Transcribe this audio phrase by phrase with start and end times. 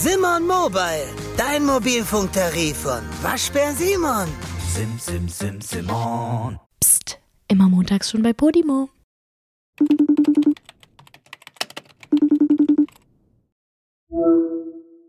[0.00, 4.28] Simon Mobile, dein Mobilfunktarif von Waschbär Simon.
[4.68, 6.60] Sim, sim, sim, Simon.
[6.78, 8.90] Psst, immer montags schon bei Podimo.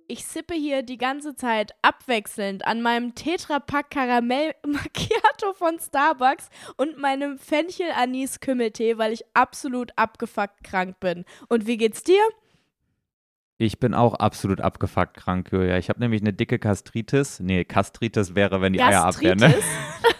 [0.07, 6.98] Ich sippe hier die ganze Zeit abwechselnd an meinem Tetrapack Karamell Macchiato von Starbucks und
[6.98, 11.26] meinem Fenchel Anis Kümmeltee, weil ich absolut abgefuckt krank bin.
[11.48, 12.24] Und wie geht's dir?
[13.62, 15.78] Ich bin auch absolut abgefuckt krank, Julia.
[15.78, 17.42] Ich habe nämlich eine dicke Gastritis.
[17.42, 19.38] Nee, Gastritis wäre, wenn die Eier abwehren.
[19.38, 19.54] Ne?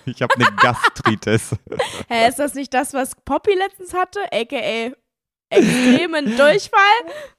[0.06, 1.56] Ich habe eine Gastritis.
[2.08, 4.20] Hä, ist das nicht das, was Poppy letztens hatte?
[4.32, 4.92] A.k.a.
[5.56, 6.80] extremen Durchfall?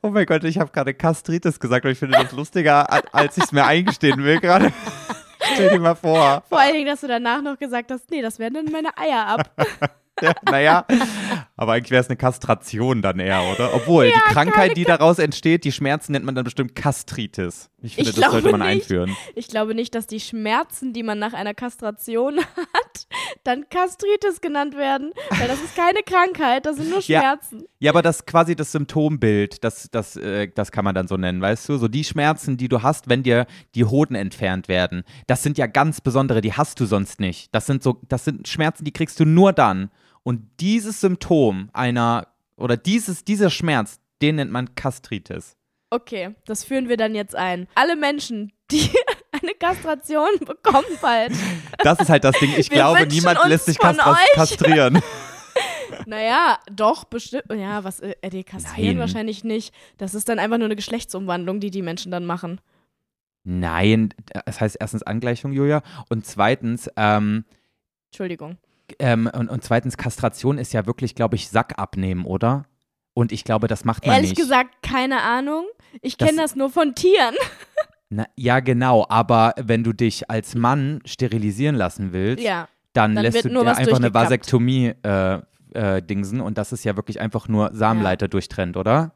[0.02, 3.44] Oh mein Gott, ich habe gerade Gastritis gesagt und ich finde das lustiger, als ich
[3.44, 4.72] es mir eingestehen will gerade.
[5.54, 6.44] Stell dir mal vor.
[6.48, 9.26] Vor allen Dingen, dass du danach noch gesagt hast, nee, das werden dann meine Eier
[9.26, 9.50] ab.
[10.22, 10.86] ja, naja,
[11.56, 13.74] aber eigentlich wäre es eine Kastration dann eher, oder?
[13.74, 17.70] Obwohl, ja, die Krankheit, die daraus entsteht, die Schmerzen nennt man dann bestimmt Kastritis.
[17.82, 19.16] Ich finde, ich das sollte man nicht, einführen.
[19.34, 23.06] Ich glaube nicht, dass die Schmerzen, die man nach einer Kastration hat,
[23.44, 27.60] dann Kastritis genannt werden, weil das ist keine Krankheit, das sind nur Schmerzen.
[27.60, 31.16] Ja, ja aber das quasi das Symptombild, das, das, äh, das kann man dann so
[31.16, 31.78] nennen, weißt du?
[31.78, 35.66] So die Schmerzen, die du hast, wenn dir die Hoden entfernt werden, das sind ja
[35.66, 37.54] ganz besondere, die hast du sonst nicht.
[37.54, 39.90] Das sind so, das sind Schmerzen, die kriegst du nur dann.
[40.22, 45.56] Und dieses Symptom einer oder dieses, dieser Schmerz, den nennt man Kastritis.
[45.90, 47.66] Okay, das führen wir dann jetzt ein.
[47.74, 48.88] Alle Menschen, die
[49.32, 51.32] eine Kastration bekommen bald.
[51.78, 52.54] Das ist halt das Ding.
[52.56, 55.02] Ich glaube, niemand lässt sich kastra kastrieren.
[56.06, 57.44] Naja, doch, bestimmt.
[57.50, 58.98] Ja, was, äh, die kastrieren Nein.
[59.00, 59.74] wahrscheinlich nicht.
[59.98, 62.60] Das ist dann einfach nur eine Geschlechtsumwandlung, die die Menschen dann machen.
[63.44, 65.82] Nein, das heißt erstens Angleichung, Julia.
[66.08, 67.44] Und zweitens, ähm,
[68.10, 68.56] Entschuldigung.
[68.98, 72.64] Ähm, und, und zweitens, Kastration ist ja wirklich, glaube ich, Sack abnehmen, oder?
[73.14, 74.38] Und ich glaube, das macht man Ehrlich nicht.
[74.38, 75.66] Ehrlich gesagt, keine Ahnung.
[76.00, 77.34] Ich kenne das, nur von Tieren.
[78.10, 83.24] Na, ja, genau, aber wenn du dich als Mann sterilisieren lassen willst, ja, dann, dann
[83.24, 85.40] lässt du dir einfach eine Vasektomie äh,
[85.74, 88.28] äh, dingsen und das ist ja wirklich einfach nur Samenleiter ja.
[88.28, 89.12] durchtrennt, oder?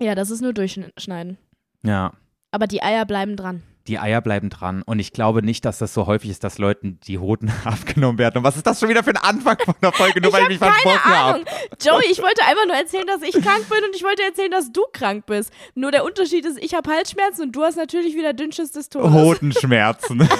[0.00, 1.36] Ja, das ist nur durchschneiden.
[1.82, 2.12] Ja.
[2.52, 4.82] Aber die Eier bleiben dran die Eier bleiben dran.
[4.82, 8.38] Und ich glaube nicht, dass das so häufig ist, dass Leuten die Hoden abgenommen werden.
[8.38, 10.42] Und was ist das schon wieder für ein Anfang von der Folge, nur ich weil
[10.44, 11.44] ich mich versprochen habe?
[11.80, 14.72] Joey, ich wollte einfach nur erzählen, dass ich krank bin und ich wollte erzählen, dass
[14.72, 15.52] du krank bist.
[15.74, 19.10] Nur der Unterschied ist, ich habe Halsschmerzen und du hast natürlich wieder Dünnschiss des Todes.
[19.10, 20.28] Hodenschmerzen.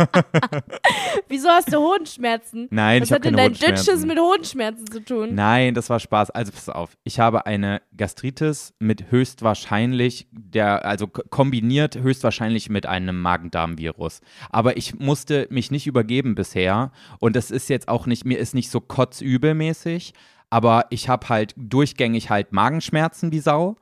[1.28, 2.68] Wieso hast du Hodenschmerzen?
[2.70, 5.34] Nein, Was ich habe keine hat denn dein Dünnschiss mit Hodenschmerzen zu tun?
[5.34, 6.30] Nein, das war Spaß.
[6.30, 13.20] Also pass auf, ich habe eine Gastritis mit höchstwahrscheinlich der also kombiniert höchstwahrscheinlich mit einem
[13.20, 14.20] Magen-Darm-Virus.
[14.50, 18.54] Aber ich musste mich nicht übergeben bisher und das ist jetzt auch nicht mir ist
[18.54, 20.14] nicht so kotzübelmäßig,
[20.50, 23.76] aber ich habe halt durchgängig halt Magenschmerzen wie Sau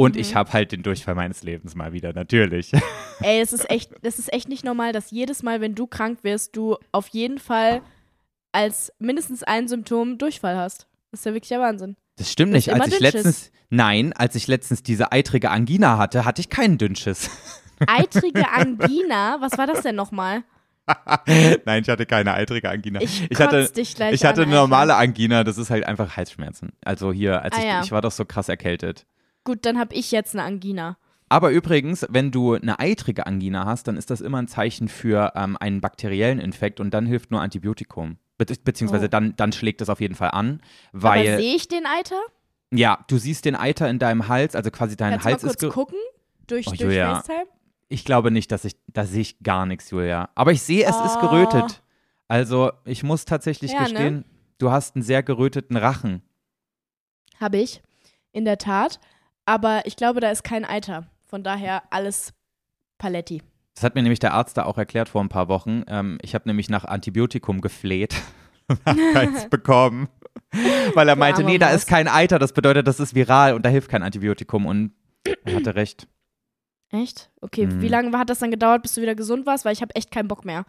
[0.00, 0.22] und mhm.
[0.22, 2.72] ich habe halt den Durchfall meines Lebens mal wieder, natürlich.
[3.20, 6.20] Ey, es ist echt, das ist echt nicht normal, dass jedes Mal, wenn du krank
[6.22, 7.82] wirst, du auf jeden Fall
[8.50, 10.86] als mindestens ein Symptom Durchfall hast.
[11.10, 11.96] Das ist ja wirklich der Wahnsinn.
[12.16, 12.72] Das stimmt nicht.
[12.72, 17.28] Als ich letztens, nein, als ich letztens diese eitrige Angina hatte, hatte ich keinen Dünnschiss.
[17.86, 19.36] Eitrige Angina?
[19.40, 20.44] Was war das denn nochmal?
[21.64, 23.00] Nein, ich hatte keine eitrige Angina.
[23.00, 26.72] Ich, ich hatte, dich gleich ich hatte eine normale Angina, das ist halt einfach Halsschmerzen.
[26.84, 27.82] Also hier, als ah, ich, ja.
[27.82, 29.06] ich war doch so krass erkältet.
[29.44, 30.96] Gut, dann habe ich jetzt eine Angina.
[31.28, 35.32] Aber übrigens, wenn du eine eitrige Angina hast, dann ist das immer ein Zeichen für
[35.36, 38.18] ähm, einen bakteriellen Infekt und dann hilft nur Antibiotikum.
[38.36, 39.08] Be beziehungsweise oh.
[39.08, 40.60] dann, dann schlägt das auf jeden Fall an.
[40.92, 42.20] Weil, Aber sehe ich den Eiter?
[42.72, 45.52] Ja, du siehst den Eiter in deinem Hals, also quasi dein Kannst Hals du mal
[45.52, 45.60] ist.
[45.60, 45.98] kurz gucken?
[46.48, 46.96] Durch, oh, durch.
[46.96, 47.46] FaceTime?
[47.88, 50.30] Ich glaube nicht, dass ich, da sehe ich gar nichts, Julia.
[50.34, 51.04] Aber ich sehe, es oh.
[51.04, 51.82] ist gerötet.
[52.26, 53.84] Also ich muss tatsächlich Ja, ne?
[53.88, 54.24] gestehen,
[54.58, 56.22] du hast einen sehr geröteten Rachen.
[57.40, 57.82] Habe ich,
[58.32, 59.00] in der Tat.
[59.46, 61.06] Aber ich glaube, da ist kein Eiter.
[61.26, 62.32] Von daher alles
[62.98, 63.42] Paletti.
[63.74, 65.84] Das hat mir nämlich der Arzt da auch erklärt vor ein paar Wochen.
[65.88, 68.14] Ähm, ich habe nämlich nach Antibiotikum gefleht
[68.68, 70.08] und habe keins bekommen.
[70.94, 73.68] Weil er meinte, nee, da ist kein Eiter, das bedeutet, das ist viral und da
[73.68, 74.66] hilft kein Antibiotikum.
[74.66, 74.92] Und
[75.44, 76.06] er hatte recht.
[76.90, 77.30] Echt?
[77.40, 77.80] Okay, Mhm.
[77.82, 79.64] wie lange hat das dann gedauert, bis du wieder gesund warst?
[79.64, 80.64] Weil ich habe echt keinen Bock mehr.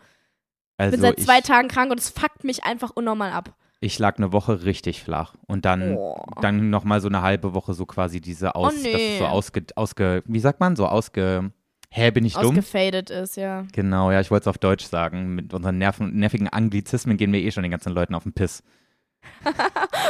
[0.78, 3.56] Ich Also bin seit zwei ich, Tagen krank und es fuckt mich einfach unnormal ab.
[3.82, 5.34] Ich lag eine Woche richtig flach.
[5.48, 6.24] Und dann, Oh.
[6.40, 8.92] dann nochmal so eine halbe Woche so quasi diese Aus, Oh, nee.
[8.94, 11.52] das ist so ausge, ausge, wie sagt man, so ausge,
[11.90, 12.58] hä, bin ich dumm?
[12.58, 13.66] Ausgefadet ist, ja.
[13.74, 15.36] Genau, ja, ich wollte es auf Deutsch sagen.
[15.36, 18.64] Mit unseren nerven, nervigen Anglizismen gehen wir eh schon den ganzen Leuten auf den Piss.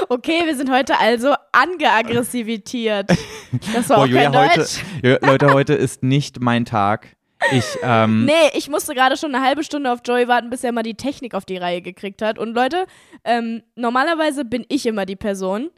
[0.10, 3.10] Okay, wir sind heute also angeaggressivitiert.
[3.74, 4.84] Das war Boah, auch Julia, kein heute, Deutsch.
[5.04, 7.18] Ja, Leute, heute ist nicht mein Tag.
[7.52, 10.72] Ich, ähm, Nee, ich musste gerade schon eine halbe Stunde auf Joey warten, bis er
[10.72, 12.38] mal die Technik auf die Reihe gekriegt hat.
[12.38, 12.86] Und Leute,
[13.26, 15.70] ähm, normalerweise bin ich immer die Person,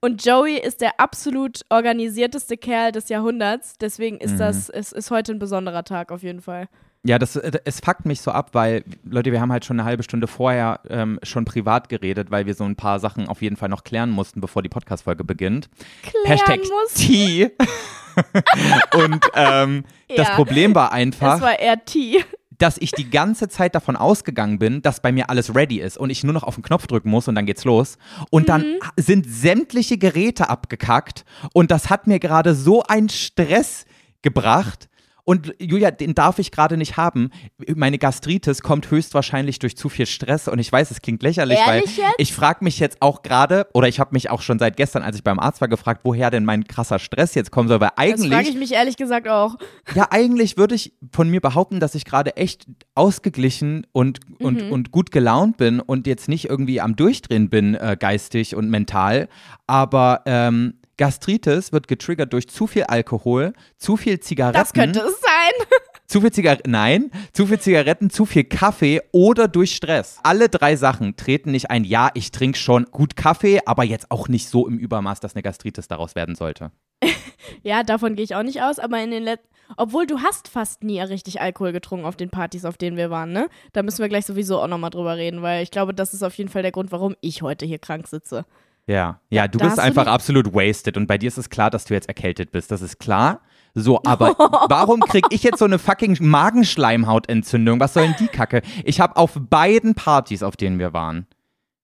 [0.00, 3.78] Und Joey ist der absolut organisierteste Kerl des Jahrhunderts.
[3.78, 4.38] Deswegen ist Mhm.
[4.38, 6.68] das, es ist heute ein besonderer Tag auf jeden Fall.
[7.08, 9.88] Ja, das, äh, es fuckt mich so ab, weil, Leute, wir haben halt schon eine
[9.88, 13.56] halbe Stunde vorher ähm, schon privat geredet, weil wir so ein paar Sachen auf jeden
[13.56, 15.70] Fall noch klären mussten, bevor die Podcast-Folge beginnt.
[16.02, 16.94] Klären Hashtag muss.
[16.94, 17.50] T.
[18.94, 19.84] Und ähm,
[20.14, 20.34] das Ja.
[20.34, 22.24] Problem war Das einfach, war eher T.
[22.58, 26.10] dass ich die ganze Zeit davon ausgegangen bin, dass bei mir alles ready ist und
[26.10, 27.96] ich nur noch auf den Knopf drücken muss und dann geht's los.
[28.30, 28.78] Und dann Mhm.
[28.96, 33.84] sind sämtliche Geräte abgekackt und das hat mir gerade so einen Stress
[34.22, 34.88] gebracht.
[35.28, 37.30] Und Julia, den darf ich gerade nicht haben.
[37.76, 41.98] Meine Gastritis kommt höchstwahrscheinlich durch zu viel Stress und ich weiß, es klingt lächerlich, Ehrlich
[41.98, 42.14] weil jetzt?
[42.16, 45.16] ich frage mich jetzt auch gerade, oder ich habe mich auch schon seit gestern, als
[45.16, 47.98] ich beim Arzt war, gefragt, woher denn mein krasser Stress jetzt kommen soll, weil Das
[47.98, 49.56] eigentlich frage ich mich ehrlich gesagt auch.
[49.94, 54.72] ja, eigentlich würde ich von mir behaupten, dass ich gerade echt ausgeglichen und, und, Mhm.
[54.72, 59.28] und gut gelaunt bin und jetzt nicht irgendwie am Durchdrehen bin, äh, geistig und mental.
[59.66, 64.58] Aber ähm, Gastritis wird getriggert durch zu viel Alkohol, zu viel Zigaretten.
[64.58, 65.66] Das könnte es sein.
[66.06, 70.18] Zu viel Zigaretten, nein, zu viel Zigaretten, zu viel Kaffee oder durch Stress.
[70.22, 71.84] Alle drei Sachen treten nicht ein.
[71.84, 75.42] Ja, ich trinke schon gut Kaffee, aber jetzt auch nicht so im Übermaß, dass eine
[75.42, 76.70] Gastritis daraus werden sollte.
[77.62, 79.48] Ja, davon gehe ich auch nicht aus, aber in den letzten.
[79.76, 83.32] Obwohl du hast fast nie richtig Alkohol getrunken auf den Partys, auf denen wir waren,
[83.32, 83.48] ne?
[83.74, 86.34] Da müssen wir gleich sowieso auch nochmal drüber reden, weil ich glaube, das ist auf
[86.34, 88.46] jeden Fall der Grund, warum ich heute hier krank sitze.
[88.88, 91.50] Ja, ja, du da bist du einfach die- absolut wasted und bei dir ist es
[91.50, 92.70] klar, dass du jetzt erkältet bist.
[92.72, 93.42] Das ist klar.
[93.74, 94.28] So, aber
[94.68, 97.80] warum krieg ich jetzt so eine fucking Magenschleimhautentzündung?
[97.80, 98.62] Was soll denn die Kacke?
[98.84, 101.26] Ich habe auf beiden Partys, auf denen wir waren,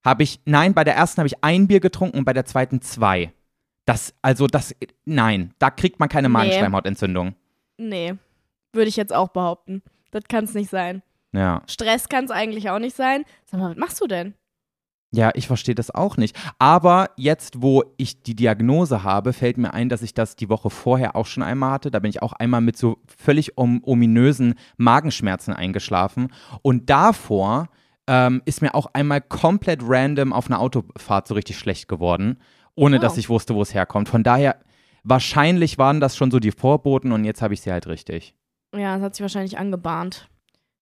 [0.05, 2.81] habe ich, nein, bei der ersten habe ich ein Bier getrunken und bei der zweiten
[2.81, 3.33] zwei.
[3.87, 4.75] Das, also das,
[5.05, 6.33] nein, da kriegt man keine Nee.
[6.33, 7.35] Magenschleimhautentzündung.
[7.77, 8.15] Nee,
[8.73, 9.83] würde ich jetzt auch behaupten.
[10.11, 11.03] Das kann es nicht sein.
[11.33, 11.63] Ja.
[11.69, 13.25] Stress kann es eigentlich auch nicht sein.
[13.45, 14.35] Sag mal, was machst du denn?
[15.15, 16.37] Ja, ich verstehe das auch nicht.
[16.59, 20.71] Aber jetzt, wo ich die Diagnose habe, fällt mir ein, dass ich das die Woche
[20.71, 21.91] vorher auch schon einmal hatte.
[21.91, 26.33] Da bin ich auch einmal mit so völlig om ominösen Magenschmerzen eingeschlafen.
[26.63, 27.69] Und davor
[28.07, 32.39] ähm, ist mir auch einmal komplett random auf einer Autofahrt so richtig schlecht geworden,
[32.75, 33.01] ohne Oh.
[33.01, 34.09] dass ich wusste, wo es herkommt.
[34.09, 34.57] Von daher,
[35.05, 38.35] wahrscheinlich waren das schon so die Vorboten und jetzt habe ich sie halt richtig.
[38.75, 40.29] Ja, das hat sich wahrscheinlich angebahnt.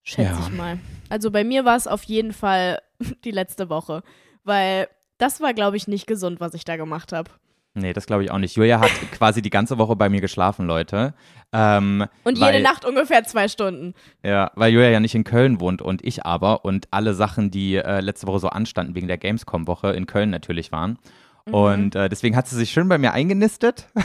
[0.04, 0.38] Schätze Ja.
[0.48, 0.78] ich mal.
[1.10, 2.78] Also bei mir war es auf jeden Fall
[3.24, 4.02] die letzte Woche,
[4.44, 4.88] weil
[5.18, 7.30] das war, glaube ich, nicht gesund, was ich da gemacht habe.
[7.74, 8.56] Nee, das glaube ich auch nicht.
[8.56, 11.14] Julia hat quasi die ganze Woche bei mir geschlafen, Leute.
[11.52, 13.94] Ähm, Und weil- jede Nacht ungefähr zwei Stunden.
[14.22, 17.76] Ja, weil Julia ja nicht in Köln wohnt und ich aber und alle Sachen, die
[17.76, 20.98] äh, letzte Woche so anstanden wegen der Gamescom-Woche in Köln natürlich waren.
[21.46, 21.54] Mhm.
[21.54, 23.86] Und äh, deswegen hat sie sich schön bei mir eingenistet.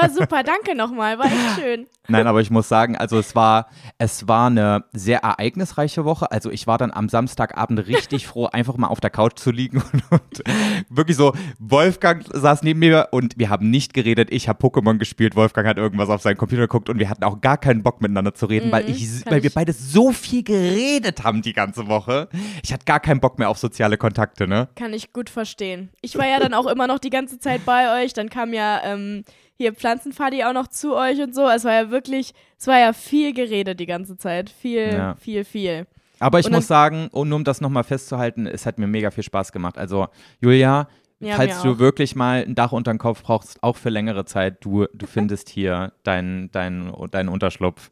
[0.00, 1.86] War super, danke nochmal, war echt schön.
[2.08, 3.68] Nein, aber ich muss sagen, also es war,
[3.98, 6.30] es war eine sehr ereignisreiche Woche.
[6.32, 9.82] Also ich war dann am Samstagabend richtig froh, einfach mal auf der Couch zu liegen
[9.92, 10.42] und, und
[10.88, 14.28] wirklich so, Wolfgang saß neben mir und wir haben nicht geredet.
[14.32, 17.40] Ich habe Pokémon gespielt, Wolfgang hat irgendwas auf seinen Computer geguckt und wir hatten auch
[17.40, 20.10] gar keinen Bock miteinander zu reden, weil, Mhm, ich, kann weil wir ich- beide so
[20.12, 22.28] viel geredet haben die ganze Woche.
[22.64, 24.68] Ich hatte gar keinen Bock mehr auf soziale Kontakte, ne?
[24.74, 25.90] Kann ich gut verstehen.
[26.00, 28.14] Ich war ja dann auch immer noch die ganze Zeit bei euch.
[28.14, 29.24] Dann kam ja ähm,
[29.60, 31.46] hier Pflanzenfadi auch noch zu euch und so.
[31.48, 34.48] Es war ja wirklich, es war ja viel geredet die ganze Zeit.
[34.48, 35.14] Viel, Ja.
[35.16, 35.86] viel, viel.
[36.18, 38.86] Aber ich Und dann- muss sagen, und nur um das nochmal festzuhalten, es hat mir
[38.86, 39.76] mega viel Spaß gemacht.
[39.76, 40.08] Also,
[40.40, 41.78] Julia, Ja, falls du auch.
[41.78, 45.50] wirklich mal ein Dach unter den Kopf brauchst, auch für längere Zeit, du, du findest
[45.50, 47.90] hier deinen dein, dein Unterschlupf.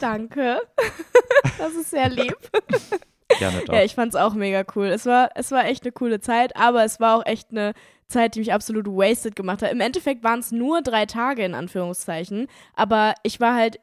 [0.00, 0.58] Danke.
[1.58, 2.36] das ist sehr lieb.
[3.38, 3.74] Gerne doch.
[3.74, 4.86] Ja, ich fand's auch mega cool.
[4.86, 7.72] Es war, es war echt eine coole Zeit, aber es war auch echt eine
[8.08, 9.72] Zeit, die mich absolut wasted gemacht hat.
[9.72, 13.80] Im Endeffekt waren es nur drei Tage in Anführungszeichen, aber ich war halt,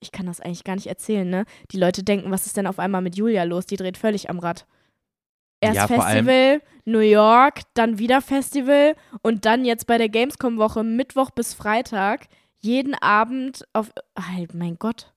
[0.00, 1.44] ich kann das eigentlich gar nicht erzählen, ne?
[1.70, 3.66] Die Leute denken, was ist denn auf einmal mit Julia los?
[3.66, 4.66] Die dreht völlig am Rad.
[5.60, 11.30] Erst Ja, Festival, New York, dann wieder Festival und dann jetzt bei der Gamescom-Woche Mittwoch
[11.30, 12.28] bis Freitag
[12.60, 13.90] jeden Abend auf.
[14.18, 15.12] Halt, mein Gott,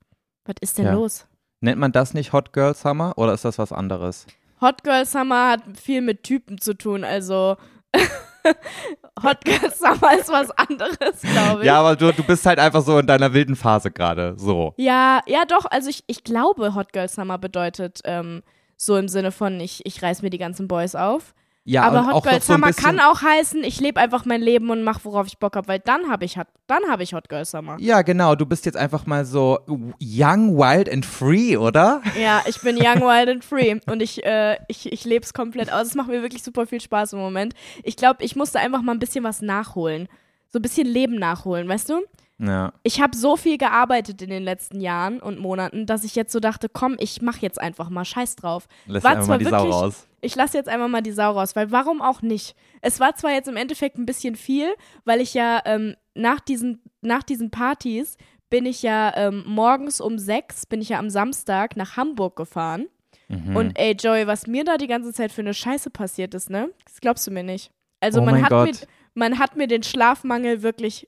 [0.45, 0.93] was ist denn Ja.
[0.93, 1.27] los?
[1.61, 4.25] Nennt man das nicht Hot Girl Summer oder ist das was anderes?
[4.61, 7.55] Hot Girl Summer hat viel mit Typen zu tun, also
[9.23, 11.67] Hot Girl Summer ist was anderes, glaube ich.
[11.67, 14.33] Ja, aber du, du bist halt einfach so in deiner wilden Phase gerade.
[14.37, 14.73] So.
[14.77, 18.41] ja, ja, doch, also ich, ich glaube, Hot Girl Summer bedeutet ähm,
[18.75, 21.35] so im Sinne von, ich, ich reiß mir die ganzen Boys auf.
[21.63, 24.71] Ja, Aber Hot Girl so Summer bisschen, kann auch heißen, ich lebe einfach mein Leben
[24.71, 27.29] und mache, worauf ich Bock habe, weil dann habe ich, Hot- dann hab ich Hot
[27.29, 27.77] Girl Summer.
[27.79, 28.33] Ja, genau.
[28.33, 29.59] Du bist jetzt einfach mal so
[30.01, 32.01] young, wild and free, oder?
[32.19, 35.71] Ja, ich bin young, wild and free und ich, äh, ich, ich lebe es komplett
[35.71, 35.87] aus.
[35.87, 37.53] Es macht mir wirklich super viel Spaß im Moment.
[37.83, 40.07] Ich glaube, ich musste einfach mal ein bisschen was nachholen.
[40.49, 42.01] So ein bisschen Leben nachholen, weißt du?
[42.43, 42.73] Ja.
[42.81, 46.39] Ich habe so viel gearbeitet in den letzten Jahren und Monaten, dass ich jetzt so
[46.39, 48.67] dachte, komm, ich mach jetzt einfach mal Scheiß drauf.
[48.87, 50.07] Lass War einfach mal die Sau wirklich- raus.
[50.23, 52.55] Ich lasse jetzt einmal mal die Sau raus, weil warum auch nicht?
[52.81, 54.67] Es war zwar jetzt im Endeffekt ein bisschen viel,
[55.05, 58.17] weil ich ja ähm, nach, diesen, nach diesen Partys
[58.49, 62.87] bin ich ja ähm, morgens um sechs, bin ich ja am Samstag nach Hamburg gefahren.
[63.29, 63.55] Mhm.
[63.55, 66.69] Und ey, Joey, was mir da die ganze Zeit für eine Scheiße passiert ist, ne?
[66.85, 67.71] Das glaubst du mir nicht.
[67.99, 68.67] Also Oh man, hat Gott.
[68.67, 68.75] mir,
[69.13, 71.07] man hat mir den Schlafmangel wirklich,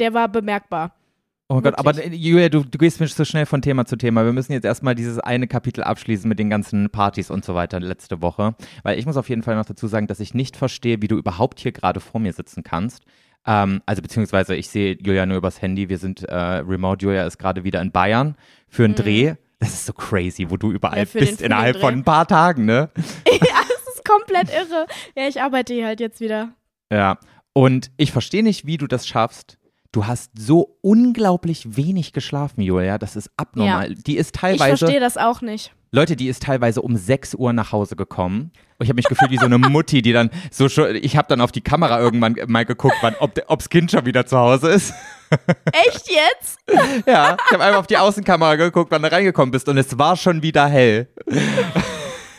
[0.00, 0.94] der war bemerkbar.
[1.52, 2.20] Oh Gott, aber Wirklich.
[2.20, 4.24] Julia, du, du gehst mir so schnell von Thema zu Thema.
[4.24, 7.80] Wir müssen jetzt erstmal dieses eine Kapitel abschließen mit den ganzen Partys und so weiter
[7.80, 8.54] letzte Woche.
[8.84, 11.16] Weil ich muss auf jeden Fall noch dazu sagen, dass ich nicht verstehe, wie du
[11.16, 13.02] überhaupt hier gerade vor mir sitzen kannst.
[13.46, 15.88] Ähm, also beziehungsweise ich sehe Julia nur übers Handy.
[15.88, 17.04] Wir sind äh, remote.
[17.04, 18.36] Julia ist gerade wieder in Bayern
[18.68, 19.34] für einen Dreh.
[19.58, 21.08] Das ist so crazy, wo du überall Mhm.
[21.14, 22.90] Ja, den- bist innerhalb von ein paar Tagen, ne?
[23.26, 23.38] ja,
[23.68, 24.86] das ist komplett irre.
[25.16, 26.52] Ja, ich arbeite hier halt jetzt wieder.
[26.92, 27.18] Ja.
[27.52, 29.58] Und ich verstehe nicht, wie du das schaffst.
[29.92, 32.96] Du hast so unglaublich wenig geschlafen, Julia.
[32.98, 33.92] Das ist abnormal.
[33.94, 34.76] Die ist Ich teilweise.
[34.78, 35.72] verstehe das auch nicht.
[35.90, 38.52] Leute, die ist teilweise um 6 Uhr nach Hause gekommen.
[38.78, 41.26] Und ich habe mich gefühlt wie so eine Mutti, die dann so schon, ich habe
[41.26, 44.68] dann auf die Kamera irgendwann mal geguckt, wann, ob ob's Kind schon wieder zu Hause
[44.70, 44.94] ist.
[45.72, 46.60] Echt jetzt?
[47.06, 50.16] Ja, ich habe einmal auf die Außenkamera geguckt, wann du reingekommen bist und es war
[50.16, 51.08] schon wieder hell.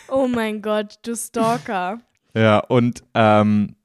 [0.08, 2.00] Oh mein Gott, du Stalker.
[2.34, 3.76] Ja, und, ähm,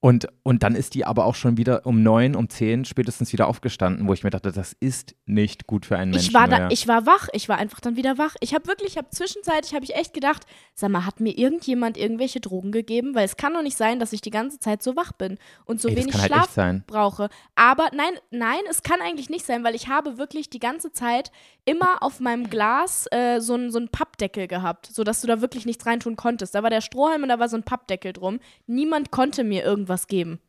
[0.00, 3.48] und, und dann ist die aber auch schon wieder um neun, um zehn spätestens wieder
[3.48, 6.28] aufgestanden, wo ich mir dachte, das ist nicht gut für einen Menschen.
[6.28, 6.68] Ich war, da, mehr.
[6.70, 8.36] ich war wach, ich war einfach dann wieder wach.
[8.40, 11.96] Ich habe wirklich, ich habe zwischenzeitlich, habe ich echt gedacht, sag mal, hat mir irgendjemand
[11.96, 13.16] irgendwelche Drogen gegeben?
[13.16, 15.80] Weil es kann doch nicht sein, dass ich die ganze Zeit so wach bin und
[15.80, 17.28] so Ey, wenig halt Schlaf brauche.
[17.56, 21.32] Aber nein, nein, es kann eigentlich nicht sein, weil ich habe wirklich die ganze Zeit
[21.64, 25.66] immer auf meinem Glas äh, so einen so einen Pappdeckel gehabt, sodass du da wirklich
[25.66, 26.54] nichts reintun konntest.
[26.54, 28.38] Da war der Strohhalm und da war so ein Pappdeckel drum.
[28.66, 30.40] Niemand konnte mir irgendwas geben.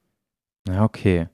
[0.67, 1.27] Ja, okay.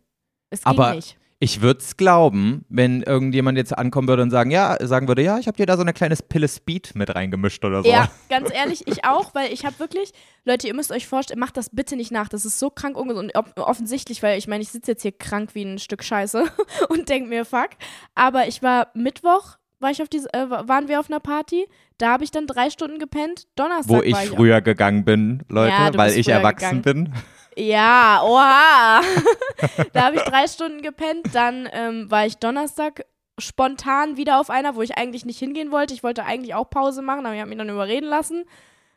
[0.49, 1.17] Es ging Aber nicht.
[1.39, 5.37] Ich würde es glauben, wenn irgendjemand jetzt ankommen würde und sagen, ja, sagen würde, ja,
[5.37, 7.89] ich habe dir da so eine kleine Pille Speed mit reingemischt oder so.
[7.89, 10.13] Ja, ganz ehrlich, ich auch, weil ich habe wirklich,
[10.45, 12.29] Leute, ihr müsst euch vorstellen, macht das bitte nicht nach.
[12.29, 13.33] Das ist so krank ungesund.
[13.57, 16.45] Offensichtlich, weil ich meine, ich sitze jetzt hier krank wie ein Stück Scheiße
[16.89, 17.71] und denke mir, fuck.
[18.15, 21.67] Aber ich war Mittwoch, war ich auf diese, äh, waren wir auf einer Party.
[21.97, 23.47] Da habe ich dann drei Stunden gepennt.
[23.57, 27.13] Donnerstag Wo ich ich früher gegangen bin, Leute, Ja, weil ich erwachsen bin.
[27.57, 29.01] Ja, oha.
[29.93, 31.33] da habe ich drei Stunden gepennt.
[31.33, 33.05] Dann ähm, war ich Donnerstag
[33.37, 35.93] spontan wieder auf einer, wo ich eigentlich nicht hingehen wollte.
[35.93, 38.45] Ich wollte eigentlich auch Pause machen, aber ich habe mich dann überreden lassen.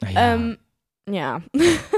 [0.02, 0.34] Ja.
[0.34, 0.58] Ähm,
[1.08, 1.42] ja.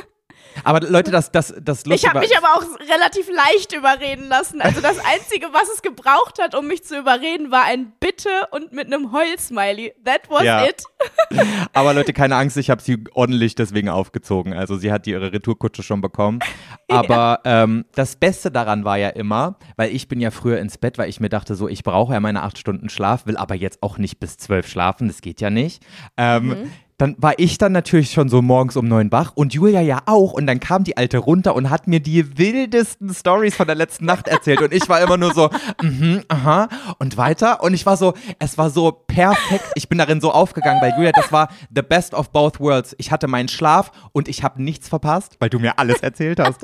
[0.64, 4.61] aber Leute, das, das, das Ich Lustige habe mich aber auch relativ leicht überreden lassen.
[4.61, 8.73] Also das Einzige, was es gebraucht hat, um mich zu überreden, war ein Bitte und
[8.73, 9.95] mit einem Heul-Smiley.
[10.05, 10.64] That was Ja.
[10.64, 10.83] it.
[11.73, 14.52] Aber Leute, keine Angst, ich habe sie ordentlich deswegen aufgezogen.
[14.52, 16.40] Also sie hat ihre Retourkutsche schon bekommen.
[16.88, 20.99] Aber ähm, das Beste daran war ja immer, weil ich bin ja früher ins Bett,
[20.99, 23.83] weil ich mir dachte so, ich brauche ja meine acht Stunden Schlaf, will aber jetzt
[23.83, 25.83] auch nicht bis zwölf schlafen, das geht ja nicht.
[26.17, 30.02] Ähm, Dann war ich dann natürlich schon so morgens um neun wach und Julia ja
[30.04, 30.35] auch.
[30.35, 34.04] Und dann kam die Alte runter und hat mir die wildesten Stories von der letzten
[34.04, 34.61] Nacht erzählt.
[34.61, 35.49] Und ich war immer nur so,
[35.80, 37.62] mhm, aha, und weiter.
[37.62, 39.64] Und ich war so, es war so perfekt.
[39.76, 42.95] Ich bin darin so aufgegangen, weil Julia, das war the best of both worlds.
[42.99, 46.61] Ich hatte meinen Schlaf und ich habe nichts verpasst, weil du mir alles erzählt hast.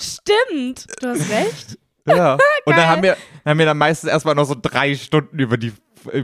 [0.00, 0.86] Stimmt.
[1.00, 1.78] Du hast recht.
[2.06, 2.36] ja.
[2.64, 5.72] Und dann haben wir, haben wir dann meistens erstmal noch so drei Stunden über die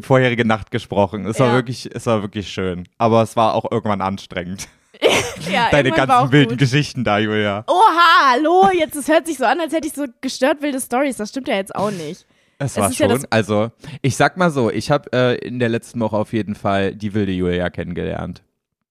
[0.02, 1.26] vorherige Nacht gesprochen.
[1.26, 1.54] Es war Ja.
[1.54, 2.88] wirklich, es war wirklich schön.
[2.98, 4.68] Aber es war auch irgendwann anstrengend.
[5.50, 6.58] Ja, Deine war ganzen wilden gut.
[6.60, 7.64] Geschichten da, Julia.
[7.66, 8.70] Oha, hallo.
[8.72, 11.16] Jetzt, es hört sich so an, als hätte ich so gestört wilde Stories.
[11.18, 12.24] Das stimmt ja jetzt auch nicht.
[12.58, 13.08] Es Es war ja schon.
[13.10, 16.54] das- also, ich sag mal so, ich habe äh, in der letzten Woche auf jeden
[16.54, 18.42] Fall die wilde Julia kennengelernt.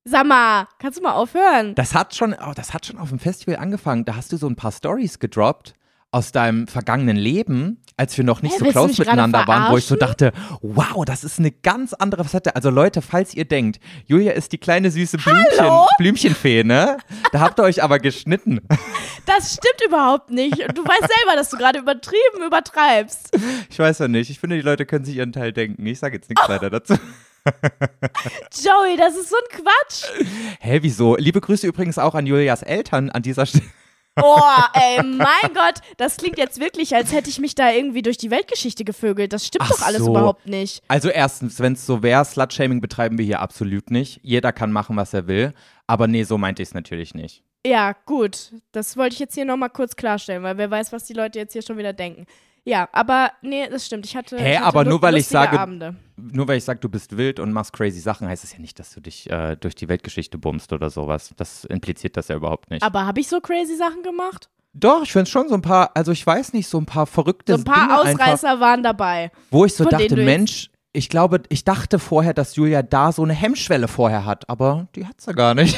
[0.06, 1.74] Sag mal, kannst du mal aufhören?
[1.76, 4.04] Das hat schon, oh, das hat schon auf dem Festival angefangen.
[4.06, 5.74] Da hast du so ein paar Stories gedroppt
[6.12, 9.86] aus deinem vergangenen Leben, als wir noch nicht Hä, so close miteinander waren, wo ich
[9.86, 12.54] so dachte, wow, das ist eine ganz andere Facette.
[12.54, 15.88] Also Leute, falls ihr denkt, Julia ist die kleine süße Blümchen, Hallo?
[15.98, 16.98] Blümchenfee, ne?
[17.32, 18.60] Da habt ihr euch aber geschnitten.
[19.26, 20.58] Das stimmt überhaupt nicht.
[20.76, 23.30] Du weißt selber, dass du gerade übertrieben übertreibst.
[23.70, 24.30] Ich weiß ja nicht.
[24.30, 25.86] Ich finde, die Leute können sich ihren Teil denken.
[25.86, 26.96] Ich sage jetzt nichts weiter dazu.
[27.46, 30.28] Joey, das ist so ein Quatsch.
[30.60, 31.16] Hä, wieso?
[31.16, 33.64] Liebe Grüße übrigens auch an Julias Eltern an dieser Stelle.
[34.22, 34.40] Oh,
[34.74, 38.30] ey, mein Gott, das klingt jetzt wirklich, als hätte ich mich da irgendwie durch die
[38.30, 39.34] Weltgeschichte gevögelt.
[39.34, 40.12] Das stimmt Ach doch alles so.
[40.12, 40.84] überhaupt nicht.
[40.88, 44.20] Also erstens, wenn es so wäre, Slutshaming betreiben wir hier absolut nicht.
[44.22, 45.54] Jeder kann machen, was er will.
[45.88, 47.44] Aber nee, so meinte ich es natürlich nicht.
[47.66, 48.52] Ja, gut.
[48.72, 51.54] Das wollte ich jetzt hier nochmal kurz klarstellen, weil wer weiß, was die Leute jetzt
[51.54, 52.28] hier schon wieder denken.
[52.66, 54.06] Ja, aber nee, das stimmt.
[54.06, 54.38] Ich hatte.
[54.38, 55.96] Hä, hatte aber nur weil ich sage-.
[56.16, 58.80] Nur weil ich sage, du bist wild und machst crazy Sachen, heißt es ja nicht,
[58.80, 61.34] dass du dich äh, durch die Weltgeschichte bummst oder sowas.
[61.38, 62.84] Das impliziert das ja überhaupt nicht.
[62.84, 64.50] Aber habe ich so crazy Sachen gemacht?
[64.74, 67.54] Doch, ich finde schon so ein paar, also ich weiß nicht, so ein paar verrückte
[67.54, 69.32] So ein paar Dinge einfach, Ausreißer waren dabei.
[69.52, 73.34] wo ich so dachte, Mensch, ich glaube, ich dachte vorher, dass Julia da so eine
[73.34, 75.78] Hemmschwelle vorher hat, aber die hat sie gar nicht.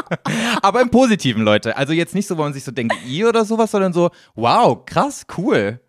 [0.62, 1.76] aber im Positiven, Leute.
[1.76, 4.84] Also jetzt nicht so, wo man sich so denkt, i oder sowas, sondern so, wow,
[4.84, 5.80] krass, cool.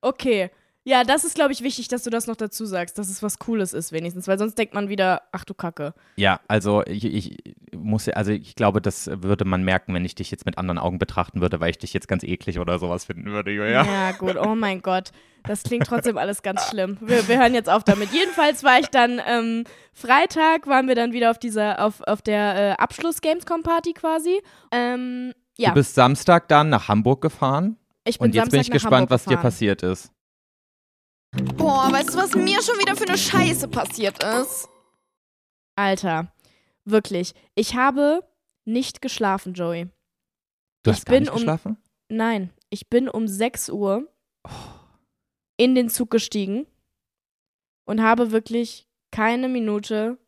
[0.00, 0.50] Okay.
[0.86, 3.38] Ja, das ist, glaube ich, wichtig, dass du das noch dazu sagst, dass es was
[3.38, 5.94] Cooles ist, wenigstens, weil sonst denkt man wieder, ach du Kacke.
[6.16, 7.38] Ja, also ich, ich
[7.74, 10.78] muss, ja- also ich glaube, das würde man merken, wenn ich dich jetzt mit anderen
[10.78, 13.82] Augen betrachten würde, weil ich dich jetzt ganz eklig oder sowas finden würde, Julia.
[13.84, 15.10] Ja, gut, oh mein Gott.
[15.46, 16.98] Das klingt trotzdem alles ganz schlimm.
[17.00, 18.10] Wir, wir hören jetzt auf damit.
[18.12, 22.56] Jedenfalls war ich dann, ähm, Freitag waren wir dann wieder auf dieser, auf, auf der
[22.78, 24.40] äh, Abschluss-Gamescom-Party quasi.
[24.70, 28.60] Ähm, ja, Du bist Samstag dann nach Hamburg gefahren ich bin und jetzt Samstag bin
[28.62, 30.10] ich gespannt, was dir passiert ist.
[31.56, 34.68] Boah, weißt du, was mir schon wieder für eine Scheiße passiert ist?
[35.76, 36.32] Alter,
[36.84, 37.34] wirklich.
[37.54, 38.22] Ich habe
[38.64, 39.86] nicht geschlafen, Joey.
[40.84, 41.76] Du Ich hast gar bin nicht um- geschlafen?
[42.08, 44.06] Nein, ich bin um 6 Uhr
[45.56, 46.66] in den Zug gestiegen
[47.86, 50.18] und habe wirklich keine Minute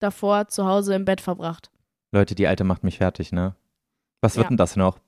[0.00, 1.70] davor zu Hause im Bett verbracht.
[2.12, 3.56] Leute, die Alte macht mich fertig, ne?
[4.20, 4.48] Was wird Ja.
[4.48, 4.98] denn das noch?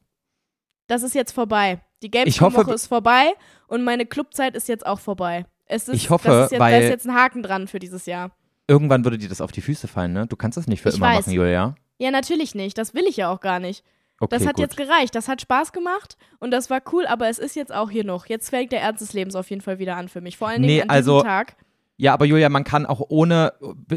[0.86, 1.80] Das ist jetzt vorbei.
[2.02, 3.32] Die Gamescom-Woche ist vorbei
[3.68, 5.46] und meine Clubzeit ist jetzt auch vorbei.
[5.66, 8.30] Es ist, Ich hoffe, jetzt, da weil- ist jetzt ein Haken dran für dieses Jahr.
[8.68, 10.26] Irgendwann würde dir das auf die Füße fallen, ne?
[10.26, 11.26] Du kannst das nicht für Ich immer weiß.
[11.26, 11.74] machen, Julia.
[11.98, 12.76] Ja, natürlich nicht.
[12.78, 13.84] Das will ich ja auch gar nicht.
[14.20, 14.62] Okay, Das hat gut.
[14.64, 15.14] jetzt gereicht.
[15.14, 18.26] Das hat Spaß gemacht und das war cool, aber es ist jetzt auch hier noch.
[18.26, 20.36] Jetzt fängt der Ernst des Lebens auf jeden Fall wieder an für mich.
[20.36, 21.56] Vor allen Dingen Nee, an also- diesem Tag.
[21.96, 23.52] ja, aber Julia, man kann auch ohne,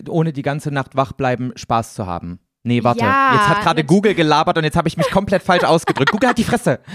[0.10, 2.40] ohne die ganze Nacht wach bleiben, Spaß zu haben.
[2.64, 3.00] Nee, warte.
[3.00, 6.12] Ja, jetzt hat gerade Google gelabert und jetzt habe ich mich komplett falsch ausgedrückt.
[6.12, 6.80] Google hat die Fresse.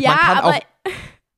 [0.00, 0.60] Ja, kann aber auch-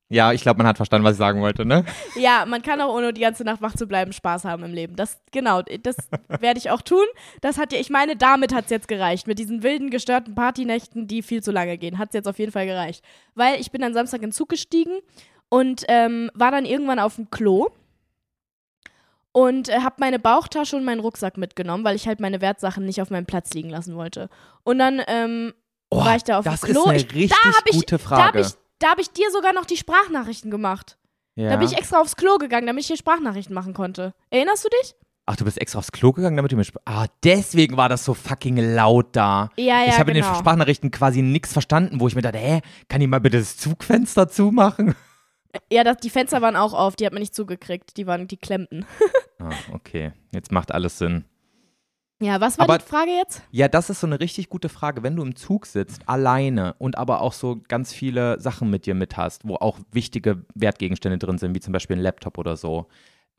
[0.08, 1.84] Ja, ich glaube, man hat verstanden, was ich sagen wollte, ne?
[2.14, 4.96] ja, man kann auch ohne die ganze Nacht wach zu bleiben Spaß haben im Leben.
[4.96, 5.96] Das genau, das
[6.28, 7.04] werde ich auch tun.
[7.42, 9.26] Das hat ja, ich meine, damit hat es jetzt gereicht.
[9.26, 12.52] Mit diesen wilden, gestörten Partynächten, die viel zu lange gehen, hat es jetzt auf jeden
[12.52, 13.04] Fall gereicht.
[13.34, 15.00] Weil ich bin dann Samstag in den Zug gestiegen
[15.50, 17.68] und ähm, war dann irgendwann auf dem Klo
[19.36, 23.02] und äh, habe meine Bauchtasche und meinen Rucksack mitgenommen, weil ich halt meine Wertsachen nicht
[23.02, 24.30] auf meinem Platz liegen lassen wollte.
[24.64, 25.52] Und dann ähm,
[25.90, 26.80] Oh, war ich da auf das dem Klo.
[26.84, 28.40] ist eine Ich- richtig da hab ich, gute Da habe Frage.
[28.40, 28.46] ich,
[28.78, 30.96] da hab ich dir sogar noch die Sprachnachrichten gemacht.
[31.34, 31.50] ja.
[31.50, 34.14] Da bin ich extra aufs Klo gegangen, damit ich dir Sprachnachrichten machen konnte.
[34.30, 34.94] Erinnerst du dich?
[35.26, 36.62] Ach, du bist extra aufs Klo gegangen, damit du mir.
[36.64, 39.50] Sp ah, deswegen war das so fucking laut da.
[39.56, 40.32] Ja, ja, ich habe in genau.
[40.32, 43.56] den Sprachnachrichten quasi nichts verstanden, wo ich mir dachte, hä, kann die mal bitte das
[43.58, 44.94] Zugfenster zumachen?
[45.72, 47.96] Ja, das, die Fenster waren auch auf, die hat man nicht zugekriegt.
[47.96, 48.84] Die waren, die klemmten.
[49.38, 50.12] Ah, okay.
[50.32, 51.26] Jetzt macht alles Sinn.
[52.22, 53.42] Ja, was war Aber- die Frage jetzt?
[53.50, 55.02] Ja, das ist so eine richtig gute Frage.
[55.02, 58.94] Wenn du im Zug sitzt, alleine und aber auch so ganz viele Sachen mit dir
[58.94, 62.86] mit hast, wo auch wichtige Wertgegenstände drin sind, wie zum Beispiel ein Laptop oder so.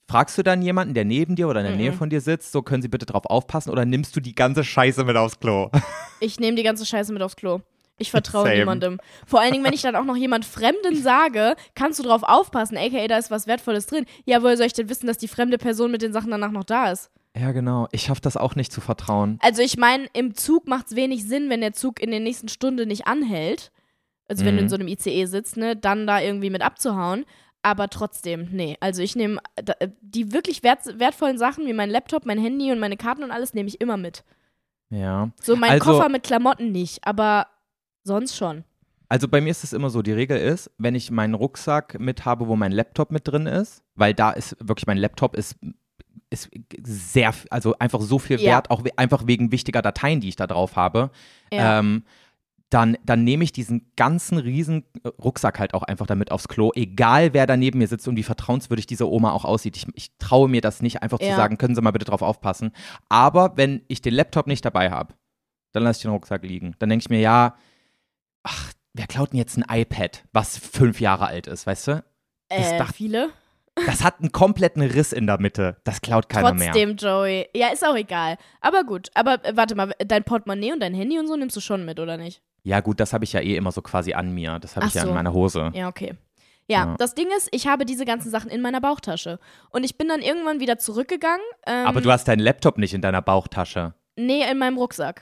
[0.07, 1.95] Fragst du dann jemanden, der neben dir oder in der Nähe Mhm.
[1.95, 5.03] von dir sitzt, so können sie bitte drauf aufpassen oder nimmst du die ganze Scheiße
[5.03, 5.71] mit aufs Klo?
[6.19, 7.61] Ich nehme die ganze Scheiße mit aufs Klo.
[7.99, 8.57] Ich vertraue Same.
[8.59, 8.99] niemandem.
[9.25, 12.77] Vor allen Dingen, wenn ich dann auch noch jemand Fremden sage, kannst du drauf aufpassen,
[12.77, 14.05] aka da ist was Wertvolles drin.
[14.25, 16.63] Ja, woher soll ich denn wissen, dass die fremde Person mit den Sachen danach noch
[16.63, 17.09] da ist?
[17.35, 17.87] Ja, genau.
[17.91, 19.37] Ich schaffe das auch nicht zu vertrauen.
[19.41, 22.49] Also ich meine, im Zug macht es wenig Sinn, wenn der Zug in der nächsten
[22.49, 23.71] Stunde nicht anhält.
[24.27, 24.69] Also wenn du in Mhm.
[24.69, 27.25] so einem ICE sitzt, ne, dann da irgendwie mit abzuhauen.
[27.63, 28.77] Aber trotzdem, nee.
[28.79, 29.39] Also ich nehme
[30.01, 33.53] die wirklich wert, wertvollen Sachen wie mein Laptop, mein Handy und meine Karten und alles
[33.53, 34.23] nehme ich immer mit.
[34.89, 35.29] Ja.
[35.41, 37.47] So mein Also- Koffer mit Klamotten nicht, aber
[38.07, 38.63] sonst schon.
[39.09, 42.25] Also bei mir ist es immer so, die Regel ist, wenn ich meinen Rucksack mit
[42.25, 45.55] habe, wo mein Laptop mit drin ist, weil da ist wirklich mein Laptop ist
[46.29, 46.49] ist
[46.83, 48.51] sehr, also einfach so viel Ja.
[48.55, 51.09] wert, auch we einfach wegen wichtiger Dateien, die ich da drauf habe.
[51.53, 51.79] Ja.
[51.79, 52.03] Ähm,
[52.69, 54.83] dann, dann nehme ich diesen ganzen riesen
[55.23, 58.23] Rucksack halt auch einfach damit aufs Klo, egal wer da neben mir sitzt und wie
[58.23, 59.77] vertrauenswürdig diese Oma auch aussieht.
[59.77, 61.37] Ich, ich traue mir das nicht, einfach zu Ja.
[61.37, 62.71] sagen, können Sie mal bitte drauf aufpassen.
[63.07, 65.13] Aber wenn ich den Laptop nicht dabei habe,
[65.71, 66.75] dann lasse ich den Rucksack liegen.
[66.79, 67.55] Dann denke ich mir, ja,
[68.43, 72.03] ach, wer klaut denn jetzt ein iPad, was fünf Jahre alt ist, weißt du?
[72.49, 73.29] das äh, dacht- viele.
[73.85, 75.77] Das hat einen kompletten Riss in der Mitte.
[75.83, 76.71] Das klaut keiner mehr.
[76.71, 77.47] Trotzdem, Joey.
[77.55, 78.37] Ja, ist auch egal.
[78.59, 79.09] Aber gut.
[79.13, 81.99] Aber äh, warte mal, dein Portemonnaie und dein Handy und so nimmst du schon mit,
[81.99, 82.41] oder nicht?
[82.63, 84.57] Ja, gut, das habe ich ja eh immer so quasi an mir.
[84.57, 85.09] Das habe ich ja so.
[85.09, 85.71] in meiner Hose.
[85.75, 86.15] Ja, okay.
[86.67, 86.95] Ja, Ja.
[86.97, 89.37] das Ding ist, ich habe diese ganzen Sachen in meiner Bauchtasche.
[89.69, 91.45] Und ich bin dann irgendwann wieder zurückgegangen.
[91.67, 93.93] Ähm, Aber du hast deinen Laptop nicht in deiner Bauchtasche.
[94.15, 95.21] Nee, in meinem Rucksack.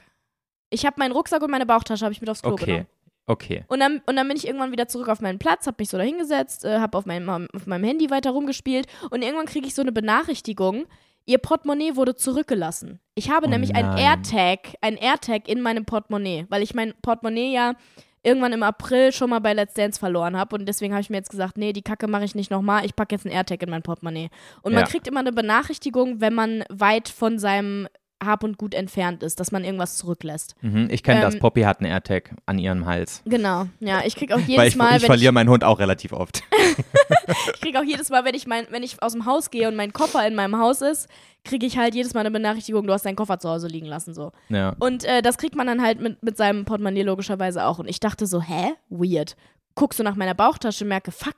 [0.70, 2.66] Ich habe meinen Rucksack und meine Bauchtasche habe ich mit aufs Klo Okay.
[2.66, 2.88] genommen.
[3.28, 3.64] Okay.
[3.68, 5.98] Und dann, und dann bin ich irgendwann wieder zurück auf meinen Platz, habe mich so
[5.98, 9.74] da hingesetzt, äh, habe auf meinem, auf meinem Handy weiter rumgespielt und irgendwann kriege ich
[9.76, 10.86] so eine Benachrichtigung,
[11.26, 13.00] ihr Portemonnaie wurde zurückgelassen.
[13.16, 13.98] Ich habe Oh nämlich ein.
[13.98, 17.74] AirTag, ein AirTag in meinem Portemonnaie, weil ich mein Portemonnaie ja
[18.22, 20.56] irgendwann im April schon mal bei Let's Dance verloren habe.
[20.56, 22.84] Und deswegen habe ich mir jetzt gesagt, nee, die Kacke mache ich nicht nochmal.
[22.84, 24.30] Ich packe jetzt einen AirTag in mein Portemonnaie.
[24.64, 24.88] Und man Ja.
[24.90, 27.88] kriegt immer eine Benachrichtigung, wenn man weit von seinem
[28.26, 30.56] Hab und Gut entfernt ist, dass man irgendwas zurücklässt.
[30.62, 31.36] Mhm, ich kenne das.
[31.36, 33.22] Ähm, Poppy hat einen AirTag an ihrem Hals.
[33.26, 35.80] Genau, ja, ich krieg auch jedes Weil ich, Mal, ich wenn verliere meinen Hund auch
[35.80, 36.44] relativ oft.
[37.54, 39.76] ich krieg auch jedes Mal, wenn ich mein, wenn ich aus dem Haus gehe und
[39.76, 41.08] mein Koffer in meinem Haus ist,
[41.44, 44.14] kriege ich halt jedes Mal eine Benachrichtigung, du hast deinen Koffer zu Hause liegen lassen
[44.14, 44.32] so.
[44.50, 44.76] ja.
[44.80, 47.80] Und äh, das kriegt man dann halt mit, mit seinem Portemonnaie logischerweise auch.
[47.80, 48.74] Und ich dachte so, hä?
[48.90, 49.36] Weird.
[49.76, 51.36] Guck so nach meiner Bauchtasche, merke, fuck,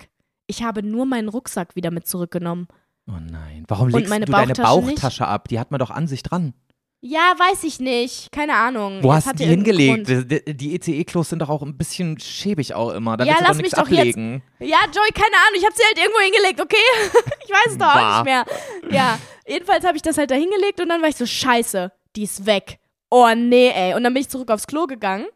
[0.48, 2.68] ich habe nur meinen Rucksack wieder mit zurückgenommen.
[3.08, 3.64] Oh nein.
[3.68, 4.96] Warum Und legst meine du deine Bauchtasche nicht?
[4.96, 5.48] Bauchtasche ab?
[5.50, 6.54] Die hat man doch an sich dran.
[7.00, 8.32] Ja, weiß ich nicht.
[8.32, 9.04] Keine Ahnung.
[9.04, 10.08] Wo hast du die hingelegt?
[10.08, 10.32] Grund.
[10.60, 13.16] Die, ECE-Klos sind doch auch ein bisschen schäbig auch immer.
[13.18, 14.42] Da Ja, lass mich doch jetzt- ablegen.
[14.60, 15.58] Ja, Joy, keine Ahnung.
[15.58, 16.76] Ich habe sie halt irgendwo hingelegt, okay?
[17.46, 18.46] ich weiß es doch auch nicht mehr.
[18.90, 22.24] Ja, jedenfalls habe ich das halt da hingelegt und dann war ich so, scheiße, die
[22.24, 22.80] ist weg.
[23.12, 23.94] Oh nee, ey.
[23.94, 25.28] Und dann bin ich zurück aufs Klo gegangen.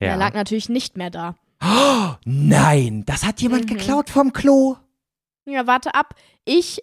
[0.00, 0.08] Ja.
[0.10, 1.34] Der lag natürlich nicht mehr da.
[2.24, 3.74] Nein, das hat jemand Mhm.
[3.76, 4.76] geklaut vom Klo.
[5.44, 6.14] Ja, warte ab.
[6.44, 6.82] Ich,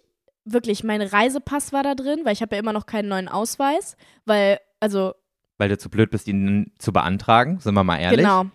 [0.52, 3.96] wirklich, mein Reisepass war da drin, weil ich habe ja immer noch keinen neuen Ausweis.
[4.26, 5.14] Weil, also,
[5.58, 8.18] Weil du zu blöd bist, ihn zu beantragen, sind wir mal ehrlich.
[8.20, 8.46] genau.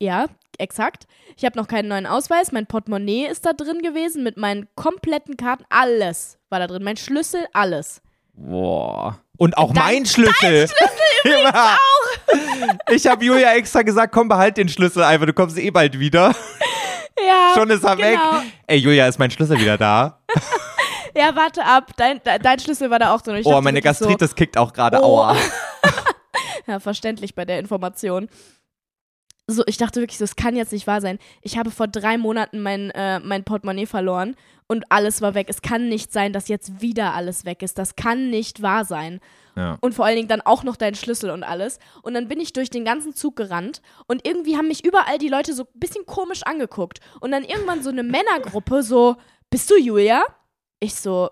[0.00, 0.26] Ja,
[0.58, 1.06] exakt.
[1.36, 2.50] Ich habe noch keinen neuen Ausweis.
[2.52, 5.64] Mein Portemonnaie ist da drin gewesen mit meinen kompletten Karten.
[5.70, 6.82] Alles war da drin.
[6.82, 8.02] Mein Schlüssel, alles.
[8.34, 9.20] Boah.
[9.38, 10.66] Und auch Dein- mein Schlüssel.
[10.66, 12.90] Dein Schlüssel übrigens auch.
[12.92, 16.34] Ich habe Julia extra gesagt, komm, behalt den Schlüssel einfach, du kommst eh bald wieder.
[17.18, 17.52] Ja.
[17.54, 18.18] Schon ist er weg.
[18.18, 18.42] genau.
[18.66, 20.20] Ey, Julia, ist mein Schlüssel wieder da?
[21.16, 21.92] Ja, warte ab.
[21.96, 23.36] Dein, de- dein Schlüssel war da auch drin.
[23.36, 24.98] Ich Oh, dachte meine Gastritis kickt auch gerade.
[25.02, 25.18] Oh.
[25.18, 25.34] Aua.
[25.34, 25.40] So,
[26.66, 28.28] ja, verständlich bei der Information.
[29.48, 31.18] So, ich dachte wirklich so, es kann jetzt nicht wahr sein.
[31.42, 34.36] Ich habe vor drei Monaten mein, äh, mein Portemonnaie verloren
[34.68, 35.48] und alles war weg.
[35.50, 37.76] Es kann nicht sein, dass jetzt wieder alles weg ist.
[37.76, 39.20] Das kann nicht wahr sein.
[39.56, 39.76] Ja.
[39.80, 41.78] Und vor allen Dingen dann auch noch dein Schlüssel und alles.
[42.02, 45.28] Und dann bin ich durch den ganzen Zug gerannt und irgendwie haben mich überall die
[45.28, 47.00] Leute so ein bisschen komisch angeguckt.
[47.20, 49.16] Und dann irgendwann so eine Männergruppe so,
[49.50, 50.24] bist du Julia?
[50.82, 51.30] Ich so,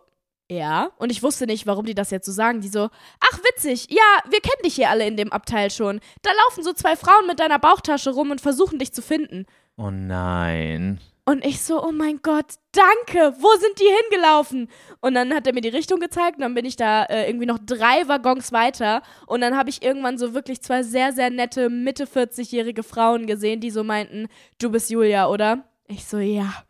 [0.49, 0.93] ja.
[0.99, 2.61] Und ich wusste nicht, warum die das jetzt so sagen.
[2.61, 5.99] Die so, ach witzig, ja, wir kennen dich hier alle in dem Abteil schon.
[6.23, 9.47] Da laufen so zwei Frauen mit deiner Bauchtasche rum und versuchen dich zu finden.
[9.77, 11.01] Oh nein.
[11.25, 14.69] Und ich so, oh mein Gott, danke, wo sind die hingelaufen?
[15.01, 17.47] Und dann hat er mir die Richtung gezeigt und dann bin ich da äh, irgendwie
[17.47, 21.71] noch drei Waggons weiter und dann habe ich irgendwann so wirklich zwei sehr, sehr nette
[21.71, 24.29] Mitte 40-jährige Frauen gesehen, die so meinten,
[24.61, 25.65] du bist Julia, oder?
[25.89, 26.65] Ich so, ja.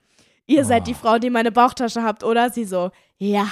[0.51, 2.51] Ihr seid die Frau, die meine Bauchtasche habt, oder?
[2.51, 3.47] Sie so, ja.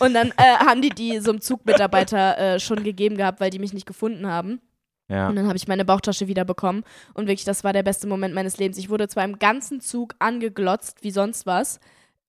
[0.00, 3.58] Und dann äh, haben die die so einem Zugmitarbeiter äh, schon gegeben gehabt, weil die
[3.58, 4.62] mich nicht gefunden haben.
[5.08, 5.28] Ja.
[5.28, 6.82] Und dann habe ich meine Bauchtasche wieder bekommen.
[7.12, 8.78] Und wirklich, das war der beste Moment meines Lebens.
[8.78, 11.78] Ich wurde zwar im ganzen Zug angeglotzt, wie sonst was.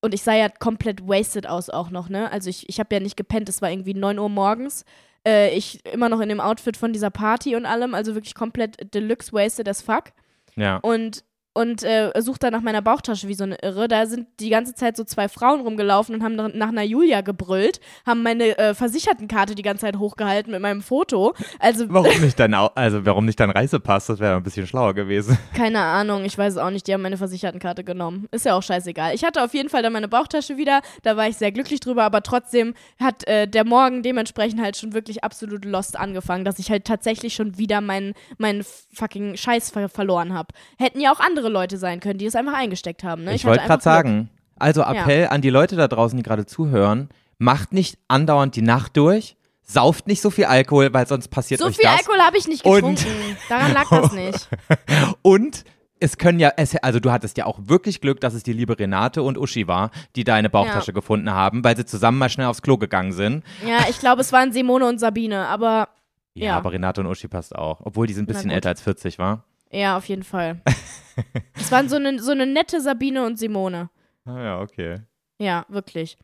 [0.02, 2.30] Und ich sah ja komplett wasted aus auch noch, ne?
[2.34, 4.84] Also ich, ich habe ja nicht gepennt, es war irgendwie 9 Uhr morgens.
[5.26, 8.94] Äh, ich immer noch in dem Outfit von dieser Party und allem, also wirklich komplett
[8.94, 10.12] deluxe wasted as fuck.
[10.58, 10.78] Ja.
[10.78, 11.24] Und,
[11.56, 13.88] und äh, sucht dann nach meiner Bauchtasche wie so eine Irre.
[13.88, 17.80] Da sind die ganze Zeit so zwei Frauen rumgelaufen und haben nach, einer Julia gebrüllt,
[18.06, 21.34] haben meine äh, Versichertenkarte die ganze Zeit hochgehalten mit meinem Foto.
[21.60, 24.08] Also Warum nicht dein, also warum nicht dein Reisepass?
[24.08, 25.38] Das wäre ein bisschen schlauer gewesen.
[25.56, 26.88] Keine Ahnung, ich weiß es auch nicht.
[26.88, 28.28] Die haben meine Versichertenkarte genommen.
[28.32, 29.16] Ist ja auch scheißegal.
[29.16, 30.82] Ich hatte auf jeden Fall dann meine Bauchtasche wieder.
[31.04, 34.94] Da war ich sehr glücklich drüber, aber trotzdem hat äh, der Morgen dementsprechend halt schon
[34.94, 39.88] wirklich absolut lost angefangen, dass ich halt tatsächlich schon wieder meinen meinen fucking Scheiß ver
[39.88, 40.50] verloren habe.
[40.78, 43.24] Hätten ja auch andere Leute sein können, die es einfach eingesteckt haben.
[43.24, 43.34] Ne?
[43.36, 47.10] Ich, hatte wollte gerade sagen, also Appell an die Leute da draußen, die gerade zuhören,
[47.38, 51.60] macht nicht andauernd die Nacht durch, sauft nicht so viel Alkohol, weil sonst passiert.
[51.60, 52.00] So euch viel das.
[52.00, 53.06] Alkohol habe ich nicht Und- getrunken.
[53.50, 54.48] Daran lag das nicht.
[55.22, 55.64] Und
[56.00, 58.78] es können ja, es, also du hattest ja auch wirklich Glück, dass es die liebe
[58.78, 62.62] Renate und Uschi war, die deine Bauchtasche gefunden haben, weil sie zusammen mal schnell aufs
[62.62, 63.44] Klo gegangen sind.
[63.66, 65.88] Ja, ich glaube, es waren Simone und Sabine, aber
[66.34, 66.58] Ja, Ja.
[66.58, 67.80] aber Renate und Uschi passt auch.
[67.84, 69.46] Obwohl die sind ein bisschen älter als 40, war.
[69.72, 70.62] Ja, auf jeden Fall.
[71.56, 73.90] es waren so eine so eine nette Sabine und Simone.
[74.26, 75.02] Ah ja, okay.
[75.40, 76.18] Ja, wirklich.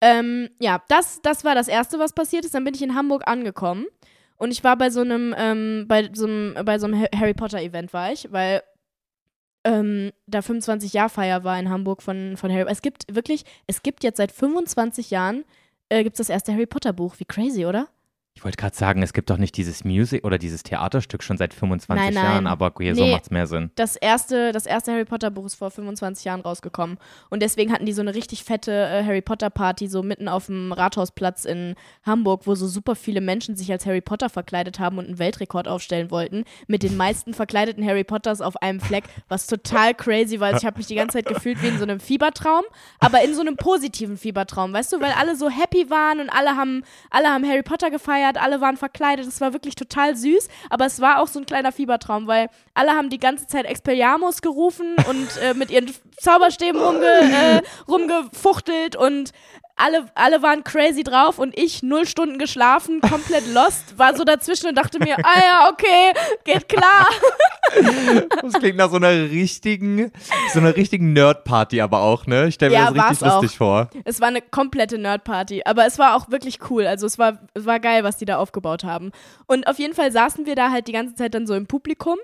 [0.00, 2.54] Ähm, ja, das, das war das Erste, was passiert ist.
[2.54, 3.86] Dann bin ich in Hamburg angekommen
[4.36, 7.34] und ich war bei so einem, ähm, bei so einem, bei so einem Ha- Harry
[7.34, 8.62] Potter Event war ich, weil
[9.64, 12.70] ähm, da 25 Jahr Feier war in Hamburg von, von Harry.
[12.70, 15.44] Es gibt wirklich, es gibt jetzt seit 25 Jahren
[15.88, 17.16] äh, gibt's das erste Harry Potter Buch.
[17.18, 17.88] Wie crazy, oder?
[18.38, 21.52] Ich wollte gerade sagen, es gibt doch nicht dieses Music oder dieses Theaterstück schon seit
[21.52, 22.22] 25 Nein, nein.
[22.24, 23.10] Jahren, aber hier so Nee.
[23.10, 23.72] macht's mehr Sinn.
[23.74, 26.98] Das erste, das erste Harry Potter Buch ist vor 25 Jahren rausgekommen.
[27.30, 30.46] Und deswegen hatten die so eine richtig fette äh, Harry Potter Party, so mitten auf
[30.46, 31.74] dem Rathausplatz in
[32.06, 35.66] Hamburg, wo so super viele Menschen sich als Harry Potter verkleidet haben und einen Weltrekord
[35.66, 36.44] aufstellen wollten.
[36.68, 40.46] Mit den meisten verkleideten Harry Potters auf einem Fleck, was total crazy war.
[40.50, 42.62] Also ich habe mich die ganze Zeit gefühlt wie in so einem Fiebertraum,
[43.00, 46.56] aber in so einem positiven Fiebertraum, weißt du, weil alle so happy waren und alle
[46.56, 50.48] haben, alle haben Harry Potter gefeiert gefeiert, alle waren verkleidet, es war wirklich total süß,
[50.70, 54.42] aber es war auch so ein kleiner Fiebertraum, weil alle haben die ganze Zeit Expelliarmus
[54.42, 59.32] gerufen und äh, mit ihren Zauberstäben rumge, äh, rumgefuchtelt und
[59.78, 64.68] alle, alle waren crazy drauf und ich null Stunden geschlafen, komplett lost, war so dazwischen
[64.68, 66.12] und dachte mir, ah ja, okay,
[66.44, 67.06] geht klar.
[68.42, 70.10] Das klingt nach so einer richtigen,
[70.54, 72.48] so einer richtigen Nerd-Party aber auch, ne?
[72.48, 73.42] Ich stelle mir Ja, das richtig war's auch.
[73.42, 73.90] lustig vor.
[74.04, 76.86] Es war eine komplette Nerdparty, aber es war auch wirklich cool.
[76.86, 79.12] Also es war, es war geil, was die da aufgebaut haben.
[79.46, 82.16] Und auf jeden Fall saßen wir da halt die ganze Zeit dann so im Publikum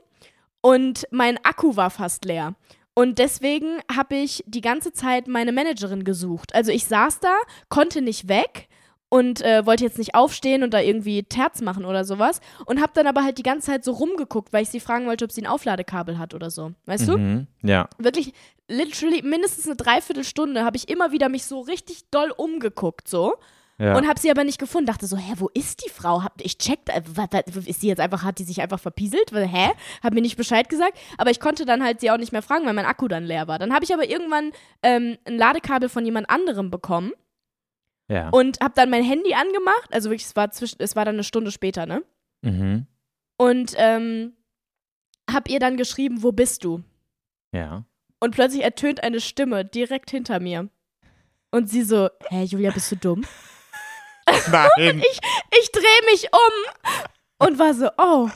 [0.63, 2.55] und mein Akku war fast leer.
[2.95, 6.55] Und deswegen habe ich die ganze Zeit meine Managerin gesucht.
[6.55, 7.35] Also ich saß da,
[7.69, 8.69] konnte nicht weg
[9.09, 12.93] und äh, wollte jetzt nicht aufstehen und da irgendwie Terz machen oder sowas und habe
[12.95, 15.43] dann aber halt die ganze Zeit so rumgeguckt, weil ich sie fragen wollte, ob sie
[15.43, 16.73] ein Aufladekabel hat oder so.
[16.87, 17.19] Weißt du?
[17.19, 17.47] Mhm.
[17.63, 17.89] Ja.
[17.99, 18.33] wirklich
[18.69, 23.35] literally mindestens eine Dreiviertelstunde habe ich immer wieder mich so richtig doll umgeguckt so
[23.79, 23.97] ja.
[23.97, 24.87] und habe sie aber nicht gefunden.
[24.87, 26.23] Dachte so, hä, wo ist die Frau?
[26.23, 27.03] Hab, ich checkt, äh,
[27.67, 29.33] ist sie jetzt einfach, hat die sich einfach verpieselt?
[29.33, 29.71] Weil, Hä?
[30.03, 30.99] Hat mir nicht Bescheid gesagt.
[31.19, 33.49] Aber ich konnte dann halt sie auch nicht mehr fragen, weil mein Akku dann leer
[33.49, 33.59] war.
[33.59, 37.13] Dann habe ich aber irgendwann ähm, ein Ladekabel von jemand anderem bekommen
[38.09, 38.29] ja.
[38.31, 39.93] und habe dann mein Handy angemacht.
[39.93, 42.03] Also wirklich, es war, zwischen, es war dann eine Stunde später, ne?
[42.43, 42.87] mhm.
[43.37, 44.35] Und ähm,
[45.29, 46.85] hab ihr dann geschrieben, wo bist du?
[47.53, 47.85] Ja.
[48.21, 50.69] Und plötzlich ertönt eine Stimme direkt hinter mir.
[51.51, 53.25] Und sie so, hä, Julia, bist du dumm?
[54.51, 54.99] Nein.
[54.99, 55.19] Ich,
[55.61, 58.29] ich drehe mich um und war so, oh,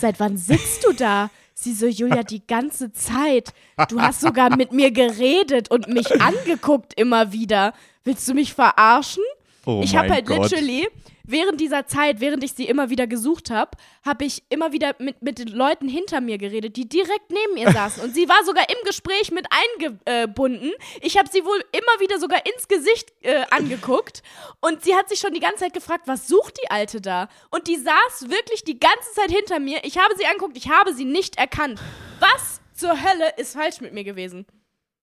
[0.00, 1.30] seit wann sitzt du da?
[1.54, 3.52] Sie so, Julia, die ganze Zeit.
[3.88, 7.74] Du hast sogar mit mir geredet und mich angeguckt immer wieder.
[8.02, 9.22] Willst du mich verarschen?
[9.66, 10.50] oh ich habe halt Gott.
[10.50, 10.88] literally
[11.30, 13.72] während dieser Zeit, während ich sie immer wieder gesucht habe,
[14.04, 17.72] habe ich immer wieder mit, mit den Leuten hinter mir geredet, die direkt neben ihr
[17.72, 18.02] saßen.
[18.02, 20.72] Und sie war sogar im Gespräch mit eingebunden.
[21.00, 24.22] Ich habe sie wohl immer wieder sogar ins Gesicht äh, angeguckt.
[24.60, 27.28] Und sie hat sich schon die ganze Zeit gefragt, was sucht die Alte da?
[27.50, 29.80] Und die saß wirklich die ganze Zeit hinter mir.
[29.84, 31.80] Ich habe sie angeguckt, ich habe sie nicht erkannt.
[32.18, 34.46] Was zur Hölle ist falsch mit mir gewesen?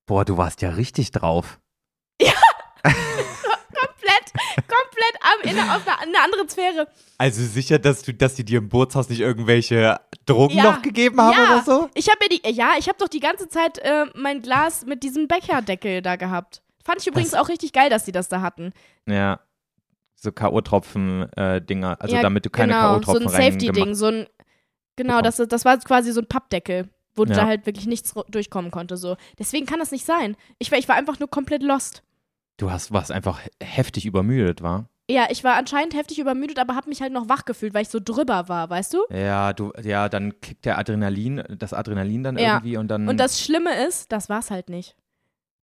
[0.06, 1.60] Boah, du warst ja richtig drauf.
[2.88, 3.26] Komplett,
[4.34, 6.88] komplett am, in, auf einer, in einer anderen Sphäre.
[7.18, 10.64] Also sicher, dass du, dass die dir im Bootshaus nicht irgendwelche Drogen Ja.
[10.64, 11.90] noch gegeben haben ja, oder so?
[11.94, 15.04] Ich habe mir die, ja, ich habe doch die ganze Zeit äh, mein Glas mit
[15.04, 16.62] diesem Becherdeckel da gehabt.
[16.84, 18.72] Fand ich übrigens auch richtig geil, dass sie das da hatten.
[19.08, 19.40] Ja.
[20.16, 24.28] So K.O.-Tropfen-Dinger, also ja, damit du keine genau, K.O.-Tropfen so ein Safety-Ding, so ein,
[24.96, 27.36] genau, das, das war quasi so ein Pappdeckel, wo Ja.
[27.36, 28.98] da halt wirklich nichts durchkommen konnte.
[28.98, 29.16] So.
[29.38, 30.36] Deswegen kann das nicht sein.
[30.60, 32.04] Ich war, ich war einfach nur komplett lost.
[32.58, 34.90] Du hast warst einfach he- heftig übermüdet, war?
[35.10, 37.90] Ja, ich war anscheinend heftig übermüdet, aber habe mich halt noch wach gefühlt, weil ich
[37.90, 38.98] so drüber war, weißt du?
[39.10, 42.56] Ja, du, ja, dann kickt der Adrenalin, das Adrenalin dann Ja.
[42.56, 43.08] irgendwie und dann.
[43.08, 44.96] Und das Schlimme ist, das war's halt nicht.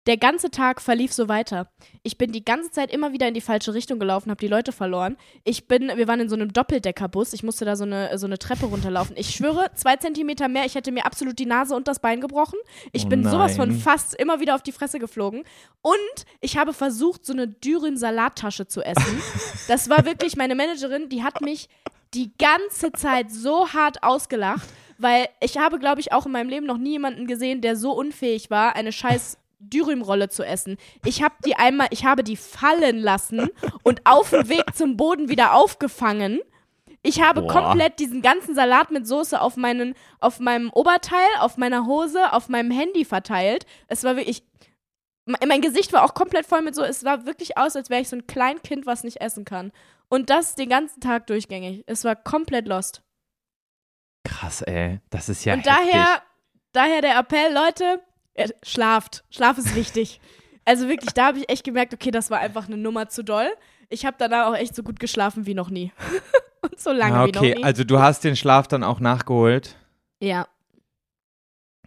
[0.06, 1.70] Der ganze Tag verlief so weiter.
[2.02, 4.70] Ich bin die ganze Zeit immer wieder in die falsche Richtung gelaufen, habe die Leute
[4.70, 5.16] verloren.
[5.44, 7.32] Ich bin, wir waren in so einem Doppeldeckerbus.
[7.32, 9.16] Ich musste da so eine, so eine Treppe runterlaufen.
[9.16, 12.58] Ich schwöre, zwei Zentimeter mehr, ich hätte mir absolut die Nase und das Bein gebrochen.
[12.92, 13.78] Ich Oh bin sowas von nein.
[13.78, 15.42] fast immer wieder auf die Fresse geflogen.
[15.80, 19.22] Und ich habe versucht, so eine Dürren-Salattasche zu essen.
[19.68, 21.70] Das war wirklich meine Managerin, die hat mich
[22.12, 26.66] die ganze Zeit so hart ausgelacht, weil ich habe, glaube ich, auch in meinem Leben
[26.66, 29.38] noch nie jemanden gesehen, der so unfähig war, eine scheiß
[29.70, 30.76] Dürümrolle zu essen.
[31.04, 33.48] Ich habe die einmal, ich habe die fallen lassen
[33.82, 36.40] und auf dem Weg zum Boden wieder aufgefangen.
[37.02, 37.52] Ich habe Boah.
[37.52, 42.48] komplett diesen ganzen Salat mit Soße auf meinen, auf meinem Oberteil, auf meiner Hose, auf
[42.48, 43.66] meinem Handy verteilt.
[43.88, 44.42] Es war wirklich,
[45.26, 48.00] me- mein Gesicht war auch komplett voll mit so, es sah wirklich aus, als wäre
[48.00, 49.70] ich so ein Kleinkind, was nicht essen kann.
[50.08, 51.84] Und das den ganzen Tag durchgängig.
[51.86, 53.02] Es war komplett lost.
[54.26, 55.00] Krass, ey.
[55.10, 55.74] Das ist ja Und heftig.
[55.92, 56.22] daher,
[56.72, 58.00] daher der Appell, Leute,
[58.62, 59.24] schlaft.
[59.30, 60.20] Schlaf ist wichtig.
[60.64, 63.48] also wirklich, da habe ich echt gemerkt, okay, das war einfach eine Nummer zu doll.
[63.90, 65.92] Ich habe danach auch echt so gut geschlafen wie noch nie.
[66.62, 67.64] Und so lange Ah, wie noch okay, nie.
[67.64, 69.76] also du hast den Schlaf dann auch nachgeholt.
[70.20, 70.46] ja.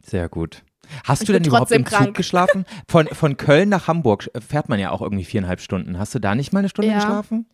[0.03, 0.63] Sehr gut.
[1.03, 2.15] Hast du denn überhaupt im Zug krank.
[2.15, 2.65] geschlafen?
[2.88, 5.99] Von, von Köln nach Hamburg fährt man ja auch irgendwie viereinhalb Stunden.
[5.99, 6.95] Hast du da nicht mal eine Stunde Ja.
[6.99, 7.45] geschlafen?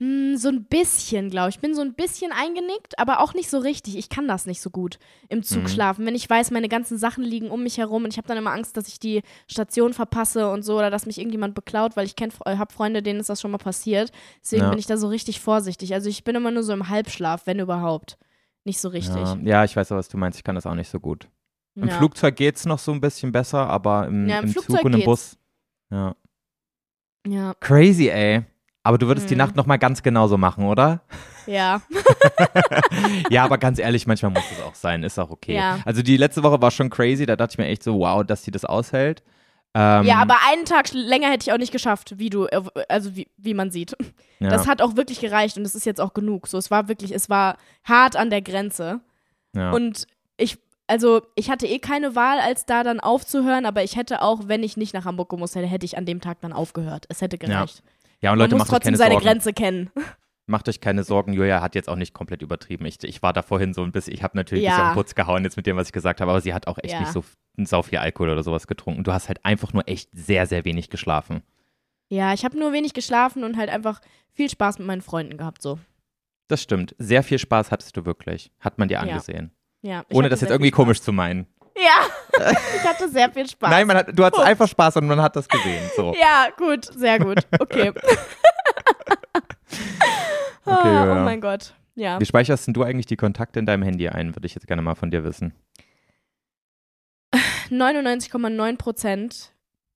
[0.00, 1.56] Hm, so ein bisschen, glaube ich.
[1.56, 3.96] Ich bin so ein bisschen eingenickt, aber auch nicht so richtig.
[3.98, 5.68] Ich kann das nicht so gut im Zug Mhm.
[5.68, 6.06] schlafen.
[6.06, 8.52] Wenn ich weiß, meine ganzen Sachen liegen um mich herum und ich habe dann immer
[8.52, 12.14] Angst, dass ich die Station verpasse und so oder dass mich irgendjemand beklaut, weil ich
[12.18, 14.10] habe Freunde, denen ist das schon mal passiert.
[14.42, 14.70] Deswegen Ja.
[14.70, 15.92] bin ich da so richtig vorsichtig.
[15.92, 18.16] Also ich bin immer nur so im Halbschlaf, wenn überhaupt.
[18.64, 19.16] Nicht so richtig.
[19.16, 20.38] Ja, ja, ich weiß, was du meinst.
[20.38, 21.28] Ich kann das auch nicht so gut.
[21.74, 21.98] Im Ja.
[21.98, 25.04] Flugzeug geht's noch so ein bisschen besser, aber im, im im Zug und im geht's.
[25.04, 25.38] Bus.
[25.90, 26.14] Ja.
[27.26, 28.44] Ja, Crazy, ey.
[28.82, 29.38] Aber du würdest die Mhm.
[29.38, 31.02] Nacht nochmal ganz genauso machen, oder?
[31.46, 31.82] ja.
[33.30, 35.02] ja, aber ganz ehrlich, manchmal muss es auch sein.
[35.02, 35.54] Ist auch okay.
[35.54, 35.78] Ja.
[35.84, 37.26] Also die letzte Woche war schon crazy.
[37.26, 39.22] Da dachte ich mir echt so, wow, dass sie das aushält.
[39.74, 43.14] Ähm, ja, aber einen Tag länger hätte ich auch nicht geschafft, wie du, äh, also
[43.14, 43.94] wie, wie man sieht.
[44.40, 44.48] ja.
[44.48, 46.48] Das hat auch wirklich gereicht und es ist jetzt auch genug.
[46.48, 49.00] So, es war wirklich, es war hart an der Grenze.
[49.54, 49.70] ja.
[49.70, 50.06] Und
[50.38, 54.48] ich, also ich hatte eh keine Wahl, als da dann aufzuhören, aber ich hätte auch,
[54.48, 57.04] wenn ich nicht nach Hamburg gemusst hätte, hätte ich an dem Tag dann aufgehört.
[57.08, 57.78] Es hätte gereicht.
[57.84, 57.84] ja,
[58.28, 59.26] und Man Leute, muss macht euch trotzdem keine seine Sorgen.
[59.26, 59.90] Grenze kennen.
[60.46, 62.84] Macht euch keine Sorgen, Julia hat jetzt auch nicht komplett übertrieben.
[62.84, 64.70] Ich, ich war da vorhin so ein bisschen, ich habe natürlich ein Ja.
[64.72, 66.66] bisschen auf den Putz gehauen jetzt mit dem, was ich gesagt habe, aber sie hat
[66.66, 66.98] auch echt Ja.
[67.00, 67.22] nicht so
[67.56, 69.04] sau viel Alkohol oder sowas getrunken.
[69.04, 71.42] Du hast halt einfach nur echt sehr, sehr wenig geschlafen.
[72.08, 74.00] Ja, ich habe nur wenig geschlafen und halt einfach
[74.32, 75.78] viel Spaß mit meinen Freunden gehabt, so.
[76.48, 76.96] Das stimmt.
[76.98, 78.50] Sehr viel Spaß hattest du wirklich.
[78.58, 79.00] Hat man dir Ja.
[79.02, 79.52] angesehen.
[79.82, 81.46] Ja, ich Ohne das jetzt irgendwie komisch zu meinen.
[81.82, 83.70] Ja, ich hatte sehr viel Spaß.
[83.70, 85.90] Nein, man hat, du hattest einfach Spaß und man hat das gesehen.
[85.96, 86.14] So.
[86.20, 87.38] Ja, gut, sehr gut.
[87.58, 87.92] Okay.
[90.64, 91.12] Okay, Ah, ja.
[91.12, 91.74] Oh mein Gott.
[91.94, 92.20] Ja.
[92.20, 94.36] Wie speicherst denn du eigentlich die Kontakte in deinem Handy ein?
[94.36, 95.54] Würde ich jetzt gerne mal von dir wissen.
[97.70, 99.52] 99,9 Prozent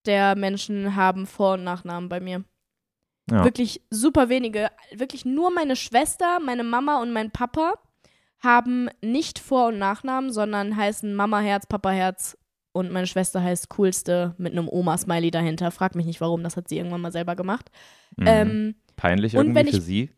[0.07, 2.44] der Menschen haben Vor- und Nachnamen bei mir.
[3.31, 3.44] Ja.
[3.44, 4.70] Wirklich super wenige.
[4.92, 7.75] Wirklich nur meine Schwester, meine Mama und mein Papa
[8.44, 12.37] haben nicht Vor- und Nachnamen, sondern heißen Mama Herz, Papa Herz
[12.72, 15.70] und meine Schwester heißt Coolste mit einem Oma-Smiley dahinter.
[15.70, 17.70] Frag mich nicht warum, das hat sie irgendwann mal selber gemacht.
[18.16, 18.26] Mhm.
[18.26, 20.11] Ähm, Peinlich und irgendwie wenn für ich- sie.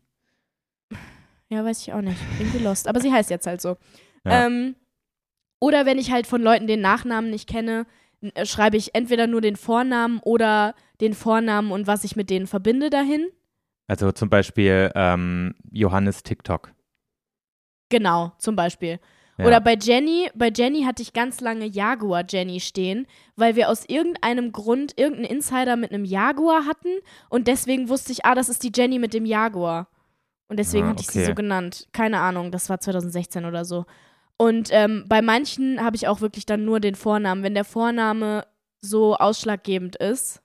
[1.49, 2.19] Ja, weiß ich auch nicht.
[2.39, 2.87] Irgendwie lost.
[2.87, 3.77] Aber sie heißt jetzt halt so.
[4.25, 4.45] Ja.
[4.45, 4.75] Ähm,
[5.59, 7.85] oder wenn ich halt von Leuten den Nachnamen nicht kenne,
[8.21, 12.47] äh, schreibe ich entweder nur den Vornamen oder den Vornamen und was ich mit denen
[12.47, 13.27] verbinde dahin.
[13.87, 16.73] Also zum Beispiel ähm, Johannes TikTok.
[17.89, 18.99] Genau, zum Beispiel.
[19.37, 19.45] Ja.
[19.45, 23.85] Oder bei Jenny, bei Jenny hatte ich ganz lange Jaguar Jenny stehen, weil wir aus
[23.87, 26.89] irgendeinem Grund irgendeinen Insider mit einem Jaguar hatten
[27.29, 29.89] und deswegen wusste ich, ah, das ist die Jenny mit dem Jaguar.
[30.49, 31.87] Und deswegen Ah, hatte ich sie so genannt.
[31.91, 33.85] Keine Ahnung, das war 2016 oder so.
[34.37, 37.43] Und ähm, bei manchen habe ich auch wirklich dann nur den Vornamen.
[37.43, 38.45] Wenn der Vorname
[38.79, 40.41] so ausschlaggebend ist,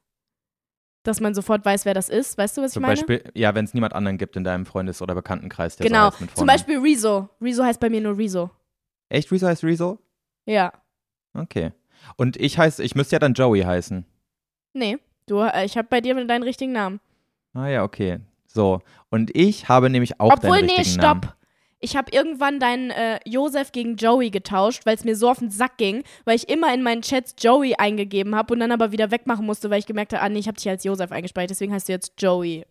[1.03, 2.39] dass man sofort weiß, wer das ist.
[2.39, 2.95] Weißt du, was ich Zum meine?
[2.95, 6.07] Beispiel, ja, wenn es niemand anderen gibt in deinem Freundes- oder Bekanntenkreis, der genau.
[6.07, 6.47] so heißt mit Zum.
[6.47, 7.29] Beispiel Rezo.
[7.41, 8.51] Rezo heißt bei mir nur Rezo.
[9.09, 9.99] Echt, Rezo heißt Rezo?
[10.47, 10.73] Ja.
[11.35, 11.73] Okay.
[12.17, 14.05] Und ich heiße, ich müsste ja dann Joey heißen.
[14.75, 17.01] Nee, du, äh, ich habe bei dir deinen richtigen Namen.
[17.55, 18.21] Ah ja, okay.
[18.47, 18.81] So.
[19.11, 21.23] Und ich habe nämlich auch Obwohl, deinen nee, richtigen stopp.
[21.23, 21.35] Namen.
[21.83, 25.51] Ich habe irgendwann deinen äh, Josef gegen Joey getauscht, weil es mir so auf den
[25.51, 29.11] Sack ging, weil ich immer in meinen Chats Joey eingegeben habe und dann aber wieder
[29.11, 31.73] wegmachen musste, weil ich gemerkt habe, ah nee, ich habe dich als Josef eingespeichert, deswegen
[31.75, 32.65] heißt du jetzt Joey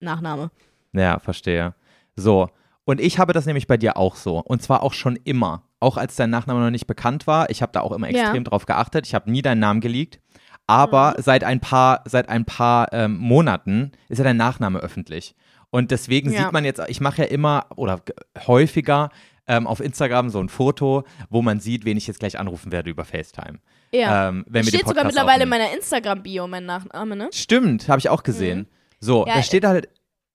[0.00, 0.50] Nachname.
[0.92, 1.74] Ja, verstehe.
[2.16, 2.48] So.
[2.84, 4.38] Und ich habe das nämlich bei dir auch so.
[4.38, 5.62] Und zwar auch schon immer.
[5.80, 7.50] Auch als dein Nachname noch nicht bekannt war.
[7.50, 8.22] Ich habe da auch immer Ja.
[8.22, 9.06] extrem drauf geachtet.
[9.06, 10.20] Ich habe nie deinen Namen geleakt.
[10.66, 11.22] Aber Mhm.
[11.22, 15.34] seit ein paar, seit ein paar ähm, Monaten ist ja dein Nachname öffentlich.
[15.70, 16.44] Und deswegen Ja.
[16.44, 18.00] sieht man jetzt, ich mache ja immer oder
[18.46, 19.10] häufiger
[19.46, 22.90] ähm, auf Instagram so ein Foto, wo man sieht, wen ich jetzt gleich anrufen werde
[22.90, 23.58] über FaceTime.
[23.92, 24.28] Ja.
[24.28, 25.62] Ähm, wenn Steht sogar mittlerweile in aufnehmen.
[25.68, 27.30] meiner Instagram-Bio mein Nachname, ne?
[27.32, 28.66] Stimmt, habe ich auch gesehen.
[29.00, 29.88] So, Ja, da steht halt,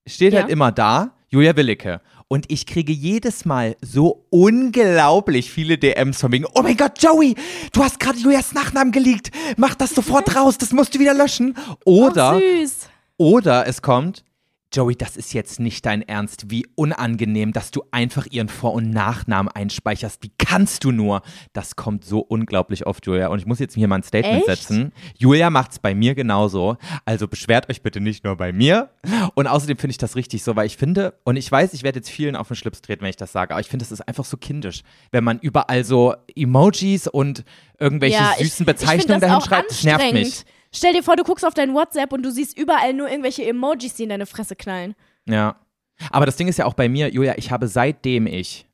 [0.07, 0.41] steht ja.
[0.41, 2.01] halt immer da, Julia Willicke.
[2.27, 7.35] Und ich kriege jedes Mal so unglaublich viele DMs von wegen, oh mein Gott, Joey,
[7.73, 9.29] du hast gerade Julias Nachnamen geleakt.
[9.57, 11.55] Mach das sofort raus, das musst du wieder löschen.
[11.85, 12.89] Oder, oh, süß.
[13.17, 14.23] oder es kommt,
[14.73, 16.49] Joey, das ist jetzt nicht dein Ernst.
[16.49, 20.23] Wie unangenehm, dass du einfach ihren Vor- und Nachnamen einspeicherst.
[20.23, 21.21] Wie kannst du nur?
[21.53, 23.27] Das kommt so unglaublich oft, Julia.
[23.27, 24.63] Und ich muss jetzt hier mal ein Statement Echt?
[24.63, 24.91] setzen.
[25.17, 26.77] Julia macht's bei mir genauso.
[27.05, 28.89] Also beschwert euch bitte nicht nur bei mir.
[29.35, 31.99] Und außerdem finde ich das richtig so, weil ich finde, und ich weiß, ich werde
[31.99, 34.01] jetzt vielen auf den Schlips treten, wenn ich das sage, aber ich finde, das ist
[34.01, 34.81] einfach so kindisch,
[35.11, 37.43] wenn man überall so Emojis und
[37.79, 39.69] irgendwelche ja, ich- süßen ich Bezeichnungen das dahin schreibt.
[39.71, 40.43] Das nervt mich.
[40.75, 43.93] Stell dir vor, du guckst auf dein WhatsApp und du siehst überall nur irgendwelche Emojis,
[43.93, 44.95] die in deine Fresse knallen.
[45.27, 45.55] Ja.
[46.09, 48.67] Aber das Ding ist ja auch bei mir, Julia, ich habe seitdem ich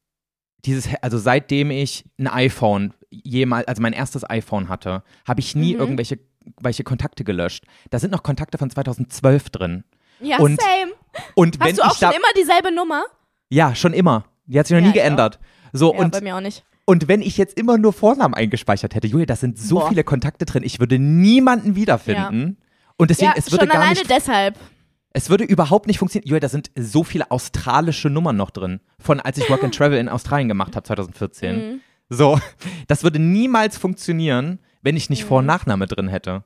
[0.65, 5.73] dieses, also seitdem ich ein iPhone jemals, also mein erstes iPhone hatte, habe ich nie
[5.73, 5.79] Mhm.
[5.79, 6.19] irgendwelche
[6.62, 7.65] welche Kontakte gelöscht.
[7.91, 9.83] Da sind noch Kontakte von 2012 drin.
[10.19, 10.91] Ja, Und same.
[11.35, 13.03] Und wenn Hast du auch schon immer dieselbe Nummer?
[13.49, 14.25] ja, schon immer.
[14.45, 15.38] Die hat sich noch Ja, nie geändert.
[15.73, 16.63] So Ja, und bei mir auch nicht.
[16.89, 19.89] Und wenn ich jetzt immer nur Vornamen eingespeichert hätte, Julia, da sind so Boah.
[19.89, 22.58] viele Kontakte drin, ich würde niemanden wiederfinden.
[22.97, 24.56] Und deswegen, ja, es würde schon gar alleine nicht deshalb.
[25.13, 26.28] Es würde überhaupt nicht funktionieren.
[26.28, 28.80] Julia, da sind so viele australische Nummern noch drin.
[28.97, 31.56] Von als ich Work and Travel in Australien gemacht habe, 2014.
[31.56, 31.82] Mhm.
[32.10, 32.39] So,
[32.88, 35.28] das würde niemals funktionieren, wenn ich nicht Mhm.
[35.28, 36.43] Vor- und Nachname drin hätte.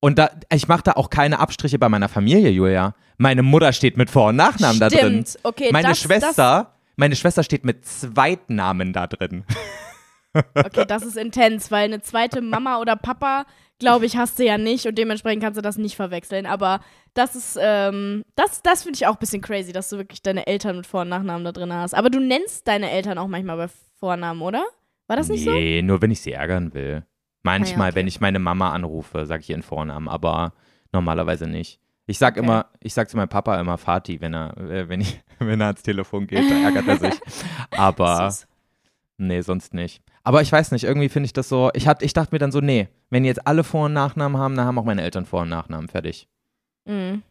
[0.00, 2.96] Und da, ich mache da auch keine Abstriche bei meiner Familie, Julia.
[3.16, 5.24] Meine Mutter steht mit Vor- und Nachnamen da drin.
[5.24, 5.38] Stimmt.
[5.44, 9.44] Okay, Meine das, Schwester, meine Schwester steht mit Zweitnamen da drin.
[10.54, 13.46] Okay, das ist intens, weil eine zweite Mama oder Papa,
[13.78, 16.44] glaube ich, hast du ja nicht und dementsprechend kannst du das nicht verwechseln.
[16.44, 16.80] Aber
[17.14, 20.46] das ist, ähm, das, das finde ich auch ein bisschen crazy, dass du wirklich deine
[20.46, 21.94] Eltern mit Vor- und Nachnamen da drin hast.
[21.94, 23.68] Aber du nennst deine Eltern auch manchmal bei
[23.98, 24.64] Vornamen, oder?
[25.06, 25.50] War das nicht so?
[25.50, 27.04] nee, nur wenn ich sie ärgern will.
[27.42, 27.96] Manchmal, okay.
[27.96, 30.52] wenn ich meine Mama anrufe, sage ich ihren Vornamen, aber
[30.92, 31.80] normalerweise nicht.
[32.10, 32.44] Ich sag Okay.
[32.44, 35.68] immer, ich sag zu meinem Papa immer Vati, wenn er, äh, wenn, ich, wenn er
[35.68, 37.20] ans Telefon geht, da ärgert er sich.
[37.70, 38.34] Aber
[39.18, 40.02] nee, sonst nicht.
[40.24, 42.50] Aber ich weiß nicht, irgendwie finde ich das so, ich, hat, ich dachte mir dann
[42.52, 45.42] so, nee, wenn jetzt alle Vor- und Nachnamen haben, dann haben auch meine Eltern Vor-
[45.42, 46.28] und Nachnamen, fertig.
[46.86, 47.22] Mhm.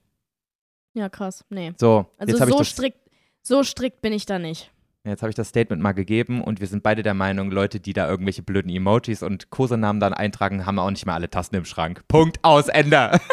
[0.93, 1.43] Ja, krass.
[1.49, 1.73] Nee.
[1.77, 2.99] So, Also jetzt habe ich so das strikt,
[3.41, 4.71] so strikt bin ich da nicht.
[5.07, 7.93] Jetzt habe ich das Statement mal gegeben und wir sind beide der Meinung, Leute, die
[7.93, 11.65] da irgendwelche blöden Emojis und Kosenamen dann eintragen, haben auch nicht mehr alle Tasten im
[11.65, 12.01] Schrank.
[12.07, 13.11] Punkt, aus, Ende.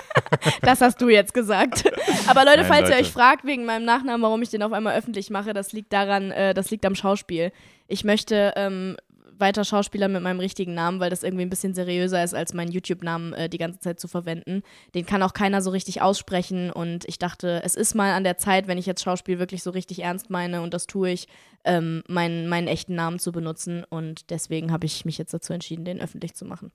[0.63, 1.85] Das hast du jetzt gesagt.
[2.27, 3.03] Aber Leute, Nein, falls ihr Leute.
[3.03, 6.31] euch fragt wegen meinem Nachnamen, warum ich den auf einmal öffentlich mache, das liegt daran,
[6.31, 7.53] äh, das liegt am Schauspiel.
[7.87, 8.97] Ich möchte ähm,
[9.39, 12.73] weiter Schauspieler mit meinem richtigen Namen, weil das irgendwie ein bisschen seriöser ist, als meinen
[12.73, 14.63] YouTube-Namen äh, die ganze Zeit zu verwenden.
[14.95, 18.39] Den kann auch keiner so richtig aussprechen und ich dachte, es ist mal an der
[18.39, 21.29] Zeit, wenn ich jetzt Schauspiel wirklich so richtig ernst meine und das tue ich,
[21.65, 25.85] ähm, meinen, meinen echten Namen zu benutzen und deswegen habe ich mich jetzt dazu entschieden,
[25.85, 26.73] den öffentlich zu machen.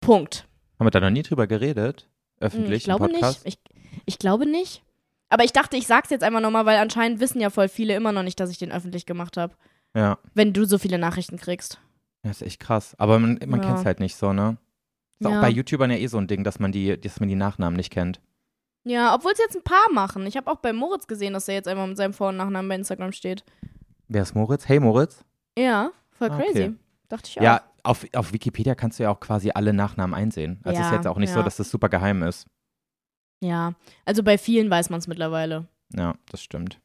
[0.00, 0.46] Punkt.
[0.78, 2.08] Haben wir da noch nie drüber geredet?
[2.40, 3.40] Öffentlich Ich glaube nicht.
[3.44, 3.58] Ich,
[4.04, 4.82] ich glaube nicht.
[5.28, 8.12] Aber ich dachte, ich sag's jetzt einfach nochmal, weil anscheinend wissen ja voll viele immer
[8.12, 9.54] noch nicht, dass ich den öffentlich gemacht habe.
[9.94, 10.18] Ja.
[10.34, 11.80] Wenn du so viele Nachrichten kriegst.
[12.28, 12.94] Das ist echt krass.
[12.98, 13.66] Aber man, man Ja.
[13.66, 14.56] kennt es halt nicht so, ne?
[15.18, 15.38] Ist Ja.
[15.38, 17.76] auch bei YouTubern ja eh so ein Ding, dass man die, dass man die Nachnamen
[17.76, 18.20] nicht kennt.
[18.84, 20.26] Ja, obwohl es jetzt ein paar machen.
[20.26, 22.68] Ich habe auch bei Moritz gesehen, dass er jetzt einmal mit seinem Vor- und Nachnamen
[22.68, 23.44] bei Instagram steht.
[24.08, 24.68] Wer ist Moritz?
[24.68, 25.24] Hey Moritz?
[25.58, 26.50] Ja, voll Ah, crazy.
[26.64, 26.74] okay.
[27.08, 27.42] Dachte ich auch.
[27.44, 30.60] Ja, auf, auf Wikipedia kannst du ja auch quasi alle Nachnamen einsehen.
[30.64, 31.44] Also Ja, ist jetzt auch nicht so, ja.
[31.44, 32.46] dass das super geheim ist.
[33.40, 33.74] Ja.
[34.04, 35.66] Also bei vielen weiß man es mittlerweile.
[35.94, 36.80] Ja, das stimmt.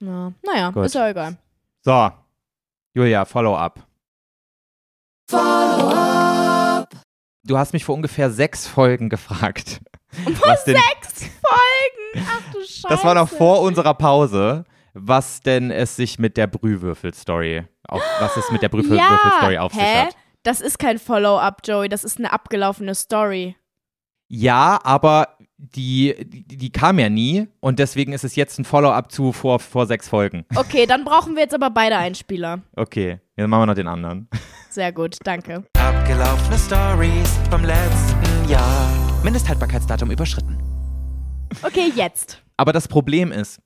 [0.00, 0.32] Ja.
[0.44, 0.86] Naja, Gut.
[0.86, 1.36] ist ja egal.
[1.82, 2.10] So,
[2.94, 3.86] Julia, Follow-up.
[7.44, 9.80] Du hast mich vor ungefähr sechs Folgen gefragt.
[10.26, 10.34] Denn,
[10.76, 12.26] Sechs Folgen!
[12.28, 12.86] Ach du Scheiße.
[12.88, 18.36] das war noch vor unserer Pause, was denn es sich mit der Brühwürfel-Story, auf, was
[18.36, 20.06] es mit der Brühwürfel-Story auf sich hä?
[20.06, 20.16] hat.
[20.42, 21.88] Das ist kein Follow-up, Joey.
[21.88, 23.56] Das ist eine abgelaufene Story.
[24.26, 29.12] Ja, aber die, die, die kam ja nie und deswegen ist es jetzt ein Follow-up
[29.12, 30.46] zu vor, vor sechs Folgen.
[30.54, 32.62] Okay, dann brauchen wir jetzt aber beide Einspieler.
[32.76, 34.28] Okay, jetzt machen wir noch den anderen.
[34.68, 35.64] Sehr gut, danke.
[35.78, 39.20] Abgelaufene Stories vom letzten Jahr.
[39.24, 40.58] Mindesthaltbarkeitsdatum überschritten.
[41.62, 42.42] Okay, jetzt.
[42.56, 43.60] Aber das Problem ist,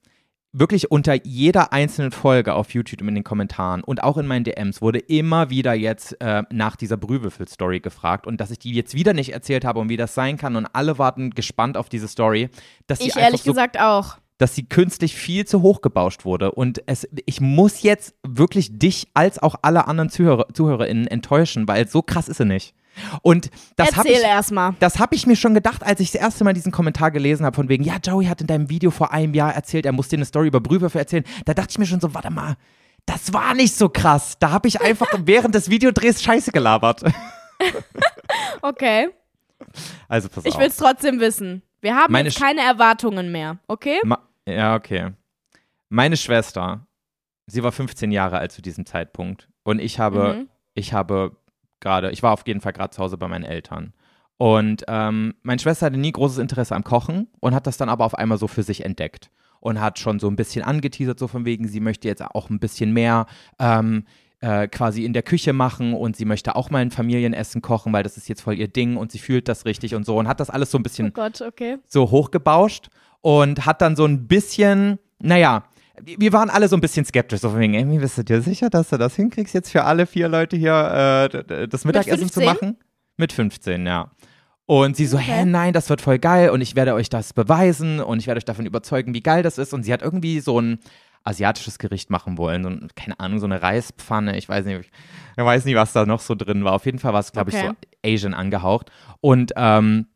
[0.52, 4.80] wirklich unter jeder einzelnen Folge auf YouTube in den Kommentaren und auch in meinen DMs
[4.80, 9.12] wurde immer wieder jetzt äh, nach dieser Brühwürfel-Story gefragt und dass ich die jetzt wieder
[9.12, 12.48] nicht erzählt habe und wie das sein kann und alle warten gespannt auf diese Story,
[12.86, 14.18] dass sie Ich ehrlich so, gesagt auch.
[14.38, 19.08] Dass sie künstlich viel zu hoch gebauscht wurde und es, ich muss jetzt wirklich dich
[19.14, 22.74] als auch alle anderen Zuhörer, ZuhörerInnen enttäuschen, weil so krass ist sie nicht.
[23.22, 24.22] Und das habe ich,
[24.78, 27.56] das habe ich mir schon gedacht, als ich das erste Mal diesen Kommentar gelesen habe,
[27.56, 30.16] von wegen, ja, Joey hat in deinem Video vor einem Jahr erzählt, er muss dir
[30.16, 31.24] eine Story über Brühwürfel erzählen.
[31.44, 32.54] Da dachte ich mir schon so, warte mal,
[33.06, 34.36] das war nicht so krass.
[34.38, 37.02] Da habe ich einfach während des Videodrehs Scheiße gelabert.
[38.62, 39.08] Okay.
[40.08, 40.60] Also pass Ich auf.
[40.60, 41.62] will es trotzdem wissen.
[41.84, 43.98] Wir haben Meine jetzt keine Erwartungen mehr, okay?
[44.04, 44.18] Ma
[44.48, 45.10] ja, okay.
[45.90, 46.86] Meine Schwester,
[47.46, 49.48] sie war 15 Jahre alt zu diesem Zeitpunkt.
[49.64, 50.48] Und ich habe, Mhm.
[50.72, 51.36] ich habe
[51.80, 53.92] gerade, ich war auf jeden Fall gerade zu Hause bei meinen Eltern.
[54.38, 58.06] Und ähm, meine Schwester hatte nie großes Interesse am Kochen und hat das dann aber
[58.06, 59.30] auf einmal so für sich entdeckt.
[59.60, 62.60] Und hat schon so ein bisschen angeteasert, so von wegen, sie möchte jetzt auch ein
[62.60, 63.26] bisschen mehr
[63.58, 64.04] ähm,
[64.44, 68.02] äh, quasi in der Küche machen und sie möchte auch mal ein Familienessen kochen, weil
[68.02, 70.38] das ist jetzt voll ihr Ding und sie fühlt das richtig und so und hat
[70.40, 71.78] das alles so ein bisschen Oh Gott, okay.
[71.86, 72.88] so hochgebauscht
[73.22, 75.64] und hat dann so ein bisschen, naja,
[76.02, 78.68] wir waren alle so ein bisschen skeptisch, so von wegen, ey, bist du dir sicher,
[78.68, 82.44] dass du das hinkriegst, jetzt für alle vier Leute hier äh, das Mittagessen zu 15?
[82.44, 82.76] machen?
[83.16, 84.10] Mit 15, ja.
[84.66, 85.26] Und sie so, Okay.
[85.26, 88.38] hä, nein, das wird voll geil und ich werde euch das beweisen und ich werde
[88.38, 89.72] euch davon überzeugen, wie geil das ist.
[89.74, 90.78] Und sie hat irgendwie so ein
[91.24, 92.62] asiatisches Gericht machen wollen.
[92.62, 94.90] So, ein- keine Ahnung, so eine Reispfanne, ich weiß nicht,
[95.36, 96.72] ich weiß nicht, was da noch so drin war.
[96.74, 97.70] Auf jeden Fall war es, glaube ich, Okay.
[97.70, 97.74] so
[98.14, 98.90] Asian angehaucht.
[99.20, 100.06] Und ähm,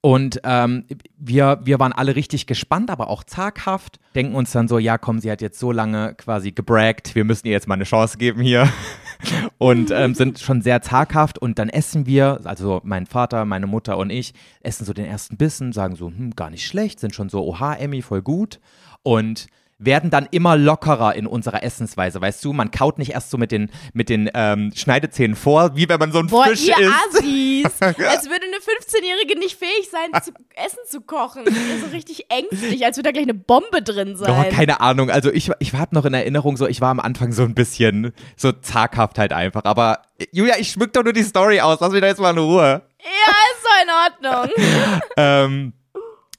[0.00, 0.84] und ähm,
[1.16, 3.98] wir, wir waren alle richtig gespannt, aber auch zaghaft.
[4.14, 7.46] Denken uns dann so, ja komm, sie hat jetzt so lange quasi gebraggt, wir müssen
[7.46, 8.68] ihr jetzt mal eine Chance geben hier.
[9.58, 13.96] Und ähm, sind schon sehr zaghaft und dann essen wir, also mein Vater, meine Mutter
[13.96, 17.30] und ich, essen so den ersten Bissen, sagen so, hm, gar nicht schlecht, sind schon
[17.30, 18.60] so, oha, Emmy, voll gut.
[19.02, 19.46] Und
[19.78, 22.52] werden dann immer lockerer in unserer Essensweise, weißt du?
[22.52, 26.12] Man kaut nicht erst so mit den, mit den ähm, Schneidezähnen vor, wie wenn man
[26.12, 26.94] so ein Boah, Fisch ihr isst.
[27.18, 27.64] Assis.
[27.82, 31.42] Als würde eine 15-Jährige nicht fähig sein, zu Essen zu kochen.
[31.46, 34.50] Ich bin so richtig ängstlich, als würde da gleich eine Bombe drin Oh, sein.
[34.50, 35.10] keine Ahnung.
[35.10, 38.12] Also ich, ich habe noch in Erinnerung, so ich war am Anfang so ein bisschen
[38.36, 39.64] so zaghaft halt einfach.
[39.64, 40.02] Aber
[40.32, 41.80] Julia, ich schmück doch nur die Story aus.
[41.80, 42.82] Lass mich da jetzt mal in Ruhe.
[43.00, 45.00] ja, ist so in Ordnung.
[45.16, 45.72] Ähm,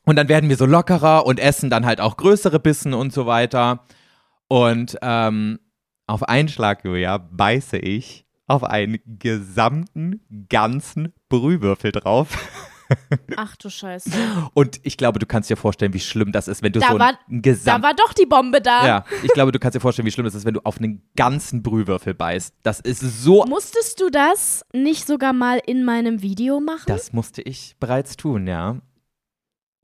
[0.05, 3.25] und dann werden wir so lockerer und essen dann halt auch größere Bissen und so
[3.25, 3.85] weiter.
[4.47, 5.59] Und ähm,
[6.07, 12.37] auf einen Schlag, Julia, beiße ich auf einen gesamten, ganzen Brühwürfel drauf.
[13.35, 14.11] Ach du Scheiße.
[14.53, 16.99] Und ich glaube, du kannst dir vorstellen, wie schlimm das ist, wenn du Da so
[16.99, 17.81] war- einen Da gesamten.
[17.83, 18.85] war doch die Bombe da.
[18.85, 21.01] Ja, ich glaube, du kannst dir vorstellen, wie schlimm das ist, wenn du auf einen
[21.15, 22.53] ganzen Brühwürfel beißt.
[22.61, 23.43] Das ist so.
[23.45, 26.83] Musstest du das nicht sogar mal in meinem Video machen?
[26.85, 28.77] Das musste ich bereits tun, ja.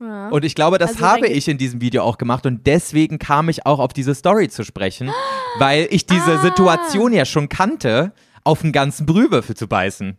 [0.02, 0.28] Ja.
[0.28, 3.48] Und ich glaube, das Also habe ich in diesem Video auch gemacht und deswegen kam
[3.48, 5.10] ich auch auf diese Story zu sprechen,
[5.58, 6.42] weil ich diese Ah.
[6.42, 8.12] Situation ja schon kannte,
[8.44, 10.18] auf einen ganzen Brühwürfel zu beißen.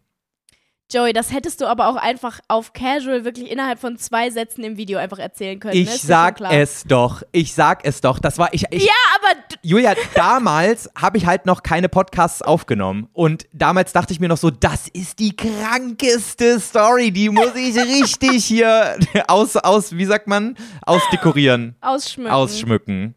[0.92, 4.78] Joey, das hättest du aber auch einfach auf Casual wirklich innerhalb von zwei Sätzen im
[4.78, 5.76] Video einfach erzählen können.
[5.76, 5.96] Ich ne?
[5.96, 8.20] Ist dir sag es doch, ich sag es doch.
[8.20, 8.66] Das war ich.
[8.70, 13.08] ich Ja, aber Julia, damals habe ich halt noch keine Podcasts aufgenommen.
[13.14, 17.12] Und damals dachte ich mir noch so, das ist die krankeste Story.
[17.12, 18.98] Die muss ich richtig hier
[19.28, 22.32] aus, aus wie sagt man, ausdekorieren, ausschmücken.
[22.32, 23.16] ausschmücken.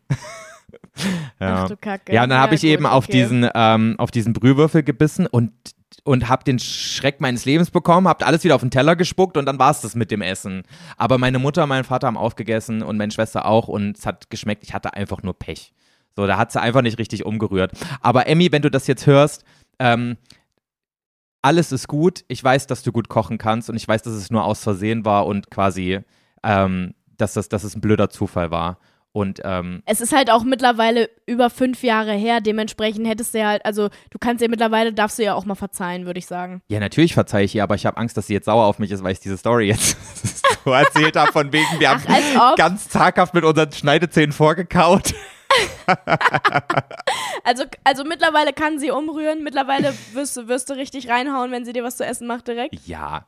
[1.40, 1.64] ja.
[1.64, 2.14] Ach du Kacke.
[2.14, 3.22] Ja, und dann habe ich gut, eben auf, okay.
[3.22, 5.50] diesen, ähm, auf diesen Brühwürfel gebissen und,
[6.04, 9.46] und habe den Schreck meines Lebens bekommen, habe alles wieder auf den Teller gespuckt und
[9.46, 10.62] dann war es das mit dem Essen.
[10.96, 14.30] Aber meine Mutter und mein Vater haben aufgegessen und meine Schwester auch und es hat
[14.30, 14.62] geschmeckt.
[14.62, 15.72] Ich hatte einfach nur Pech.
[16.16, 17.72] So, da hat sie einfach nicht richtig umgerührt.
[18.00, 19.44] Aber Emmy, wenn du das jetzt hörst,
[19.78, 20.16] ähm,
[21.42, 22.24] alles ist gut.
[22.28, 25.04] Ich weiß, dass du gut kochen kannst und ich weiß, dass es nur aus Versehen
[25.04, 26.00] war und quasi,
[26.42, 28.78] ähm, dass, das, dass es ein blöder Zufall war.
[29.12, 33.48] Und ähm, Es ist halt auch mittlerweile über fünf Jahre her, dementsprechend hättest du ja
[33.48, 36.60] halt, also du kannst ja mittlerweile, darfst du ja auch mal verzeihen, würde ich sagen.
[36.68, 38.90] Ja, natürlich verzeihe ich ihr, aber ich habe Angst, dass sie jetzt sauer auf mich
[38.90, 39.96] ist, weil ich diese Story jetzt
[40.64, 42.58] so erzählt habe, von wegen, wir haben Ach, ob.
[42.58, 45.14] ganz zaghaft mit unseren Schneidezähnen vorgekaut.
[47.44, 51.72] Also, also mittlerweile kann sie umrühren, mittlerweile wirst du, wirst du richtig reinhauen, wenn sie
[51.72, 52.74] dir was zu essen macht direkt.
[52.86, 53.26] Ja.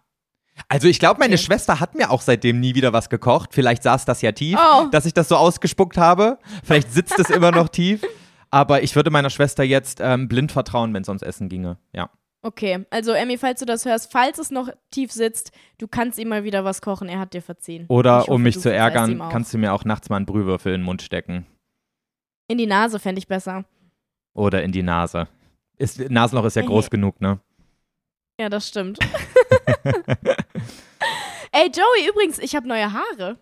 [0.69, 1.45] Also ich glaube, meine Okay.
[1.45, 3.51] Schwester hat mir auch seitdem nie wieder was gekocht.
[3.53, 4.87] Vielleicht saß das ja tief, Oh.
[4.91, 6.39] dass ich das so ausgespuckt habe.
[6.65, 8.03] Vielleicht sitzt es immer noch tief.
[8.51, 11.77] Aber ich würde meiner Schwester jetzt ähm, blind vertrauen, wenn es ums Essen ginge.
[11.93, 12.11] Ja.
[12.43, 16.29] Okay, also Emmy, falls du das hörst, falls es noch tief sitzt, du kannst ihm
[16.29, 17.85] mal wieder was kochen, er hat dir verziehen.
[17.89, 20.81] Oder hoffe, um mich zu ärgern, kannst du mir auch nachts mal einen Brühwürfel in
[20.81, 21.47] den Mund stecken.
[22.49, 23.65] In die Nase fände ich besser.
[24.35, 25.29] Oder in die Nase.
[25.77, 26.69] Ist, Nasenloch ist ja Hey.
[26.69, 27.39] groß genug, ne?
[28.41, 28.99] Ja, das stimmt.
[31.53, 33.39] Ey, Joey, übrigens, ich habe neue Haare.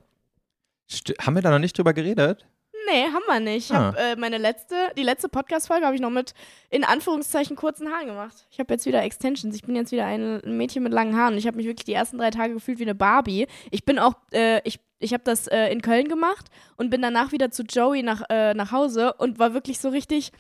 [0.91, 2.47] St haben wir da noch nicht drüber geredet?
[2.89, 3.71] Nee, haben wir nicht.
[3.71, 3.87] Ich Ah.
[3.89, 6.35] hab, äh, meine letzte, die letzte Podcast-Folge habe ich noch mit,
[6.71, 8.47] in Anführungszeichen, kurzen Haaren gemacht.
[8.51, 9.57] Ich habe jetzt wieder Extensions.
[9.57, 11.37] Ich bin jetzt wieder ein Mädchen mit langen Haaren.
[11.37, 13.49] Ich habe mich wirklich die ersten drei Tage gefühlt wie eine Barbie.
[13.73, 17.33] Ich bin auch, äh, ich, ich habe das äh, in Köln gemacht und bin danach
[17.33, 20.33] wieder zu Joey nach, äh, nach Hause und war wirklich so richtig.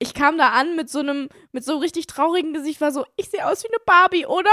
[0.00, 3.30] Ich kam da an mit so einem, mit so richtig traurigen Gesicht, war so, ich
[3.30, 4.50] sehe aus wie eine Barbie, oder?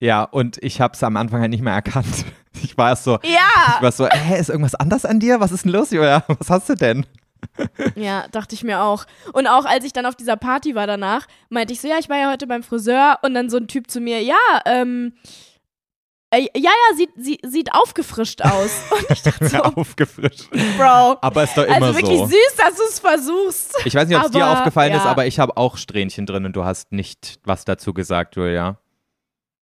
[0.00, 2.24] Ja, und ich habe es am Anfang halt nicht mehr erkannt.
[2.62, 3.82] Ich war erst so, ich Ja!
[3.82, 5.40] war so, hä, ist irgendwas anders an dir?
[5.40, 6.24] Was ist denn los, Julia?
[6.38, 7.04] Was hast du denn?
[7.96, 9.04] Ja, dachte ich mir auch.
[9.32, 12.08] Und auch als ich dann auf dieser Party war danach, meinte ich so, ja, ich
[12.08, 15.12] war ja heute beim Friseur und dann so ein Typ zu mir, ja, ähm,
[16.34, 18.70] äh, ja, ja, sieht, sie, sieht aufgefrischt aus.
[18.90, 20.50] Und ich dachte so, Aufgefrischt.
[20.76, 22.26] Bro, Aber ist doch immer also wirklich so.
[22.26, 23.74] süß, dass du es versuchst.
[23.84, 25.10] Ich weiß nicht, ob es dir aufgefallen ist, ja.
[25.10, 28.78] aber ich habe auch Strähnchen drin und du hast nicht was dazu gesagt, Julia.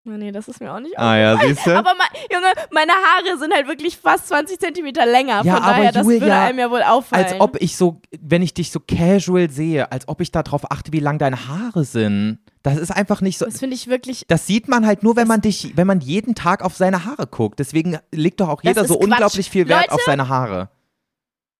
[0.04, 1.78] Oh, nee, das ist mir auch nicht Ah ja, siehst du?
[1.78, 5.42] Aber mein, Junge, meine Haare sind halt wirklich fast 20 Zentimeter länger.
[5.44, 7.24] Ja, Von aber daher, das würde einem ja wohl auffallen.
[7.24, 10.92] Als ob ich so, wenn ich dich so casual sehe, als ob ich darauf achte,
[10.92, 12.40] wie lang deine Haare sind.
[12.64, 13.44] Das ist einfach nicht so.
[13.44, 14.24] das finde ich wirklich.
[14.26, 17.28] Das sieht man halt nur, wenn man dich, wenn man jeden Tag auf seine Haare
[17.28, 17.60] guckt.
[17.60, 19.04] Deswegen legt doch auch jeder so Quatsch.
[19.04, 20.68] unglaublich viel Wert Leute, auf seine Haare.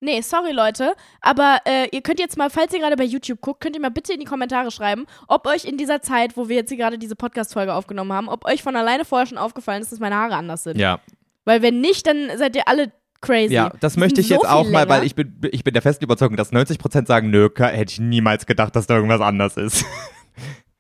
[0.03, 3.61] Nee, sorry Leute, aber äh, ihr könnt jetzt mal, falls ihr gerade bei YouTube guckt,
[3.61, 6.57] könnt ihr mal bitte in die Kommentare schreiben, ob euch in dieser Zeit, wo wir
[6.57, 9.93] jetzt hier gerade diese Podcast-Folge aufgenommen haben, ob euch von alleine vorher schon aufgefallen ist,
[9.93, 10.77] dass meine Haare anders sind.
[10.77, 10.99] Ja,
[11.45, 12.91] Weil wenn nicht, dann seid ihr alle
[13.21, 13.55] crazy.
[13.55, 15.07] ja, das möchte ich so jetzt auch viel mal, weil länger.
[15.07, 18.75] ich bin, ich bin der festen Überzeugung, dass 90% sagen, nö, hätte ich niemals gedacht,
[18.75, 19.85] dass da irgendwas anders ist.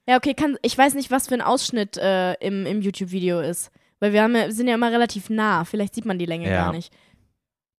[0.08, 3.70] Ja, okay, kann, ich weiß nicht, was für ein Ausschnitt äh, im, im YouTube-Video ist.
[4.00, 5.64] Weil wir, haben sind ja immer relativ nah.
[5.64, 6.64] Vielleicht sieht man die Länge Ja.
[6.64, 6.92] gar nicht.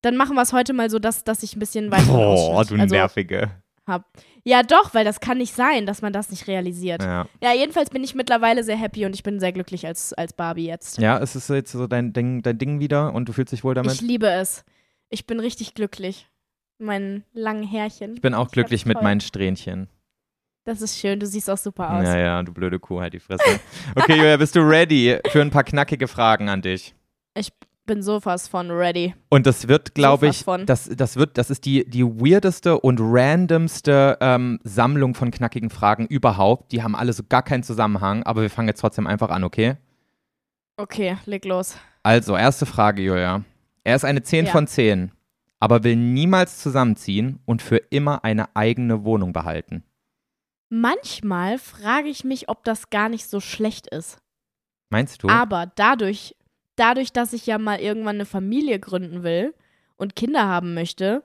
[0.04, 2.76] Dann machen wir es heute mal so, dass, dass ich ein bisschen weiter Boah, du
[2.76, 3.50] also, nervige.
[3.88, 4.12] hab.
[4.44, 7.02] Ja, doch, weil das kann nicht sein, dass man das nicht realisiert.
[7.02, 7.26] Ja.
[7.42, 10.66] Ja, jedenfalls bin ich mittlerweile sehr happy und ich bin sehr glücklich als, als Barbie
[10.66, 10.98] jetzt.
[10.98, 13.74] ja, es ist jetzt so dein Ding, dein Ding wieder und du fühlst dich wohl
[13.76, 13.94] damit?
[13.94, 14.66] Ich liebe es.
[15.10, 16.28] Ich bin richtig glücklich.
[16.80, 18.16] Mein langen Härchen.
[18.16, 19.88] Ich bin auch ist glücklich mit meinen Strähnchen.
[20.66, 22.04] Das ist schön, du siehst auch super aus.
[22.04, 23.44] Ja, ja, du blöde Kuh, halt die Fresse.
[23.96, 26.94] Okay, Julia, bist du ready für ein paar knackige Fragen an dich?
[27.86, 29.14] Bin sowas von ready.
[29.30, 30.66] Und das wird, glaube ich, von.
[30.66, 36.06] das, das wird, das ist die, die weirdeste und randomste ähm, Sammlung von knackigen Fragen
[36.08, 36.72] überhaupt.
[36.72, 39.76] Die haben alle so gar keinen Zusammenhang, aber wir fangen jetzt trotzdem einfach an, okay?
[40.78, 41.76] Okay, leg los.
[42.04, 43.44] Also, erste Frage, Julia.
[43.84, 44.52] Er ist eine 10 Ja.
[44.54, 45.12] von 10,
[45.60, 49.84] aber will niemals zusammenziehen und für immer eine eigene Wohnung behalten.
[50.70, 54.18] manchmal frage ich mich, ob das gar nicht so schlecht ist.
[54.90, 55.30] Meinst du?
[55.30, 56.36] Aber dadurch,
[56.76, 59.54] dadurch, dass ich ja mal irgendwann eine Familie gründen will
[59.98, 61.24] und Kinder haben möchte,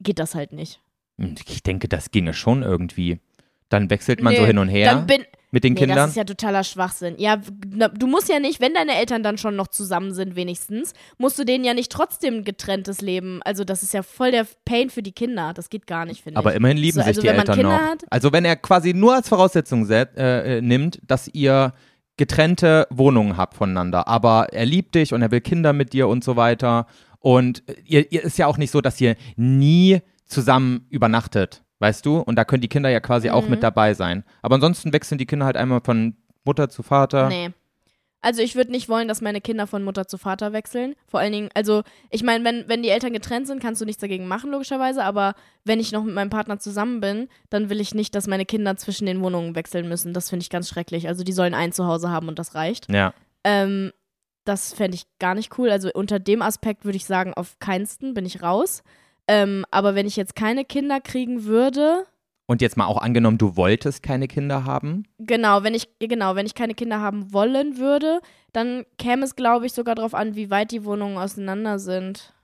[0.00, 0.80] geht das halt nicht.
[1.18, 3.20] Hm, Ich denke, das ginge schon irgendwie.
[3.68, 5.96] Dann wechselt man Nee, so hin und her bin, mit den nee, Kindern.
[5.96, 7.14] das ist ja totaler Schwachsinn.
[7.16, 11.38] Ja, du musst ja nicht, wenn deine Eltern dann schon noch zusammen sind, wenigstens, musst
[11.38, 13.40] du denen ja nicht trotzdem ein getrenntes Leben.
[13.44, 15.54] Also, das ist ja voll der Pain für die Kinder.
[15.54, 16.36] Das geht gar nicht, finde ich.
[16.38, 17.90] Aber immerhin lieben So, sich also die wenn man Eltern Kinder noch.
[17.92, 21.72] hat- Also wenn er quasi nur als Voraussetzung set, äh, äh, nimmt, dass ihr
[22.16, 26.22] getrennte Wohnungen habt voneinander, aber er liebt dich und er will Kinder mit dir und
[26.24, 26.86] so weiter.
[27.18, 32.18] Und ihr, ihr ist ja auch nicht so, dass ihr nie zusammen übernachtet, weißt du?
[32.18, 33.50] Und da können die Kinder ja quasi auch Mhm.
[33.50, 34.24] mit dabei sein.
[34.42, 37.28] Aber ansonsten wechseln die Kinder halt einmal von Mutter zu Vater.
[37.28, 37.50] Nee.
[38.22, 40.94] Also ich würde nicht wollen, dass meine Kinder von Mutter zu Vater wechseln.
[41.08, 44.00] Vor allen Dingen, also ich meine, wenn, wenn die Eltern getrennt sind, kannst du nichts
[44.00, 45.02] dagegen machen, logischerweise.
[45.02, 48.46] Aber wenn ich noch mit meinem Partner zusammen bin, dann will ich nicht, dass meine
[48.46, 50.14] Kinder zwischen den Wohnungen wechseln müssen.
[50.14, 51.08] Das finde ich ganz schrecklich.
[51.08, 52.88] Also die sollen ein Zuhause haben und das reicht.
[52.90, 53.12] Ja.
[53.42, 53.92] Ähm,
[54.44, 55.70] das fände ich gar nicht cool.
[55.70, 58.82] Also unter dem Aspekt würde ich sagen, auf keinsten bin ich raus.
[59.28, 62.06] Ähm, aber wenn ich jetzt keine Kinder kriegen würde,
[62.52, 65.04] Und jetzt mal auch angenommen, du wolltest keine Kinder haben.
[65.18, 68.20] Genau, wenn ich, genau, wenn ich keine Kinder haben wollen würde,
[68.52, 72.34] dann käme es, glaube ich, sogar darauf an, wie weit die Wohnungen auseinander sind.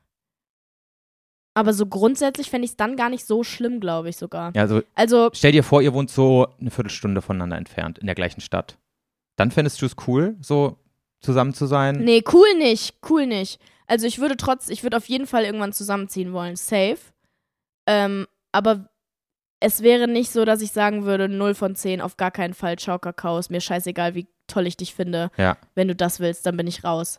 [1.52, 4.50] Aber so grundsätzlich fände ich es dann gar nicht so schlimm, glaube ich sogar.
[4.56, 8.14] Ja, also Also, Stell dir vor, ihr wohnt so eine Viertelstunde voneinander entfernt, in der
[8.14, 8.78] gleichen Stadt.
[9.36, 10.78] Dann fändest du es cool, so
[11.20, 11.96] zusammen zu sein?
[12.02, 13.60] nee, cool nicht, cool nicht.
[13.86, 16.96] Also ich würde trotz, ich würde auf jeden Fall irgendwann zusammenziehen wollen, safe.
[17.86, 18.88] Ähm, aber
[19.60, 22.76] es wäre nicht so, dass ich sagen würde, 0 von 10, auf gar keinen Fall,
[22.78, 25.30] ciao Kakao, ist mir scheißegal, wie toll ich dich finde.
[25.36, 25.56] Ja.
[25.74, 27.18] Wenn du das willst, dann bin ich raus.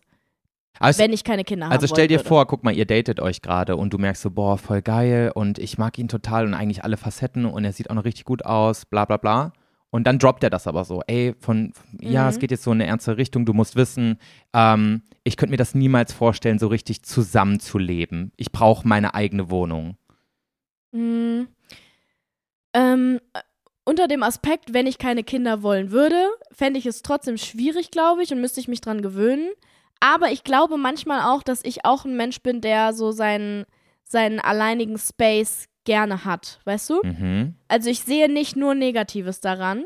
[0.79, 1.75] Also, wenn ich keine Kinder habe.
[1.75, 4.57] also stell dir vor, guck mal, ihr datet euch gerade und du merkst so, boah,
[4.57, 7.95] voll geil und ich mag ihn total und eigentlich alle Facetten und er sieht auch
[7.95, 9.51] noch richtig gut aus, bla bla bla.
[9.91, 12.29] Und dann droppt er das aber so, ey, von, ja, Mhm.
[12.29, 14.19] es geht jetzt so in eine ernste Richtung, du musst wissen,
[14.53, 18.31] ähm, ich könnte mir das niemals vorstellen, so richtig zusammenzuleben.
[18.37, 19.97] Ich brauche meine eigene Wohnung.
[20.91, 21.41] Mm,
[22.73, 23.39] ähm, äh,
[23.85, 28.21] unter dem Aspekt, wenn ich keine Kinder wollen würde, fände ich es trotzdem schwierig, glaube
[28.23, 29.49] ich, und müsste ich mich dran gewöhnen.
[29.99, 33.65] Aber ich glaube manchmal auch, dass ich auch ein Mensch bin, der so seinen,
[34.03, 37.01] seinen alleinigen Space gerne hat, weißt du?
[37.03, 37.55] Mhm.
[37.67, 39.85] Also ich sehe nicht nur Negatives daran,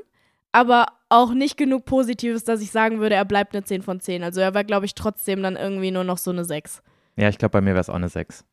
[0.52, 4.24] aber auch nicht genug Positives, dass ich sagen würde, er bleibt eine 10 von 10.
[4.24, 6.84] Also er war, glaube ich, trotzdem dann irgendwie nur noch so eine 6.
[7.16, 8.44] Ja, ich glaube, bei mir wäre es auch eine 6.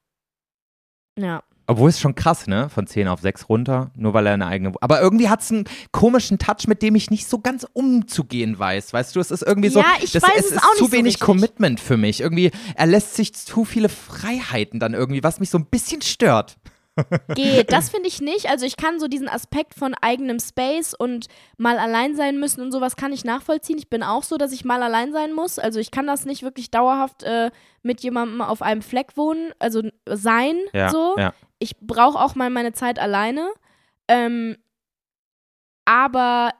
[1.19, 1.43] Ja.
[1.71, 2.69] Obwohl es schon krass, ne?
[2.69, 4.73] Von 10 auf 6 runter, nur weil er eine eigene.
[4.81, 8.93] Aber irgendwie hat es einen komischen Touch, mit dem ich nicht so ganz umzugehen weiß.
[8.93, 9.79] Weißt du, es ist irgendwie so.
[9.79, 11.21] Ja, ich das, weiß es es ist zu so wenig richtig.
[11.21, 12.23] Commitment für mich.
[12.23, 16.57] Irgendwie, er lässt sich zu viele Freiheiten dann irgendwie, was mich so ein bisschen stört.
[17.37, 18.51] Geht, das finde ich nicht.
[18.51, 22.73] Also ich kann so diesen Aspekt von eigenem Space und mal allein sein müssen und
[22.73, 23.79] sowas kann ich nachvollziehen.
[23.79, 25.61] Ich bin auch so, dass ich mal allein sein muss.
[25.61, 27.53] Also ich kann das nicht wirklich dauerhaft äh,
[27.85, 31.15] mit jemandem auf einem Fleck wohnen, also sein Ja, so.
[31.17, 31.33] ja.
[31.61, 33.49] Ich brauche auch mal meine Zeit alleine.
[34.09, 34.57] Ähm,
[35.85, 36.53] aber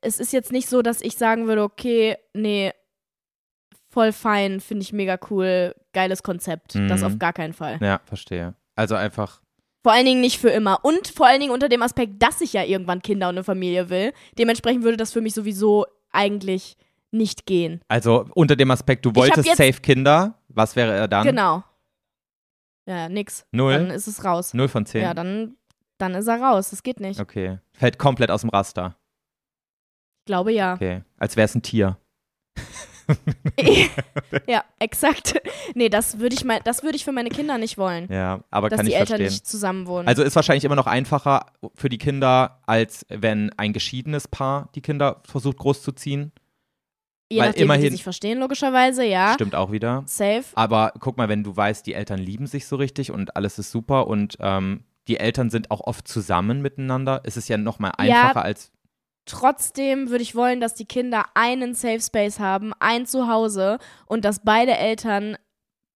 [0.00, 2.72] es ist jetzt nicht so, dass ich sagen würde, okay, nee,
[3.90, 6.74] voll fein, finde ich mega cool, geiles Konzept.
[6.88, 7.06] Das Mhm.
[7.06, 7.78] auf gar keinen Fall.
[7.82, 8.54] Ja, verstehe.
[8.76, 9.40] Also einfach.
[9.82, 10.84] Vor allen Dingen nicht für immer.
[10.84, 13.88] Und vor allen Dingen unter dem Aspekt, dass ich ja irgendwann Kinder und eine Familie
[13.90, 14.12] will.
[14.38, 16.76] Dementsprechend würde das für mich sowieso eigentlich
[17.10, 17.80] nicht gehen.
[17.88, 20.34] Also unter dem Aspekt, du wolltest safe Kinder.
[20.48, 21.26] Was wäre er dann?
[21.26, 21.64] Genau.
[22.90, 23.46] Ja, nix.
[23.52, 23.72] Null?
[23.72, 24.52] Dann ist es raus.
[24.52, 25.02] Null von 10.
[25.02, 25.54] Ja, dann,
[25.98, 26.70] dann ist er raus.
[26.70, 27.20] Das geht nicht.
[27.20, 27.58] okay.
[27.72, 28.96] Fällt komplett aus dem Raster.
[30.22, 30.74] Ich glaube ja.
[30.74, 31.02] Okay.
[31.16, 31.98] Als wäre es ein Tier.
[34.48, 35.40] ja, exakt.
[35.74, 38.08] Nee, das würde ich das würde ich für meine Kinder nicht wollen.
[38.10, 39.32] Ja, aber dass kann die ich Eltern verstehen.
[39.32, 40.08] nicht zusammen wohnen.
[40.08, 44.82] Also ist wahrscheinlich immer noch einfacher für die Kinder, als wenn ein geschiedenes Paar die
[44.82, 46.32] Kinder versucht großzuziehen.
[47.32, 49.34] Je weil nachdem, wie immerhin- die sich verstehen, logischerweise, ja.
[49.34, 50.02] Stimmt auch wieder.
[50.06, 50.44] Safe.
[50.54, 53.70] Aber guck mal, wenn du weißt, die Eltern lieben sich so richtig und alles ist
[53.70, 58.22] super und ähm, die Eltern sind auch oft zusammen miteinander, ist es ja nochmal Ja.
[58.22, 58.72] einfacher als.
[59.26, 64.40] Trotzdem würde ich wollen, dass die Kinder einen Safe Space haben, ein Zuhause und dass
[64.44, 65.36] beide Eltern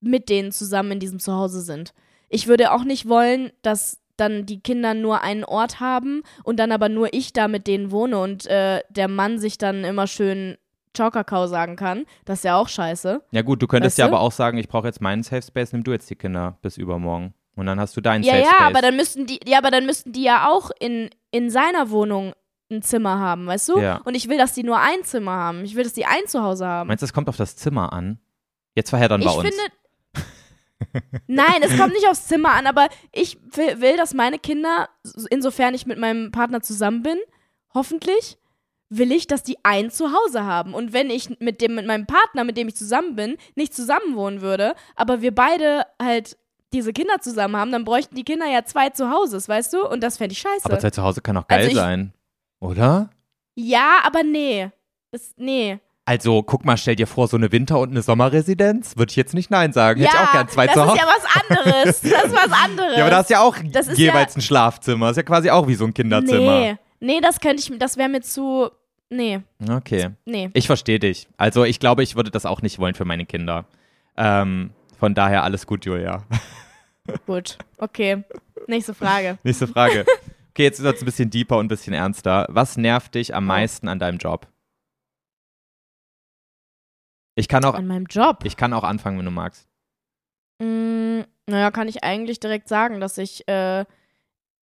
[0.00, 1.94] mit denen zusammen in diesem Zuhause sind.
[2.28, 6.70] Ich würde auch nicht wollen, dass dann die Kinder nur einen Ort haben und dann
[6.70, 10.56] aber nur ich da mit denen wohne und äh, der Mann sich dann immer schön
[10.94, 12.06] Ciao Kakao sagen kann.
[12.24, 13.22] Das ist ja auch scheiße.
[13.32, 14.14] Ja, gut, du könntest Weißt ja du?
[14.14, 16.76] aber auch sagen, ich brauche jetzt meinen Safe Space, nimm du jetzt die Kinder bis
[16.76, 17.34] übermorgen.
[17.56, 18.66] Und dann hast du deinen Ja, Safe ja, Space.
[18.66, 22.32] aber dann müssten die, ja, aber dann müssten die ja auch in, in seiner Wohnung
[22.70, 23.78] ein Zimmer haben, weißt du?
[23.78, 24.00] Ja.
[24.04, 25.64] Und ich will, dass die nur ein Zimmer haben.
[25.64, 26.88] Ich will, dass die ein Zuhause haben.
[26.88, 28.18] Meinst du, es kommt auf das Zimmer an?
[28.74, 29.48] Jetzt verheddern ich wir uns.
[29.48, 29.62] finde.
[31.26, 34.88] Nein, es kommt nicht aufs Zimmer an, aber ich will, will, dass meine Kinder,
[35.30, 37.18] insofern ich mit meinem Partner zusammen bin,
[37.72, 38.38] hoffentlich,
[38.96, 40.74] will ich, dass die ein Zuhause haben.
[40.74, 44.14] Und wenn ich mit dem, mit meinem Partner, mit dem ich zusammen bin, nicht zusammen
[44.16, 46.36] wohnen würde, aber wir beide halt
[46.72, 49.86] diese Kinder zusammen haben, dann bräuchten die Kinder ja zwei Zuhauses, weißt du?
[49.88, 50.64] Und das fände ich scheiße.
[50.64, 52.12] Aber Zeit zu Hause kann auch geil Also ich- sein.
[52.60, 53.10] Oder?
[53.56, 54.70] ja, aber nee.
[55.12, 55.78] Das, nee.
[56.06, 58.96] Also, guck mal, stell dir vor, so eine Winter- und eine Sommerresidenz.
[58.96, 60.00] Würde ich jetzt nicht Nein sagen.
[60.02, 60.98] Hätte ich auch gern zwei das zu ist Hause.
[60.98, 62.00] ja was anderes.
[62.02, 62.92] Das ist was anderes.
[62.96, 65.10] Ja, aber da du ja auch Das ist jeweils ja- ein Schlafzimmer.
[65.10, 66.58] Ist ja quasi auch wie so ein Kinderzimmer.
[66.60, 68.68] Nee, nee, das könnte ich, das wäre mir zu,
[69.16, 69.40] nee,
[69.70, 70.10] Okay.
[70.24, 70.50] nee.
[70.54, 71.28] Ich verstehe dich.
[71.36, 73.64] Also, ich glaube, ich würde das auch nicht wollen für meine Kinder.
[74.16, 76.24] Ähm, von daher alles gut, Julia.
[77.26, 78.24] Gut, okay.
[78.66, 79.36] Nächste Frage.
[79.42, 80.06] Nächste Frage.
[80.50, 82.46] Okay, jetzt wird es ein bisschen deeper und ein bisschen ernster.
[82.48, 84.46] Was nervt dich am meisten an deinem Job?
[87.34, 88.38] Ich kann auch, An meinem Job.
[88.44, 89.68] ich kann auch anfangen, wenn du magst.
[90.62, 93.84] Mm, naja, kann ich eigentlich direkt sagen, dass ich, äh,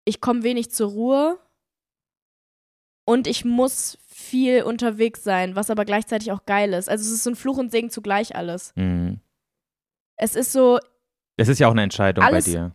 [0.04, 1.38] ich komme wenig zur Ruhe
[3.10, 6.88] und ich muss viel unterwegs sein, was aber gleichzeitig auch geil ist.
[6.88, 8.72] Also es ist so ein Fluch und Segen zugleich alles.
[8.76, 9.20] Mhm.
[10.16, 10.78] Es ist so,
[11.36, 12.74] Das ist ja auch eine Entscheidung Alles- bei dir.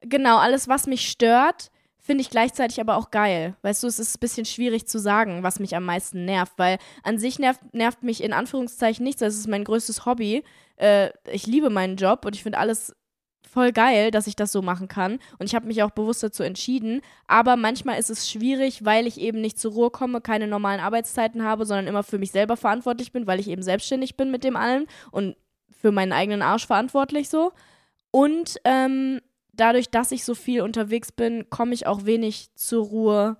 [0.00, 1.70] genau, alles, was mich stört,
[2.00, 3.54] finde ich gleichzeitig aber auch geil.
[3.62, 6.78] Weißt du, es ist ein bisschen schwierig zu sagen, was mich am meisten nervt, weil
[7.02, 9.20] an sich nervt, nervt mich in Anführungszeichen nichts.
[9.20, 10.42] Das ist mein größtes Hobby.
[10.76, 12.94] Äh, ich liebe meinen Job und ich finde alles
[13.48, 15.18] voll geil, dass ich das so machen kann.
[15.38, 17.00] Und ich habe mich auch bewusst dazu entschieden.
[17.26, 21.42] Aber manchmal ist es schwierig, weil ich eben nicht zur Ruhe komme, keine normalen Arbeitszeiten
[21.42, 24.56] habe, sondern immer für mich selber verantwortlich bin, weil ich eben selbstständig bin mit dem
[24.56, 25.36] allen und
[25.70, 27.52] für meinen eigenen Arsch verantwortlich so.
[28.10, 29.20] Und ähm,
[29.52, 33.36] dadurch, dass ich so viel unterwegs bin, komme ich auch wenig zur Ruhe,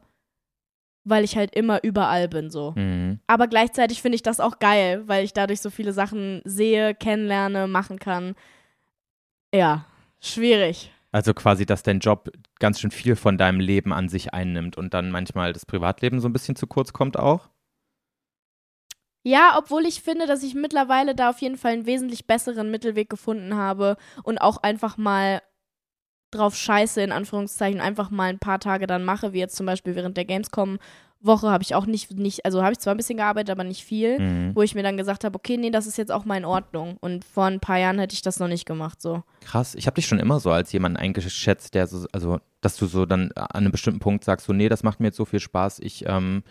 [1.04, 2.74] weil ich halt immer überall bin so.
[2.76, 3.20] Mhm.
[3.26, 7.66] Aber gleichzeitig finde ich das auch geil, weil ich dadurch so viele Sachen sehe, kennenlerne,
[7.66, 8.34] machen kann.
[9.54, 9.86] Ja,
[10.20, 10.92] schwierig.
[11.10, 14.92] Also quasi, dass dein Job ganz schön viel von deinem Leben an sich einnimmt und
[14.92, 17.48] dann manchmal das Privatleben so ein bisschen zu kurz kommt auch.
[19.24, 23.10] Ja, obwohl ich finde, dass ich mittlerweile da auf jeden Fall einen wesentlich besseren Mittelweg
[23.10, 25.42] gefunden habe und auch einfach mal
[26.30, 29.94] drauf scheiße, in Anführungszeichen, einfach mal ein paar Tage dann mache, wie jetzt zum Beispiel
[29.96, 30.24] während der
[31.22, 33.84] Gamescom-Woche habe ich auch nicht, nicht also habe ich zwar ein bisschen gearbeitet, aber nicht
[33.84, 34.54] viel, Mhm.
[34.54, 36.96] wo ich mir dann gesagt habe, okay, nee, das ist jetzt auch mal in Ordnung.
[37.00, 39.22] Und vor ein paar Jahren hätte ich das noch nicht gemacht, so.
[39.40, 39.74] Krass.
[39.74, 43.06] Ich habe dich schon immer so als jemanden eingeschätzt, der so, also, dass du so
[43.06, 45.80] dann an einem bestimmten Punkt sagst, so, nee, das macht mir jetzt so viel Spaß.
[45.80, 46.42] Ich, ähm,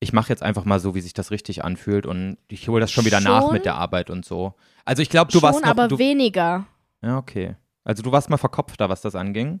[0.00, 2.90] ich mache jetzt einfach mal so, wie sich das richtig anfühlt und ich hole das
[2.90, 3.52] schon wieder nach Schon?
[3.52, 4.54] mit der Arbeit und so.
[4.84, 6.66] Also ich glaube, du Schon, warst noch, aber du, weniger.
[7.02, 7.56] ja okay.
[7.84, 9.60] Also du warst mal verkopfter, was das anging,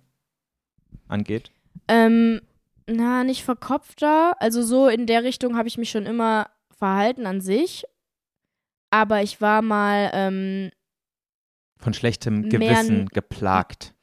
[1.08, 1.50] angeht.
[1.88, 2.40] Ähm,
[2.90, 4.40] na, nicht verkopfter.
[4.40, 7.84] Also so in der Richtung habe ich mich schon immer verhalten an sich.
[8.90, 10.70] Aber ich war mal, ähm,
[11.78, 13.94] Von schlechtem Gewissen geplagt,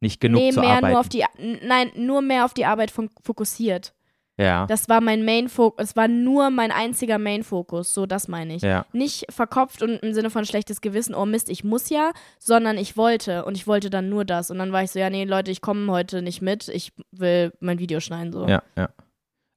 [0.00, 0.92] nicht genug nee, zu mehr arbeiten.
[0.92, 1.24] nur auf die,
[1.62, 3.94] nein, nur mehr auf die Arbeit fokussiert.
[4.40, 8.62] Ja, Das war mein Main-Fokus, es war nur mein einziger Main-Fokus, so das meine ich.
[8.62, 8.86] ja.
[8.92, 12.96] Nicht verkopft und im Sinne von schlechtes Gewissen, oh Mist, ich muss ja, sondern ich
[12.96, 14.50] wollte und ich wollte dann nur das.
[14.50, 17.52] Und dann war ich so, ja, nee, Leute, ich komme heute nicht mit, ich will
[17.60, 18.46] mein Video schneiden, so.
[18.48, 18.88] Ja, ja.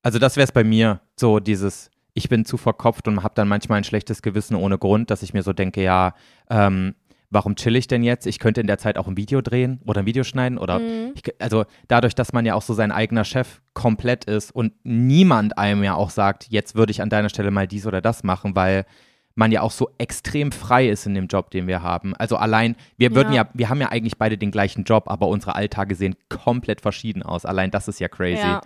[0.03, 3.47] Also das wäre es bei mir, so dieses, ich bin zu verkopft und habe dann
[3.47, 6.13] manchmal ein schlechtes Gewissen ohne Grund, dass ich mir so denke, ja,
[6.49, 6.95] ähm,
[7.34, 8.25] warum chill ich denn jetzt?
[8.27, 11.11] Ich könnte in der Zeit auch ein Video drehen oder ein Video schneiden oder Mhm.
[11.15, 15.57] ich, also dadurch, dass man ja auch so sein eigener Chef komplett ist und niemand
[15.57, 18.55] einem ja auch sagt, jetzt würde ich an deiner Stelle mal dies oder das machen,
[18.55, 18.86] weil
[19.36, 22.15] man ja auch so extrem frei ist in dem Job, den wir haben.
[22.15, 23.49] Also allein, wir würden ja, Ja.
[23.53, 27.43] wir haben ja eigentlich beide den gleichen Job, aber unsere Alltage sehen komplett verschieden aus.
[27.43, 28.43] Allein das ist ja crazy.
[28.45, 28.61] Ja,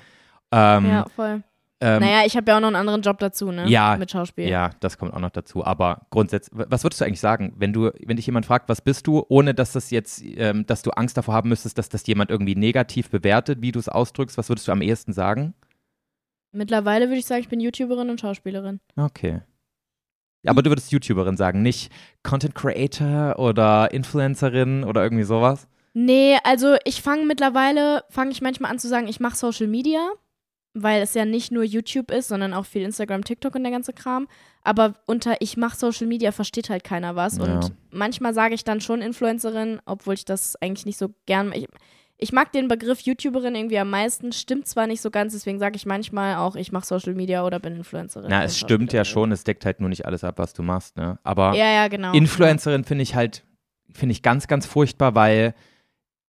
[0.51, 1.41] Ähm, ja, voll.
[1.79, 3.67] Ähm, naja, ich habe ja auch noch einen anderen Job dazu, ne?
[3.67, 4.47] Ja, Mit Schauspiel.
[4.47, 5.63] ja, das kommt auch noch dazu.
[5.63, 9.05] Aber grundsätzlich, was würdest du eigentlich sagen, wenn du, wenn dich jemand fragt, was bist
[9.05, 12.31] du, ohne dass das jetzt, ähm, dass du Angst davor haben müsstest, dass das jemand
[12.31, 15.53] irgendwie negativ bewertet, wie du es ausdrückst, was würdest du am ehesten sagen?
[16.51, 18.79] Mittlerweile würde ich sagen, ich bin YouTuberin und Schauspielerin.
[18.95, 19.41] Okay.
[20.45, 21.91] Aber du würdest YouTuberin sagen, nicht
[22.23, 25.67] Content Creator oder Influencerin oder irgendwie sowas?
[25.93, 29.99] Nee, also ich fange mittlerweile, fange ich manchmal an zu sagen, ich mache Social Media,
[30.83, 33.93] weil es ja nicht nur YouTube ist, sondern auch viel Instagram, TikTok und der ganze
[33.93, 34.27] Kram.
[34.63, 37.37] Aber unter ich mache Social Media versteht halt keiner was.
[37.37, 37.43] Ja.
[37.43, 41.51] Und manchmal sage ich dann schon Influencerin, obwohl ich das eigentlich nicht so gern.
[41.53, 41.67] Ich,
[42.17, 45.75] ich mag den Begriff YouTuberin irgendwie am meisten, stimmt zwar nicht so ganz, deswegen sage
[45.75, 48.29] ich manchmal auch, ich mache Social Media oder bin Influencerin.
[48.29, 49.05] Na, es stimmt ja Schauspielerin.
[49.05, 51.19] schon, es deckt halt nur nicht alles ab, was du machst, ne?
[51.23, 52.13] Aber Ja, ja, genau.
[52.13, 53.43] Influencerin finde ich halt,
[53.93, 55.53] finde ich ganz, ganz furchtbar, weil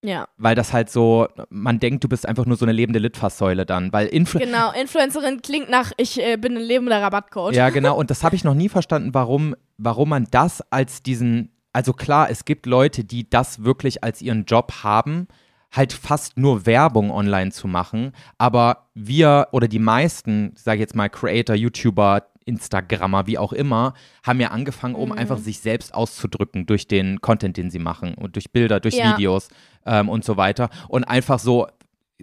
[0.01, 3.65] Ja, weil das halt so, man denkt, du bist einfach nur so eine lebende Litfaßsäule
[3.65, 4.71] dann, weil Influ genau.
[4.79, 7.53] Influencerin klingt nach, ich äh, bin ein lebender Rabattcode.
[7.53, 11.51] Ja, genau, und das habe ich noch nie verstanden, warum, warum man das als diesen,
[11.73, 15.27] also klar, es gibt Leute, die das wirklich als ihren Job haben,
[15.71, 18.13] halt fast nur Werbung online zu machen.
[18.37, 23.93] Aber wir oder die meisten, sage ich jetzt mal, Creator, YouTuber, Instagrammer, wie auch immer,
[24.25, 25.17] haben ja angefangen, um Mhm.
[25.19, 29.13] einfach sich selbst auszudrücken durch den Content, den sie machen und durch Bilder, durch Ja.
[29.13, 29.49] Videos
[29.89, 30.69] ähm, und so weiter.
[30.87, 31.67] Und einfach so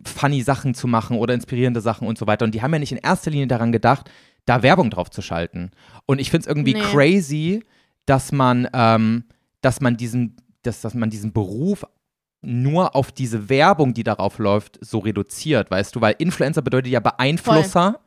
[0.04, 2.44] funny Sachen zu machen oder inspirierende Sachen und so weiter.
[2.44, 4.10] Und die haben ja nicht in erster Linie daran gedacht,
[4.44, 5.70] da Werbung drauf zu schalten.
[6.06, 6.80] Und ich finde es irgendwie Nee.
[6.80, 7.64] crazy,
[8.06, 9.24] dass man, ähm,
[9.60, 11.84] dass man diesen, dass, dass man diesen Beruf
[12.42, 17.00] nur auf diese Werbung, die darauf läuft, so reduziert, weißt du, weil Influencer bedeutet ja
[17.00, 18.00] Beeinflusser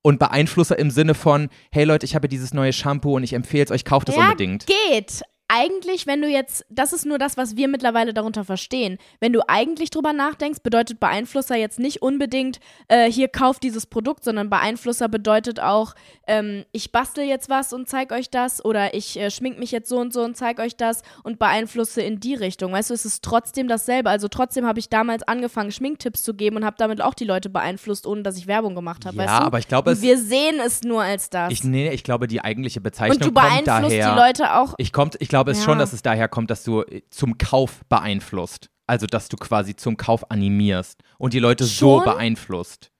[0.00, 3.64] und Beeinflusser im Sinne von, hey Leute, ich habe dieses neue Shampoo und ich empfehle
[3.64, 4.66] es euch, kauft es ja, unbedingt.
[4.66, 5.22] geht.
[5.54, 8.96] Eigentlich, wenn du jetzt, das ist nur das, was wir mittlerweile darunter verstehen.
[9.20, 14.24] Wenn du eigentlich drüber nachdenkst, bedeutet Beeinflusser jetzt nicht unbedingt, äh, hier kauft dieses Produkt,
[14.24, 15.94] sondern Beeinflusser bedeutet auch,
[16.26, 19.90] ähm, ich bastel jetzt was und zeig euch das oder ich äh, schmink mich jetzt
[19.90, 22.72] so und so und zeig euch das und beeinflusse in die Richtung.
[22.72, 24.08] Weißt du, es ist trotzdem dasselbe.
[24.08, 27.50] Also trotzdem habe ich damals angefangen, Schminktipps zu geben und habe damit auch die Leute
[27.50, 29.18] beeinflusst, ohne dass ich Werbung gemacht habe.
[29.18, 29.44] Ja, weißt du?
[29.44, 31.52] aber ich glaube, wir sehen es nur als das.
[31.52, 34.14] Ich, nee, ich glaube, die eigentliche Bezeichnung und du kommt beeinflusst daher.
[34.14, 35.64] die Leute auch Ich, kommt, ich glaube es Ja.
[35.64, 38.70] schon, dass es daher kommt, dass du äh, zum Kauf beeinflusst.
[38.86, 42.04] Also, dass du quasi zum Kauf animierst und die Leute so Schon?
[42.04, 42.90] beeinflusst.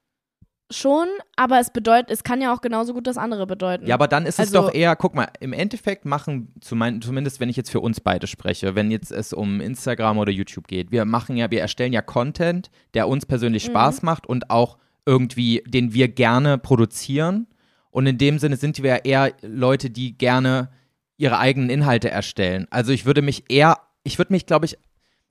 [0.71, 3.85] Schon, aber es bedeutet, es kann ja auch genauso gut das andere bedeuten.
[3.85, 7.49] Ja, aber dann ist es Also- doch eher, guck mal, im Endeffekt machen, zumindest wenn
[7.49, 11.05] ich jetzt für uns beide spreche, wenn jetzt es um Instagram oder YouTube geht, wir
[11.05, 15.93] machen ja, wir erstellen ja Content, der uns persönlich Spaß macht und auch irgendwie, den
[15.93, 17.45] wir gerne produzieren.
[17.91, 20.71] Und in dem Sinne sind wir ja eher Leute, die gerne
[21.17, 22.67] ihre eigenen Inhalte erstellen.
[22.69, 24.77] Also ich würde mich eher, ich würde mich, glaube ich,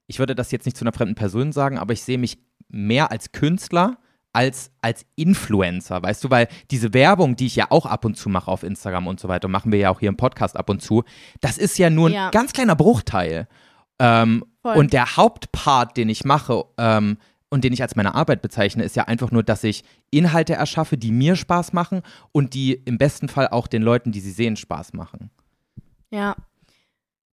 [0.06, 3.10] ich würde das jetzt nicht zu einer fremden Person sagen, aber ich sehe mich mehr
[3.10, 3.98] als Künstler
[4.34, 8.30] als als Influencer, weißt du, weil diese Werbung, die ich ja auch ab und zu
[8.30, 10.80] mache auf Instagram und so weiter, machen wir ja auch hier im Podcast ab und
[10.80, 11.04] zu,
[11.42, 12.30] das ist ja nur ein Ja.
[12.30, 13.46] ganz kleiner Bruchteil.
[13.98, 17.18] Ähm, und der Hauptpart, den ich mache ähm,
[17.50, 20.96] und den ich als meine Arbeit bezeichne, ist ja einfach nur, dass ich Inhalte erschaffe,
[20.96, 22.00] die mir Spaß machen
[22.32, 25.30] und die im besten Fall auch den Leuten, die sie sehen, Spaß machen.
[26.12, 26.36] Ja.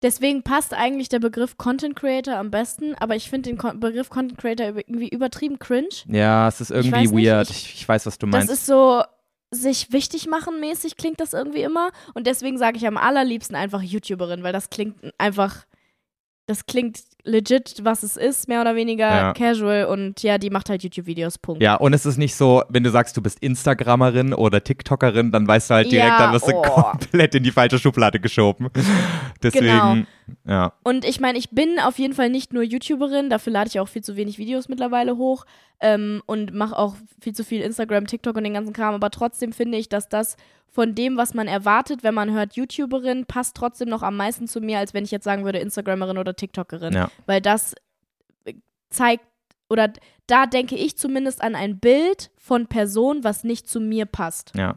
[0.02, 4.10] Deswegen passt eigentlich der Begriff Content Creator am besten, aber ich finde den Kon Begriff
[4.10, 5.88] Content Creator irgendwie übertrieben cringe.
[6.06, 7.50] Ja, es ist irgendwie weiß nicht, weird.
[7.50, 8.52] ich- Ich, ich weiß, was du Das meinst.
[8.52, 9.02] ist so
[9.50, 13.80] sich wichtig machen mäßig klingt das irgendwie immer und deswegen sage ich am allerliebsten einfach
[13.80, 15.64] YouTuberin, weil das klingt einfach
[16.46, 19.32] das klingt legit, was es ist, mehr oder weniger Ja.
[19.32, 21.60] casual und ja, die macht halt YouTube-Videos, Punkt.
[21.60, 25.48] Ja, und es ist nicht so, wenn du sagst, du bist Instagrammerin oder TikTokerin, dann
[25.48, 26.62] weißt du halt direkt, Ja, dann wirst du oh.
[26.62, 28.68] komplett in die falsche Schublade geschoben.
[29.42, 29.96] Deswegen, Genau.
[30.44, 30.72] Ja.
[30.82, 33.88] Und ich meine, ich bin auf jeden Fall nicht nur YouTuberin, dafür lade ich auch
[33.88, 35.44] viel zu wenig Videos mittlerweile hoch
[35.80, 38.94] ähm, und mache auch viel zu viel Instagram, TikTok und den ganzen Kram.
[38.94, 40.36] Aber trotzdem finde ich, dass das
[40.68, 44.60] von dem, was man erwartet, wenn man hört YouTuberin, passt trotzdem noch am meisten zu
[44.60, 46.92] mir, als wenn ich jetzt sagen würde Instagramerin oder TikTokerin.
[46.92, 47.10] Ja.
[47.26, 47.74] Weil das
[48.90, 49.24] zeigt,
[49.68, 49.92] oder
[50.26, 54.52] da denke ich zumindest an ein Bild von Person, was nicht zu mir passt.
[54.56, 54.76] ja.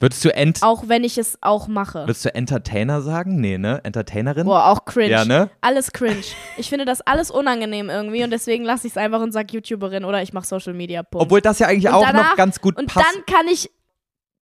[0.00, 2.00] Würdest du, Ent Auch wenn ich es auch mache.
[2.02, 3.40] würdest du Entertainer sagen?
[3.40, 3.80] Nee, ne?
[3.82, 4.44] Entertainerin?
[4.46, 5.10] Boah, auch cringe.
[5.10, 5.50] Ja, ne?
[5.60, 6.22] Alles cringe.
[6.56, 10.04] Ich finde das alles unangenehm irgendwie und deswegen lasse ich es einfach und sage YouTuberin
[10.04, 11.02] oder ich mache Social Media.
[11.02, 11.24] Punkt.
[11.24, 13.06] Obwohl das ja eigentlich Und auch danach- noch ganz gut und passt.
[13.12, 13.70] dann kann ich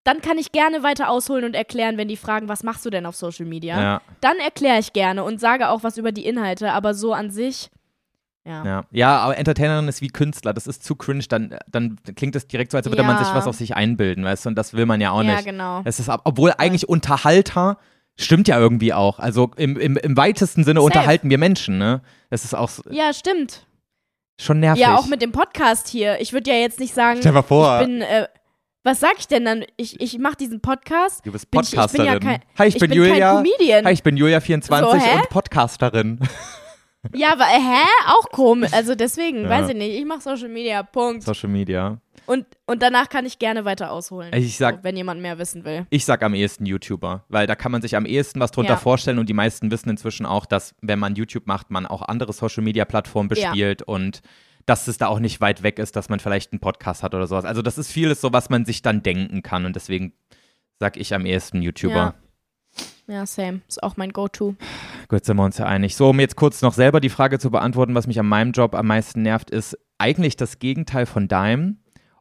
[0.05, 3.07] dann kann ich gerne weiter ausholen und erklären, wenn die fragen, was machst du denn
[3.07, 3.81] auf Social Media?
[3.81, 7.31] ja, Dann erkläre ich gerne und sage auch was über die Inhalte, aber so an
[7.33, 7.71] sich
[8.47, 8.65] ja.
[8.65, 8.85] ja.
[8.91, 10.55] ja, aber Entertainerin ist wie Künstler.
[10.55, 11.25] Das ist zu cringe.
[11.29, 13.25] Dann, dann klingt es direkt so, als würde man Ja.
[13.25, 14.49] sich was auf sich einbilden, weißt du?
[14.51, 15.45] Und das will man ja auch Ja, nicht.
[15.45, 15.83] genau.
[15.85, 17.79] Es ist, obwohl eigentlich Unterhalter
[18.19, 19.19] stimmt ja irgendwie auch.
[19.19, 20.87] Also im, im, im weitesten Sinne Safe.
[20.87, 22.01] unterhalten wir Menschen, ne?
[22.31, 23.67] Das ist auch so- Ja, stimmt.
[24.41, 24.81] schon nervig.
[24.83, 26.21] Ja, auch mit dem Podcast hier.
[26.21, 27.81] Ich würde ja jetzt nicht sagen, Stell mal vor.
[27.81, 28.27] ich bin äh,
[28.85, 29.65] was sag ich denn dann?
[29.77, 31.27] Ich, ich mache diesen Podcast.
[31.27, 32.07] Du bist Bin ich- ich bin Podcasterin.
[32.07, 33.35] ja kein- Hi, ich, ich bin, bin Julia.
[33.35, 33.85] kein Comedian.
[33.85, 36.21] Hi, ich bin Julia24 So, und Podcasterin.
[37.15, 37.87] Ja, aber äh, hä?
[38.09, 38.73] Auch komisch.
[38.73, 39.49] Also deswegen, Ja.
[39.51, 39.95] weiß ich nicht.
[39.99, 41.23] Ich mache Social Media, Punkt.
[41.23, 41.99] Social Media.
[42.27, 44.33] Und, und danach kann ich gerne weiter ausholen.
[44.35, 45.87] Ich sag- so, wenn jemand mehr wissen will.
[45.91, 48.77] Ich sag am ehesten YouTuber, weil da kann man sich am ehesten was drunter Ja.
[48.79, 52.33] vorstellen und die meisten wissen inzwischen auch, dass wenn man YouTube macht, man auch andere
[52.33, 53.51] Social Media Plattformen Ja.
[53.51, 54.23] bespielt und
[54.65, 57.29] dass es da auch nicht weit weg ist, dass man vielleicht einen Podcast hat oder
[57.29, 57.45] sowas.
[57.45, 60.13] Also das ist vieles so, was man sich dann denken kann und deswegen
[60.81, 61.95] sag ich am ehesten YouTuber.
[61.95, 62.15] Ja.
[63.07, 63.61] Ja, same.
[63.69, 64.57] Ist auch mein Go-To.
[65.09, 65.95] Gut, sind wir uns ja einig.
[65.95, 68.75] So, um jetzt kurz noch selber die Frage zu beantworten, was mich an meinem Job
[68.75, 71.79] am meisten nervt, ist eigentlich das Gegenteil von deinem.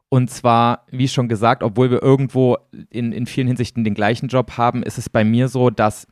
[0.08, 2.58] Und zwar, wie schon gesagt, obwohl wir irgendwo
[2.90, 6.06] in, in vielen Hinsichten den gleichen Job haben, ist es bei mir so, dass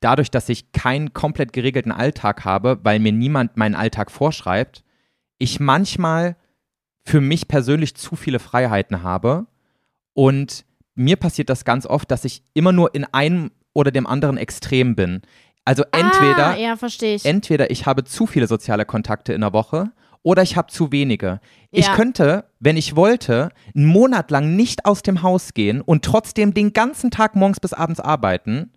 [0.00, 4.84] dadurch, dass ich keinen komplett geregelten Alltag habe, weil mir niemand meinen Alltag vorschreibt,
[5.38, 6.36] ich manchmal
[7.04, 9.46] für mich persönlich zu viele Freiheiten habe.
[10.12, 10.64] Und
[10.96, 14.96] mir passiert das ganz oft, dass ich immer nur in einem oder dem anderen Extrem
[14.96, 15.22] bin.
[15.64, 17.24] Also entweder, Ah, ja, ich.
[17.24, 19.90] entweder ich habe zu viele soziale Kontakte in der Woche
[20.22, 21.40] oder ich habe zu wenige.
[21.70, 21.94] Ich Ja.
[21.94, 26.72] könnte, wenn ich wollte, einen Monat lang nicht aus dem Haus gehen und trotzdem den
[26.72, 28.72] ganzen Tag morgens bis abends arbeiten.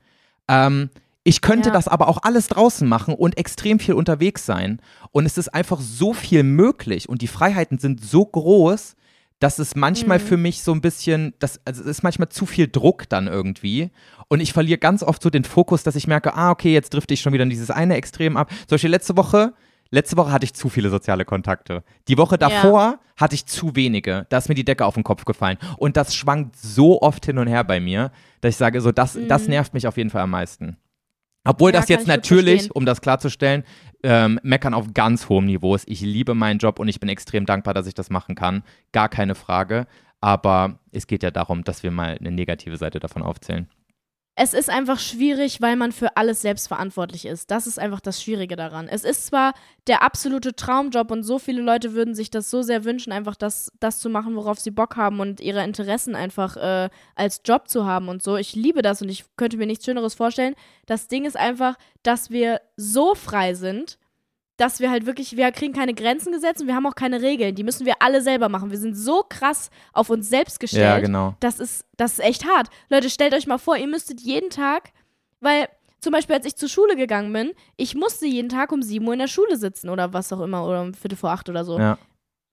[0.48, 0.90] Ähm,
[1.24, 1.74] ich könnte Ja.
[1.74, 4.82] das aber auch alles draußen machen und extrem viel unterwegs sein.
[5.12, 8.96] Und es ist einfach so viel möglich und die Freiheiten sind so groß,
[9.40, 10.24] dass es manchmal Mhm.
[10.24, 13.90] für mich so ein bisschen, das, also es ist manchmal zu viel Druck dann irgendwie.
[14.28, 17.14] Und ich verliere ganz oft so den Fokus, dass ich merke, ah, okay, jetzt drifte
[17.14, 18.50] ich schon wieder in dieses eine Extrem ab.
[18.68, 19.54] Zum Beispiel letzte Woche,
[19.92, 21.84] letzte Woche hatte ich zu viele soziale Kontakte.
[22.10, 24.26] Die Woche davor hatte ich zu wenige.
[24.30, 25.58] Da ist mir die Decke auf den Kopf gefallen.
[25.78, 28.12] Und das schwankt so oft hin und her bei mir,
[28.42, 30.78] dass ich sage, so, das, das nervt mich auf jeden Fall am meisten.
[31.46, 31.76] Obwohl Mhm.
[31.76, 33.64] Ja, das jetzt natürlich, um das klarzustellen,
[34.04, 35.90] ähm, meckern auf ganz hohem Niveau ist.
[35.90, 38.64] Ich liebe meinen Job und ich bin extrem dankbar, dass ich das machen kann.
[38.92, 39.88] Gar keine Frage.
[40.22, 43.68] Aber es geht ja darum, dass wir mal eine negative Seite davon aufzählen.
[44.42, 47.52] Es ist einfach schwierig, weil man für alles selbst verantwortlich ist.
[47.52, 48.88] Das ist einfach das Schwierige daran.
[48.88, 49.54] Es ist zwar
[49.88, 53.70] der absolute Traumjob und so viele Leute würden sich das so sehr wünschen, einfach das,
[53.82, 57.86] das zu machen, worauf sie Bock haben und ihre Interessen einfach äh, als Job zu
[57.86, 58.38] haben und so.
[58.38, 60.56] Ich liebe das und ich könnte mir nichts Schöneres vorstellen.
[60.86, 63.98] Das Ding ist einfach, dass wir so frei sind,
[64.60, 67.56] dass wir halt wirklich, wir kriegen keine Grenzen gesetzt und wir haben auch keine Regeln.
[67.56, 68.72] Die müssen wir alle selber machen.
[68.72, 70.84] Wir sind so krass auf uns selbst gestellt.
[70.84, 71.36] Ja, genau.
[71.40, 72.70] Das ist, das ist echt hart.
[72.90, 74.92] Leute, stellt euch mal vor, ihr müsstet jeden Tag,
[75.40, 75.70] weil
[76.02, 79.14] zum Beispiel, als ich zur Schule gegangen bin, ich musste jeden Tag um 7 Uhr
[79.14, 81.80] in der Schule sitzen oder was auch immer, oder um Viertel vor acht oder so.
[81.80, 81.98] Ja.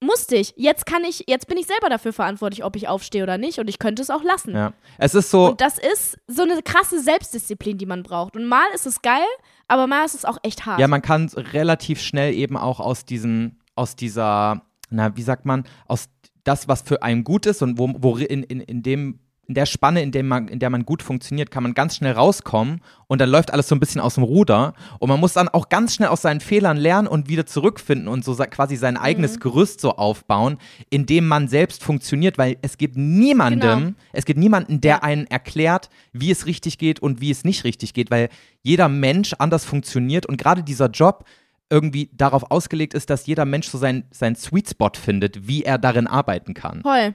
[0.04, 0.52] Musste ich.
[0.56, 3.68] Jetzt kann ich, jetzt bin ich selber dafür verantwortlich, ob ich aufstehe oder nicht und
[3.68, 4.54] ich könnte es auch lassen.
[4.54, 4.72] ja.
[4.98, 8.36] Es ist so, Und das ist so eine krasse Selbstdisziplin, die man braucht.
[8.36, 9.24] Und mal ist es geil,
[9.68, 10.80] aber mal ist es auch echt hart.
[10.80, 15.64] ja, man kann relativ schnell eben auch aus diesen, aus dieser, na, wie sagt man,
[15.86, 16.08] aus
[16.44, 19.18] das, was für einen gut ist und wo, wo in, in, in dem
[19.48, 22.12] in der Spanne, in, dem man, in der man gut funktioniert, kann man ganz schnell
[22.12, 25.48] rauskommen und dann läuft alles so ein bisschen aus dem Ruder und man muss dann
[25.48, 29.38] auch ganz schnell aus seinen Fehlern lernen und wieder zurückfinden und so quasi sein eigenes
[29.40, 30.58] Gerüst so aufbauen,
[30.90, 33.92] in dem man selbst funktioniert, weil es gibt niemandem, Genau.
[34.12, 35.02] es gibt niemanden, der Ja.
[35.02, 38.28] einen erklärt, wie es richtig geht und wie es nicht richtig geht, weil
[38.62, 41.24] jeder Mensch anders funktioniert und gerade dieser Job
[41.70, 45.78] irgendwie darauf ausgelegt ist, dass jeder Mensch so seinen sein Sweet Spot findet, wie er
[45.78, 46.82] darin arbeiten kann.
[46.82, 47.14] Voll.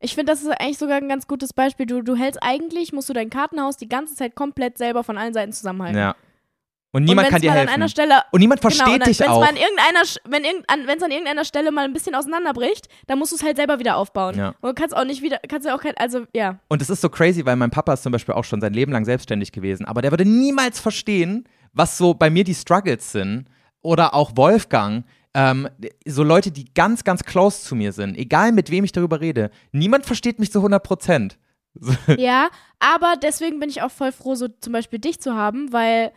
[0.00, 1.86] Ich finde, das ist eigentlich sogar ein ganz gutes Beispiel.
[1.86, 5.34] Du, du hältst eigentlich, musst du dein Kartenhaus die ganze Zeit komplett selber von allen
[5.34, 5.98] Seiten zusammenhalten.
[5.98, 6.16] Ja.
[6.92, 7.68] Und niemand und kann dir helfen.
[7.68, 9.46] An einer Stelle, und niemand genau, versteht und dann, dich auch.
[9.46, 10.42] An irgendeiner, wenn
[10.88, 13.96] wenn's an irgendeiner Stelle mal ein bisschen auseinanderbricht, dann musst du es halt selber wieder
[13.96, 14.36] aufbauen.
[14.36, 14.48] Ja.
[14.60, 16.58] Und du kannst auch nicht wieder, kannst ja auch kein, also ja.
[16.68, 18.90] Und es ist so crazy, weil mein Papa ist zum Beispiel auch schon sein Leben
[18.90, 23.46] lang selbstständig gewesen, aber der würde niemals verstehen, was so bei mir die Struggles sind.
[23.82, 25.68] Oder auch Wolfgang, ähm,
[26.06, 29.50] so Leute, die ganz, ganz close zu mir sind, egal mit wem ich darüber rede.
[29.72, 31.38] Niemand versteht mich zu 100 Prozent.
[32.18, 32.50] Ja,
[32.80, 36.10] aber deswegen bin ich auch voll froh, so zum Beispiel dich zu haben, weil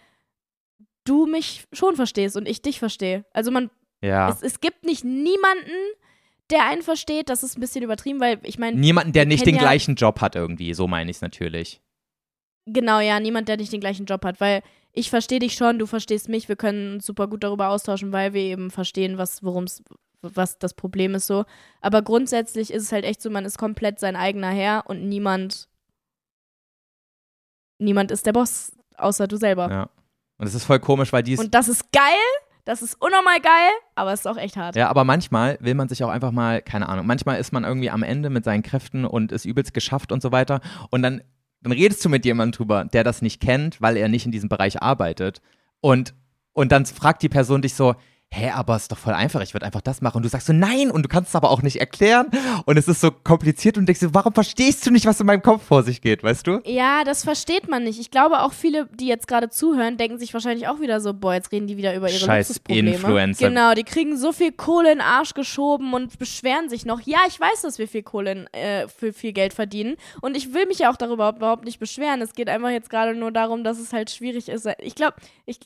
[1.06, 3.26] du mich schon verstehst und ich dich verstehe.
[3.34, 3.70] Also man,
[4.02, 4.30] Ja.
[4.30, 5.70] es, es gibt nicht niemanden,
[6.50, 7.30] der einen versteht.
[7.30, 10.22] Das ist ein bisschen übertrieben, weil ich meine, Niemanden, der nicht den ja- gleichen Job
[10.22, 11.82] hat irgendwie, so meine ich es natürlich.
[12.66, 14.62] Genau, ja, niemand, der nicht den gleichen Job hat, weil
[14.94, 18.34] ich verstehe dich schon, du verstehst mich, wir können uns super gut darüber austauschen, weil
[18.34, 19.84] wir eben verstehen, was, worum's,
[20.22, 21.46] was das Problem ist so.
[21.82, 25.68] Aber grundsätzlich ist es halt echt so, man ist komplett sein eigener Herr und niemand,
[27.80, 29.70] niemand ist der Boss, außer du selber.
[29.70, 29.90] Ja.
[30.38, 32.04] Und es ist voll komisch, weil die ist Und das ist geil,
[32.66, 34.76] das ist unnormal geil, aber es ist auch echt hart.
[34.76, 37.90] Ja, aber manchmal will man sich auch einfach mal, keine Ahnung, manchmal ist man irgendwie
[37.90, 40.62] am Ende mit seinen Kräften und ist übelst geschafft und so weiter.
[40.90, 41.22] Und dann,
[41.64, 44.50] dann redest du mit jemandem drüber, der das nicht kennt, weil er nicht in diesem
[44.50, 45.42] Bereich arbeitet.
[45.80, 46.14] Und,
[46.54, 47.96] und dann fragt die Person dich so,
[48.34, 50.18] hä, aber ist doch voll einfach, ich würde einfach das machen.
[50.18, 52.28] Und du sagst so, nein, und du kannst es aber auch nicht erklären.
[52.66, 55.44] Und es ist so kompliziert und denkst so, warum verstehst du nicht, was in meinem
[55.44, 56.62] Kopf vor sich geht, weißt du?
[56.66, 58.00] Ja, das versteht man nicht.
[58.00, 61.36] Ich glaube auch viele, die jetzt gerade zuhören, denken sich wahrscheinlich auch wieder so, boah,
[61.36, 62.92] jetzt reden die wieder über ihre Scheiß Luxusprobleme.
[62.92, 63.50] Influencer.
[63.50, 67.02] Genau, die kriegen so viel Kohle in den Arsch geschoben und beschweren sich noch.
[67.02, 70.54] Ja, ich weiß, dass wir viel Kohle, in, äh, für viel Geld verdienen und ich
[70.54, 72.22] will mich ja auch darüber überhaupt nicht beschweren.
[72.22, 74.68] Es geht einfach jetzt gerade nur darum, dass es halt schwierig ist.
[74.80, 75.18] Ich glaube,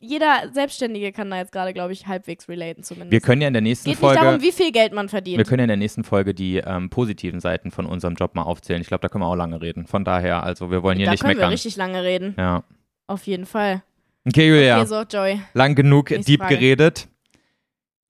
[0.02, 3.12] jeder Selbstständige kann da jetzt gerade, glaube ich, halbwegs relaten zumindest.
[3.12, 4.20] Wir können ja in der nächsten geht Folge.
[4.20, 5.38] nicht darum, wie viel Geld man verdient.
[5.38, 8.44] wir können ja in der nächsten Folge die ähm, positiven Seiten von unserem Job mal
[8.44, 8.82] aufzählen.
[8.82, 9.88] Ich glaube, da können wir auch lange reden.
[9.88, 11.52] Von daher, also wir wollen hier da nicht können wir meckern.
[11.52, 12.36] richtig lange reden.
[12.38, 12.64] Ja.
[13.08, 13.84] Auf jeden Fall.
[14.28, 14.78] Okay, Julia.
[14.82, 15.42] Okay, so, Joey.
[15.54, 16.56] Lang genug Nächste deep Frage.
[16.56, 17.08] geredet.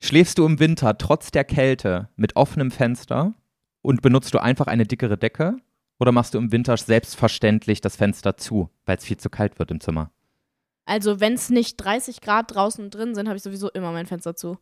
[0.01, 3.33] Schläfst du im Winter trotz der Kälte mit offenem Fenster
[3.81, 5.57] und benutzt du einfach eine dickere Decke?
[5.99, 9.71] Oder machst du im Winter selbstverständlich das Fenster zu, weil es viel zu kalt wird
[9.71, 10.11] im Zimmer?
[10.88, 14.35] Also, wenn es nicht 30 Grad draußen drin sind, habe ich sowieso immer mein Fenster
[14.35, 14.57] zu.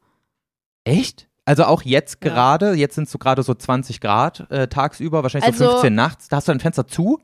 [0.83, 1.27] Echt?
[1.45, 2.31] Also auch jetzt Ja.
[2.31, 5.93] gerade, jetzt sind es so gerade so 20 Grad äh, tagsüber, wahrscheinlich so Also- 15
[5.95, 6.27] nachts.
[6.27, 7.19] Da hast du ein Fenster zu?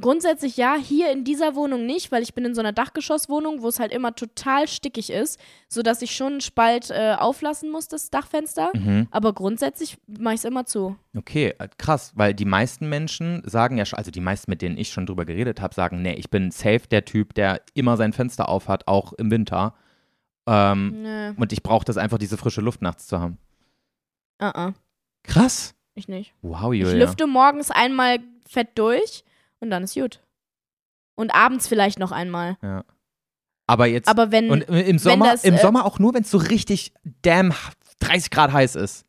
[0.00, 3.68] Grundsätzlich ja, hier in dieser Wohnung nicht, weil ich bin in so einer Dachgeschosswohnung, wo
[3.68, 5.38] es halt immer total stickig ist,
[5.68, 8.70] sodass ich schon einen Spalt äh, auflassen muss, das Dachfenster.
[8.72, 9.06] Mhm.
[9.10, 10.96] Aber grundsätzlich mache ich es immer zu.
[11.14, 14.78] Okay, äh, krass, weil die meisten Menschen sagen ja schon, also die meisten, mit denen
[14.78, 18.14] ich schon drüber geredet habe, sagen, nee, ich bin safe der Typ, der immer sein
[18.14, 19.74] Fenster aufhat, auch im Winter.
[20.46, 23.36] Ähm, Nö, und ich brauche das einfach, diese frische Luft nachts zu haben.
[24.40, 24.72] uh -uh,
[25.22, 25.74] Krass.
[25.94, 26.32] ich nicht.
[26.40, 27.04] Wow, Ich Julia.
[27.04, 29.22] lüfte morgens einmal fett durch
[29.62, 30.20] und dann ist gut.
[31.14, 32.56] Und abends vielleicht noch einmal.
[33.66, 36.30] Aber jetzt, Aber wenn, und im Sommer, das, im äh, Sommer auch nur, wenn es
[36.30, 36.92] so richtig
[37.22, 37.54] damn
[38.00, 39.06] 30 Grad heiß ist.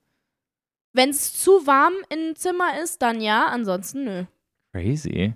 [0.93, 4.23] wenn es zu warm im Zimmer ist, dann ja, ansonsten nö.
[4.73, 5.33] Crazy.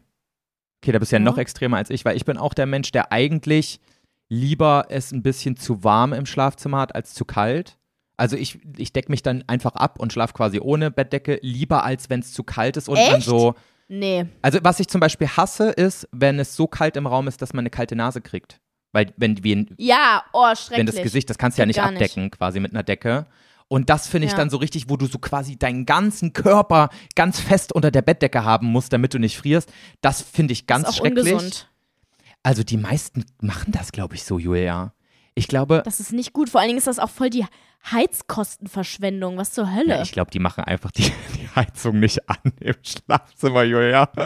[0.84, 1.26] Okay, da bist du ja Ja.
[1.26, 3.80] noch extremer als ich, weil ich bin auch der Mensch, der eigentlich
[4.30, 7.78] lieber es ein bisschen zu warm im Schlafzimmer hat als zu kalt.
[8.18, 12.10] Also ich, ich decke mich dann einfach ab und schlafe quasi ohne Bettdecke, lieber als
[12.10, 13.26] wenn es zu kalt ist und man Echt?
[13.28, 13.56] so.
[13.90, 14.26] Nee.
[14.42, 17.54] Also was ich zum Beispiel hasse, ist, wenn es so kalt im Raum ist, dass
[17.54, 18.60] man eine kalte Nase kriegt.
[18.92, 20.80] Weil wenn, wenn, Ja, oh, schrecklich.
[20.80, 22.02] wenn das Gesicht, das kannst du ja nicht gar nicht.
[22.02, 23.26] abdecken, quasi mit einer Decke.
[23.70, 24.38] Und das finde ich Ja.
[24.38, 28.44] dann so richtig, wo du so quasi deinen ganzen Körper ganz fest unter der Bettdecke
[28.46, 29.72] haben musst, damit du nicht frierst.
[30.02, 31.34] Das finde ich ganz ist auch schrecklich.
[31.34, 31.70] ungesund.
[32.44, 34.94] Also die meisten machen das, glaube ich, so, Julia.
[35.36, 36.50] Ich glaube, Das ist nicht gut.
[36.50, 37.46] Vor allen Dingen ist das auch voll die
[37.92, 39.38] Heizkostenverschwendung.
[39.38, 39.96] Was zur Hölle?
[39.96, 41.04] ja, ich glaube, die machen einfach die,
[41.36, 44.10] die Heizung nicht an im Schlafzimmer, Julia.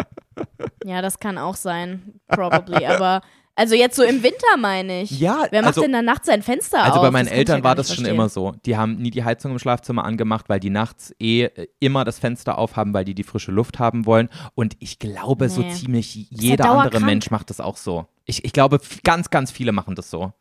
[0.84, 2.20] Ja, das kann auch sein.
[2.28, 2.86] Probably.
[2.88, 3.22] Aber,
[3.56, 5.12] also jetzt so im Winter meine ich.
[5.20, 6.86] Ja, Wer macht also, denn da nachts sein Fenster auf?
[6.88, 8.16] also bei meinen ja Eltern gar war das schon verstehen.
[8.16, 8.54] immer so.
[8.66, 12.18] Die haben nie die Heizung im Schlafzimmer angemacht, weil die nachts eh äh, immer das
[12.18, 14.30] Fenster aufhaben, weil die die frische Luft haben wollen.
[14.56, 15.70] Und ich glaube, so Nee.
[15.74, 17.06] ziemlich ja jeder andere dauerkrank.
[17.06, 18.08] Mensch macht das auch so.
[18.26, 20.34] Ich, ich glaube, ganz, ganz viele machen das so.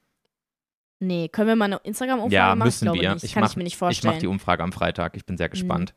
[1.00, 2.66] Nee, können wir mal eine Instagram-Umfrage ja, machen?
[2.66, 3.14] müssen ich glaube wir.
[3.14, 3.24] Nicht.
[3.24, 4.12] Ich Kann mach, ich mir nicht ich vorstellen.
[4.12, 5.16] mache die Umfrage am Freitag.
[5.16, 5.94] Ich bin sehr gespannt.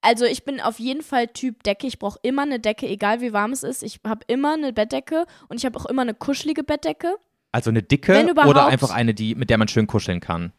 [0.00, 1.86] Also ich bin auf jeden Fall Typ Decke.
[1.86, 3.84] Ich brauche immer eine Decke, egal wie warm es ist.
[3.84, 7.14] Ich habe immer eine Bettdecke und ich habe auch immer eine kuschelige Bettdecke.
[7.52, 10.52] Also eine dicke oder einfach eine, die, mit der man schön kuscheln kann.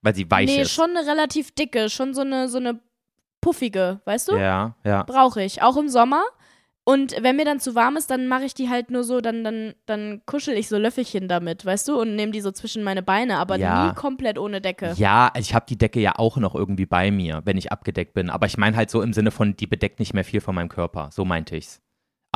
[0.00, 0.72] Weil sie weich nee, ist.
[0.72, 2.80] schon eine relativ dicke, schon so eine, so eine
[3.42, 4.36] puffige, weißt du?
[4.36, 5.02] Ja, ja.
[5.02, 6.22] Brauche ich, auch im Sommer.
[6.88, 9.42] Und wenn mir dann zu warm ist, dann mache ich die halt nur so, dann,
[9.42, 13.02] dann, dann kuschel ich so Löffelchen damit, weißt du, und nehme die so zwischen meine
[13.02, 13.88] Beine, aber Ja.
[13.88, 14.94] nie komplett ohne Decke.
[14.96, 18.30] Ja, ich habe die Decke ja auch noch irgendwie bei mir, wenn ich abgedeckt bin.
[18.30, 20.68] Aber ich meine halt so im Sinne von, die bedeckt nicht mehr viel von meinem
[20.68, 21.08] Körper.
[21.12, 21.82] So meinte ich's.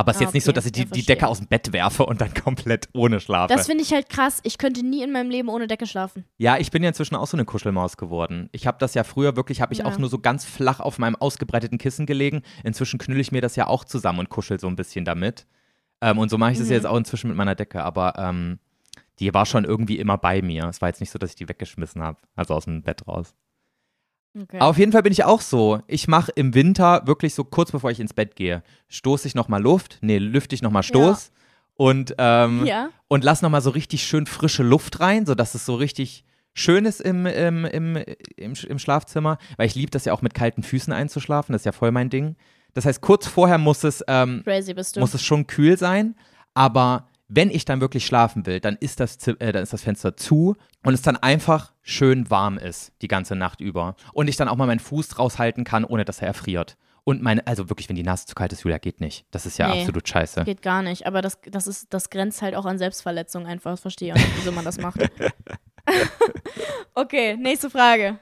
[0.00, 0.54] Aber es ist Ah, jetzt nicht so, okay.
[0.56, 1.04] dass ich die, Ja, die.
[1.04, 3.54] Decke aus dem Bett werfe und dann komplett ohne schlafe.
[3.54, 4.40] Das finde ich halt krass.
[4.44, 6.24] Ich könnte nie in meinem Leben ohne Decke schlafen.
[6.38, 8.48] ja, ich bin ja inzwischen auch so eine Kuschelmaus geworden.
[8.52, 9.84] Ich habe das ja früher wirklich, habe ich Ja.
[9.84, 12.42] auch nur so ganz flach auf meinem ausgebreiteten Kissen gelegen.
[12.64, 15.46] Inzwischen knülle ich mir das ja auch zusammen und kuschel so ein bisschen damit.
[16.00, 16.72] Ähm, und so mache ich das Mhm.
[16.72, 17.84] jetzt auch inzwischen mit meiner Decke.
[17.84, 18.58] Aber ähm,
[19.18, 20.64] die war schon irgendwie immer bei mir.
[20.64, 23.34] Es war jetzt nicht so, dass ich die weggeschmissen habe, also aus dem Bett raus.
[24.38, 24.60] Okay.
[24.60, 25.80] Auf jeden Fall bin ich auch so.
[25.88, 29.62] Ich mache im Winter wirklich so kurz bevor ich ins Bett gehe, stoße ich nochmal
[29.62, 31.32] Luft, nee, lüfte ich nochmal Stoß
[31.74, 32.90] und, ähm, ja.
[33.08, 36.24] und lass nochmal so richtig schön frische Luft rein, sodass es so richtig
[36.54, 37.96] schön ist im, im, im,
[38.36, 41.66] im, im Schlafzimmer, weil ich liebe das ja auch mit kalten Füßen einzuschlafen, das ist
[41.66, 42.36] ja voll mein Ding.
[42.74, 44.44] Das heißt, kurz vorher muss es, ähm,
[44.96, 46.14] muss es schon kühl sein,
[46.54, 50.16] aber wenn ich dann wirklich schlafen will, dann ist das, äh, dann ist das Fenster
[50.16, 54.48] zu und es dann einfach schön warm ist die ganze Nacht über und ich dann
[54.48, 56.76] auch mal meinen Fuß raushalten kann, ohne dass er erfriert.
[57.04, 59.24] Und meine, also wirklich, wenn die Nase zu kalt ist, Julia, geht nicht.
[59.30, 59.80] Das ist ja Nee.
[59.80, 60.44] absolut scheiße.
[60.44, 63.70] Geht gar nicht, aber das, das, ist, das grenzt halt auch an Selbstverletzung einfach.
[63.70, 65.00] Das verstehe ich auch nicht, wieso man das macht.
[66.94, 68.18] okay, nächste Frage.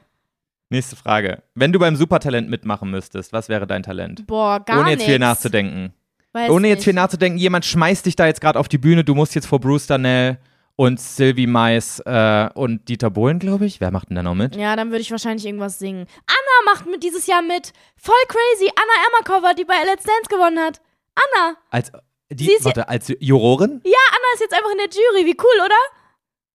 [0.69, 1.41] Nächste Frage.
[1.55, 4.25] Wenn du beim Supertalent mitmachen müsstest, was wäre dein Talent?
[4.27, 5.21] Boah, gar Ohne jetzt viel nix.
[5.21, 5.93] nachzudenken.
[6.33, 9.15] Weiß Ohne jetzt viel nachzudenken, jemand schmeißt dich da jetzt gerade auf die Bühne, du
[9.15, 10.37] musst jetzt vor Bruce Danell
[10.75, 13.81] und Sylvie Mais äh, und Dieter Bohlen, glaube ich.
[13.81, 14.55] Wer macht denn da noch mit?
[14.55, 16.05] Ja, dann würde ich wahrscheinlich irgendwas singen.
[16.27, 17.73] Anna macht mit dieses Jahr mit.
[17.97, 18.71] Voll crazy.
[18.75, 20.79] Anna Emmerkova, die bei Let's Dance gewonnen hat.
[21.15, 21.57] Anna.
[21.71, 21.91] Als,
[22.31, 23.81] die, Sie ist warte, als Jurorin?
[23.83, 25.25] Ja, Anna ist jetzt einfach in der Jury.
[25.25, 25.75] Wie cool, oder?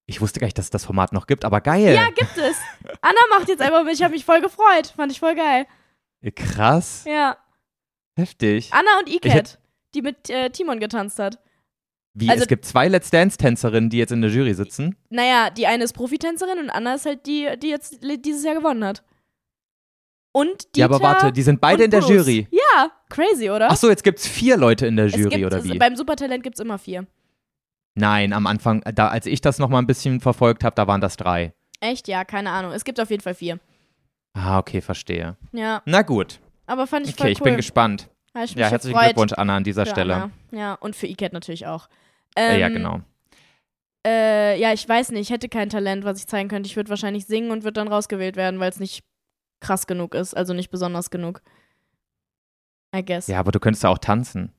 [0.06, 1.94] Ich wusste gar nicht, dass es das Format noch gibt, aber geil.
[1.94, 2.56] Ja, gibt es.
[3.02, 3.94] Anna macht jetzt einfach mit.
[3.94, 4.92] Ich habe mich voll gefreut.
[4.96, 5.66] Fand ich voll geil.
[6.34, 7.04] Krass.
[7.06, 7.36] Ja.
[8.16, 8.70] Heftig.
[8.72, 9.58] Anna und Iket,
[9.94, 11.38] die mit äh, Timon getanzt hat.
[12.14, 14.96] Wie, also- es gibt zwei Let's Dance-Tänzerinnen, die jetzt in der Jury sitzen.
[15.10, 18.84] Naja, die eine ist Profitänzerin und Anna ist halt die, die jetzt dieses Jahr gewonnen
[18.84, 19.02] hat.
[20.32, 22.10] Und Dieter ja, aber warte, die sind beide in der Bruce.
[22.26, 22.48] Jury.
[22.50, 23.68] Ja, crazy, oder?
[23.70, 25.78] Ach so, jetzt gibt es vier Leute in der Jury, gibt, oder wie?
[25.78, 27.06] Beim Supertalent gibt es immer vier.
[27.96, 31.00] Nein, am Anfang, da, als ich das noch mal ein bisschen verfolgt habe, da waren
[31.00, 31.52] das drei.
[31.78, 32.08] Echt?
[32.08, 32.72] Ja, keine Ahnung.
[32.72, 33.60] Es gibt auf jeden Fall vier.
[34.32, 35.36] Ah, okay, verstehe.
[35.52, 36.40] Ja, Na gut.
[36.66, 37.44] aber fand ich Okay, voll ich cool.
[37.44, 38.08] bin gespannt.
[38.34, 40.14] Ja, herzlichen gefreut Glückwunsch, Anna, an dieser für Stelle.
[40.14, 40.30] Anna.
[40.50, 41.88] Ja, und für Iket natürlich auch.
[42.36, 43.00] Äh, ja, Ähm, genau.
[44.06, 45.22] Äh, ja, ich weiß nicht.
[45.22, 46.66] Ich hätte kein Talent, was ich zeigen könnte.
[46.66, 49.04] Ich würde wahrscheinlich singen und würde dann rausgewählt werden, weil es nicht
[49.60, 50.36] krass genug ist.
[50.36, 51.40] Also nicht besonders genug.
[52.94, 53.28] I guess.
[53.28, 54.52] Ja, aber du könntest ja auch tanzen.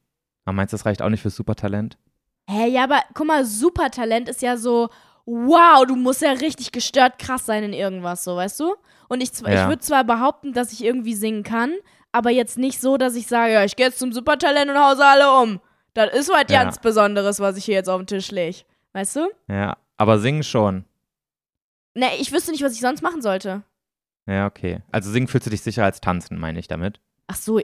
[0.46, 1.98] Aber meinst du, das reicht auch nicht fürs Supertalent?
[2.50, 4.90] Hä, ja, aber guck mal, Supertalent ist ja so,
[5.26, 8.76] wow, du musst ja richtig gestört krass sein in irgendwas, so, weißt du?
[9.10, 9.68] Und ich, zw- ich Ja.
[9.68, 11.74] würde zwar behaupten, dass ich irgendwie singen kann,
[12.16, 15.06] aber jetzt nicht so, dass ich sage, ja, ich gehe jetzt zum Supertalent und hause
[15.06, 15.60] alle um.
[15.94, 16.64] Das ist was Ja.
[16.64, 18.60] ganz Besonderes, was ich hier jetzt auf den Tisch lege.
[18.94, 19.30] Weißt du?
[19.50, 20.86] Ja, aber singen schon.
[21.94, 23.64] Ne, ich wüsste nicht, was ich sonst machen sollte.
[24.28, 24.82] Ja, okay.
[24.92, 27.00] Also singen fühlst du dich sicher als tanzen, meine ich damit.
[27.28, 27.60] Ach so,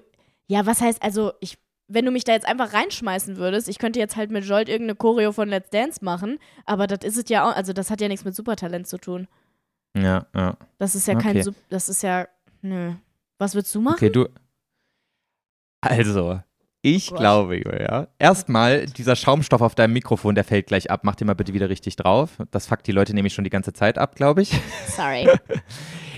[0.47, 1.57] ja, was heißt, also, ich,
[1.87, 4.95] wenn du mich da jetzt einfach reinschmeißen würdest, ich könnte jetzt halt mit Jolt irgendeine
[4.95, 8.07] Choreo von Let's Dance machen, aber das ist es ja auch, also das hat ja
[8.09, 9.27] nichts mit Supertalent zu tun.
[9.97, 10.57] Ja, ja.
[10.77, 11.41] Das ist ja kein, Okay.
[11.43, 12.27] Sup das ist ja,
[12.61, 12.93] nö.
[13.37, 13.95] Was würdest du machen?
[13.95, 14.27] Okay, du.
[15.81, 16.39] Also,
[16.83, 17.19] ich Gott.
[17.19, 18.07] glaube, Julia.
[18.17, 21.01] Erstmal, dieser Schaumstoff auf deinem Mikrofon, der fällt gleich ab.
[21.03, 22.37] Mach den mal bitte wieder richtig drauf.
[22.51, 24.53] Das fuckt die Leute nämlich schon die ganze Zeit ab, glaube ich.
[24.87, 25.27] Sorry.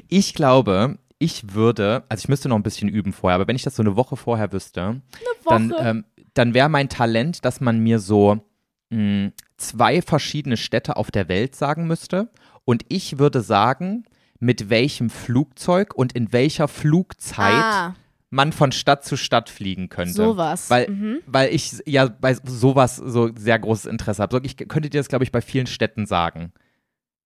[0.10, 3.64] Ich glaube, ich würde, also ich müsste noch ein bisschen üben vorher, aber wenn ich
[3.64, 5.02] das so eine Woche vorher wüsste,
[5.48, 5.82] dann, Woche.
[5.82, 8.46] ähm, dann wäre mein Talent, dass man mir so
[8.92, 12.30] mh, zwei verschiedene Städte auf der Welt sagen müsste.
[12.66, 14.04] Und ich würde sagen,
[14.40, 17.96] mit welchem Flugzeug und in welcher Flugzeit ah,
[18.34, 20.14] man von Stadt zu Stadt fliegen könnte.
[20.14, 20.70] sowas.
[20.70, 21.20] Weil, mhm.
[21.28, 24.42] weil ich ja bei sowas so sehr großes Interesse habe.
[24.44, 26.52] Ich könnte dir das, glaube ich, bei vielen Städten sagen,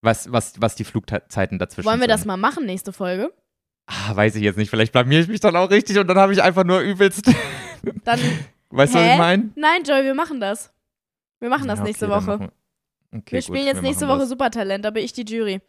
[0.02, 2.10] was, was, was die Flugzeiten dazwischen Wollen wir sind.
[2.10, 3.32] das mal machen, nächste Folge?
[3.86, 4.68] Ah, weiß ich jetzt nicht.
[4.70, 7.26] Vielleicht blamier ich mich dann auch richtig und dann habe ich einfach nur übelst.
[8.04, 8.18] Dann,
[8.70, 9.50] weißt du, was ich meine?
[9.54, 10.72] nein, Joy, wir machen das.
[11.40, 12.36] Wir machen das Ja, okay, nächste Woche.
[12.38, 12.50] machen-
[13.14, 14.28] Okay, wir gut, spielen jetzt wir nächste Woche das.
[14.28, 15.60] Supertalent, da bin ich die Jury.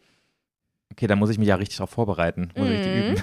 [0.92, 2.50] Okay, dann muss ich mich ja richtig darauf vorbereiten.
[2.56, 3.12] Muss ich Mhm.
[3.12, 3.22] üben.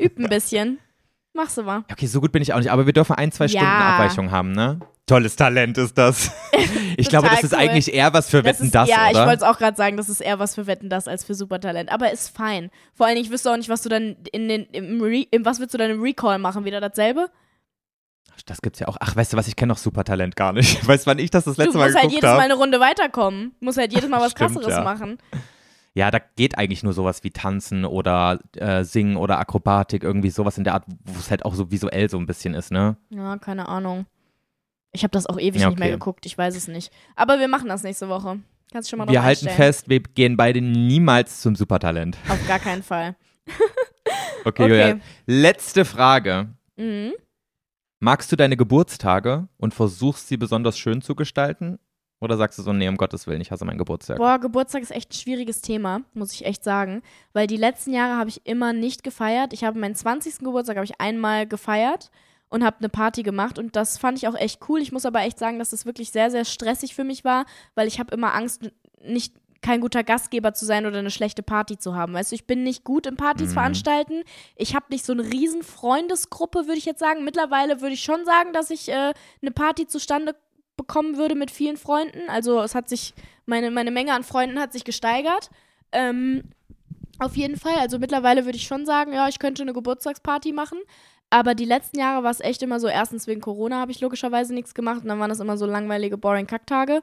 [0.00, 0.78] Üb ein bisschen.
[1.34, 1.84] Machst du mal.
[1.90, 3.60] Okay, so gut bin ich auch nicht, aber wir dürfen ein, zwei Ja.
[3.60, 4.78] Stunden Abweichung haben, ne?
[5.06, 6.30] Tolles Talent ist das.
[6.96, 7.58] Ich glaube, das ist cool.
[7.58, 9.26] eigentlich eher was für Das Wetten, ist, das, ja, ich oder?
[9.26, 11.90] wollte es auch gerade sagen, das ist eher was für Wetten das als für Supertalent.
[11.90, 12.70] Aber ist fein.
[12.94, 15.44] Vor allen Dingen, ich wüsste auch nicht, was du dann in den, im, Re, im
[15.44, 16.64] was würdest du dann im Recall machen?
[16.64, 17.30] Wieder dasselbe?
[18.46, 18.96] Das gibt's ja auch.
[19.00, 20.86] Ach, weißt du was, ich kenne noch Supertalent gar nicht.
[20.86, 22.42] Weißt du, wann ich das das letzte du Mal musst halt geguckt jedes Mal habe?
[22.42, 23.54] eine Runde weiterkommen.
[23.60, 24.82] Musst halt jedes Mal was Stimmt, krasseres ja.
[24.84, 25.18] machen.
[25.96, 30.58] Ja, da geht eigentlich nur sowas wie Tanzen oder äh, Singen oder Akrobatik, irgendwie sowas
[30.58, 32.96] in der Art, wo es halt auch so visuell so ein bisschen ist, ne?
[33.10, 34.06] Ja, keine Ahnung.
[34.90, 35.94] Ich habe das auch ewig Ja, nicht mehr okay.
[35.96, 36.92] geguckt, ich weiß es nicht.
[37.14, 38.40] Aber wir machen das nächste Woche.
[38.72, 42.16] Kannst schon mal Wir halten fest, wir gehen beide niemals zum Supertalent.
[42.28, 43.14] Auf gar keinen Fall.
[43.46, 43.54] Okay,
[44.44, 44.68] Okay.
[44.68, 44.98] Julia.
[45.26, 46.48] Letzte Frage.
[46.76, 47.12] Mhm.
[48.00, 51.78] Magst du deine Geburtstage und versuchst sie besonders schön zu gestalten?
[52.24, 54.16] Oder sagst du so, nee, um Gottes Willen, ich hasse meinen Geburtstag?
[54.18, 57.02] Boah, Geburtstag ist echt ein schwieriges Thema, muss ich echt sagen.
[57.32, 59.52] Weil die letzten Jahre habe ich immer nicht gefeiert.
[59.52, 60.38] Ich habe meinen 20.
[60.38, 62.10] Geburtstag habe ich einmal gefeiert
[62.48, 64.80] und habe eine Party gemacht und das fand ich auch echt cool.
[64.80, 67.88] Ich muss aber echt sagen, dass das wirklich sehr, sehr stressig für mich war, weil
[67.88, 68.70] ich habe immer Angst,
[69.02, 72.12] nicht kein guter Gastgeber zu sein oder eine schlechte Party zu haben.
[72.12, 73.54] Weißt du, ich bin nicht gut im Partys Mhm.
[73.54, 74.22] veranstalten.
[74.56, 77.24] Ich habe nicht so eine riesen Freundesgruppe, würde ich jetzt sagen.
[77.24, 80.34] Mittlerweile würde ich schon sagen, dass ich äh, eine Party zustande
[80.76, 82.28] bekommen würde mit vielen Freunden.
[82.28, 83.14] Also es hat sich,
[83.46, 85.50] meine, meine Menge an Freunden hat sich gesteigert.
[85.92, 86.42] Ähm,
[87.18, 87.78] auf jeden Fall.
[87.80, 90.78] Also mittlerweile würde ich schon sagen, ja, ich könnte eine Geburtstagsparty machen.
[91.30, 94.54] Aber die letzten Jahre war es echt immer so, erstens wegen Corona habe ich logischerweise
[94.54, 97.00] nichts gemacht und dann waren das immer so langweilige, boring Kacktage.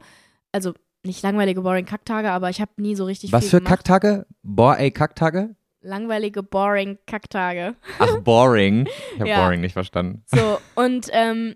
[0.52, 0.74] Also
[1.04, 3.84] nicht langweilige, boring Kacktage, aber ich habe nie so richtig Was für gemacht.
[3.86, 4.26] Kacktage?
[4.44, 5.56] Boah, ey, Kacktage?
[5.82, 7.76] Langweilige, boring Kacktage.
[8.00, 8.86] Ach, boring.
[9.16, 9.44] Ich habe Ja.
[9.44, 10.24] boring nicht verstanden.
[10.28, 11.56] So, und ähm,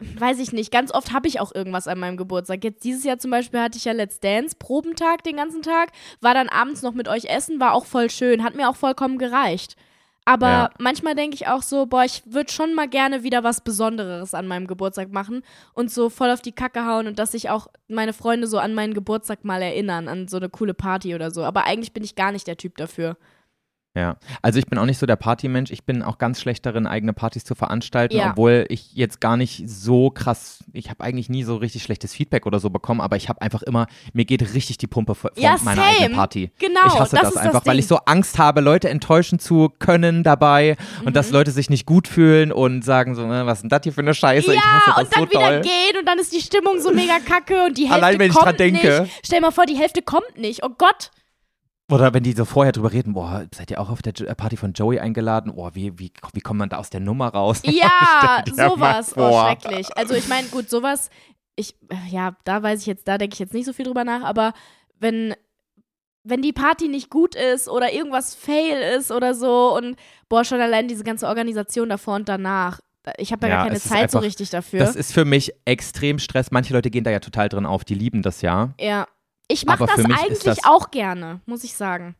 [0.00, 2.64] weiß ich nicht, ganz oft habe ich auch irgendwas an meinem Geburtstag.
[2.64, 5.90] Jetzt dieses Jahr zum Beispiel hatte ich ja Let's Dance, Probentag den ganzen Tag,
[6.20, 9.18] war dann abends noch mit euch essen, war auch voll schön, hat mir auch vollkommen
[9.18, 9.76] gereicht.
[10.24, 10.70] Aber Ja.
[10.78, 14.46] manchmal denke ich auch so, boah, ich würde schon mal gerne wieder was Besonderes an
[14.46, 15.42] meinem Geburtstag machen
[15.74, 18.72] und so voll auf die Kacke hauen und dass sich auch meine Freunde so an
[18.72, 21.42] meinen Geburtstag mal erinnern, an so eine coole Party oder so.
[21.42, 23.16] Aber eigentlich bin ich gar nicht der Typ dafür.
[23.94, 25.70] Ja, also ich bin auch nicht so der Partymensch.
[25.70, 28.30] Ich bin auch ganz schlecht darin, eigene Partys zu veranstalten, Ja.
[28.30, 32.46] obwohl ich jetzt gar nicht so krass, ich habe eigentlich nie so richtig schlechtes Feedback
[32.46, 35.56] oder so bekommen, aber ich habe einfach immer, mir geht richtig die Pumpe vor Ja,
[35.62, 35.94] meiner same.
[35.96, 36.50] eigenen Party.
[36.58, 39.38] Genau, ich hasse das das, ist das einfach, weil ich so Angst habe, Leute enttäuschen
[39.38, 41.34] zu können dabei und dass Mhm.
[41.34, 44.00] Leute sich nicht gut fühlen und sagen so, äh, was ist denn das hier für
[44.00, 44.54] eine Scheiße?
[44.54, 45.60] ich hasse Ja, das und dann so wieder doll.
[45.60, 48.34] gehen und dann ist die Stimmung so mega kacke und die Hälfte Allein, wenn ich
[48.36, 49.02] kommt dran denke.
[49.02, 49.20] nicht.
[49.22, 50.64] Stell mal vor, die Hälfte kommt nicht.
[50.64, 51.10] Oh Gott.
[51.90, 54.56] Oder wenn die so vorher drüber reden, boah, seid ihr auch auf der äh, Party
[54.56, 55.54] von Joey eingeladen?
[55.54, 57.60] Boah, wie, wie, wie kommt man da aus der Nummer raus?
[57.66, 59.14] Ja, sowas.
[59.16, 59.88] Oh, schrecklich.
[59.96, 61.10] Also ich meine, gut, sowas,
[61.56, 64.04] ich, äh, ja, da weiß ich jetzt, da denke ich jetzt nicht so viel drüber
[64.04, 64.54] nach, aber
[65.00, 65.34] wenn,
[66.24, 69.96] wenn die Party nicht gut ist oder irgendwas fail ist oder so und
[70.30, 72.80] boah, schon allein diese ganze Organisation davor und danach.
[73.02, 74.78] da- Ich habe ja, Ja, gar keine Zeit so einfach- richtig dafür.
[74.78, 76.52] Das ist für mich extrem Stress.
[76.52, 78.72] Manche Leute gehen da ja total drin auf, die lieben das ja.
[78.80, 79.06] ja.
[79.52, 82.14] Ich mache das eigentlich das- auch gerne, muss ich sagen.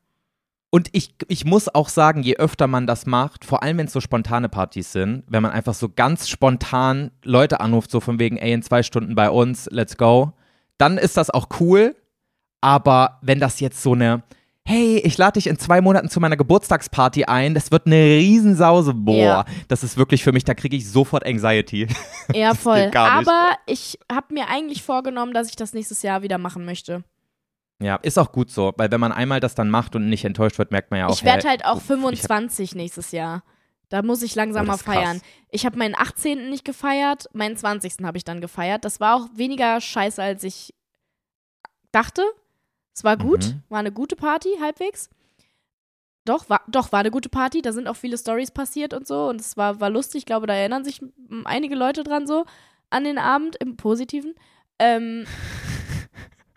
[0.74, 3.92] Und ich, ich muss auch sagen, je öfter man das macht, vor allem wenn es
[3.92, 8.38] so spontane Partys sind, wenn man einfach so ganz spontan Leute anruft, so von wegen,
[8.38, 10.32] ey, in zwei Stunden bei uns, let's go,
[10.78, 11.94] dann ist das auch cool.
[12.62, 14.22] Aber wenn das jetzt so eine,
[14.64, 18.94] hey, ich lade dich in zwei Monaten zu meiner Geburtstagsparty ein, das wird eine Riesensause,
[18.94, 19.44] boah, Ja.
[19.68, 21.86] das ist wirklich für mich, da kriege ich sofort Anxiety.
[22.34, 22.90] Ja, voll.
[22.94, 27.04] Aber ich habe mir eigentlich vorgenommen, dass ich das nächstes Jahr wieder machen möchte.
[27.82, 30.58] Ja, ist auch gut so, weil wenn man einmal das dann macht und nicht enttäuscht
[30.58, 33.42] wird, merkt man ja auch, ich werde hey, halt auch ich hab- 25 nächstes Jahr.
[33.88, 34.94] Da muss ich langsam Oh, mal ist krass.
[34.94, 35.20] feiern.
[35.50, 36.48] Ich habe meinen 18.
[36.48, 38.04] nicht gefeiert, meinen 20.
[38.04, 38.84] habe ich dann gefeiert.
[38.86, 40.72] Das war auch weniger scheiße, als ich
[41.90, 42.22] dachte.
[42.94, 43.62] Es war gut, Mhm.
[43.68, 45.10] war eine gute Party, halbwegs.
[46.24, 47.62] Doch, war, doch, war eine gute Party.
[47.62, 49.28] Da sind auch viele Stories passiert und so.
[49.28, 50.20] Und es war, war lustig.
[50.20, 51.02] Ich glaube, da erinnern sich
[51.44, 52.44] einige Leute dran so
[52.90, 54.34] an den Abend im Positiven.
[54.78, 55.26] Ähm,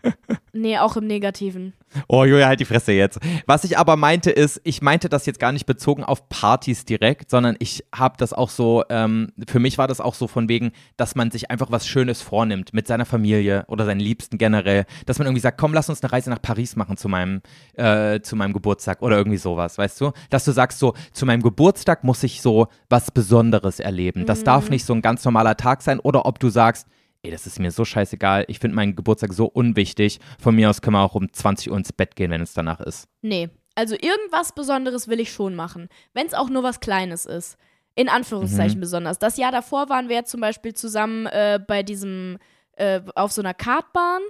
[0.56, 1.72] nee, auch im Negativen.
[2.08, 3.18] Oh, Julia, halt die Fresse jetzt.
[3.46, 7.30] Was ich aber meinte ist, ich meinte das jetzt gar nicht bezogen auf Partys direkt,
[7.30, 10.72] sondern ich habe das auch so, ähm, für mich war das auch so von wegen,
[10.96, 15.18] dass man sich einfach was Schönes vornimmt mit seiner Familie oder seinen Liebsten generell, dass
[15.18, 17.40] man irgendwie sagt, komm, lass uns eine Reise nach Paris machen zu meinem,
[17.74, 20.12] äh, zu meinem Geburtstag oder irgendwie sowas, weißt du?
[20.30, 24.26] Dass du sagst so, zu meinem Geburtstag muss ich so was Besonderes erleben.
[24.26, 26.86] Das darf nicht so ein ganz normaler Tag sein oder ob du sagst,
[27.26, 30.80] ey, das ist mir so scheißegal, ich finde meinen Geburtstag so unwichtig, von mir aus
[30.80, 33.08] können wir auch um 20 Uhr ins Bett gehen, wenn es danach ist.
[33.20, 35.88] Nee, also irgendwas Besonderes will ich schon machen.
[36.14, 37.58] Wenn es auch nur was Kleines ist.
[37.94, 39.18] In Anführungszeichen besonders.
[39.18, 42.36] Das Jahr davor waren wir zum Beispiel zusammen äh, bei diesem,
[42.72, 44.20] äh, auf so einer Kartbahn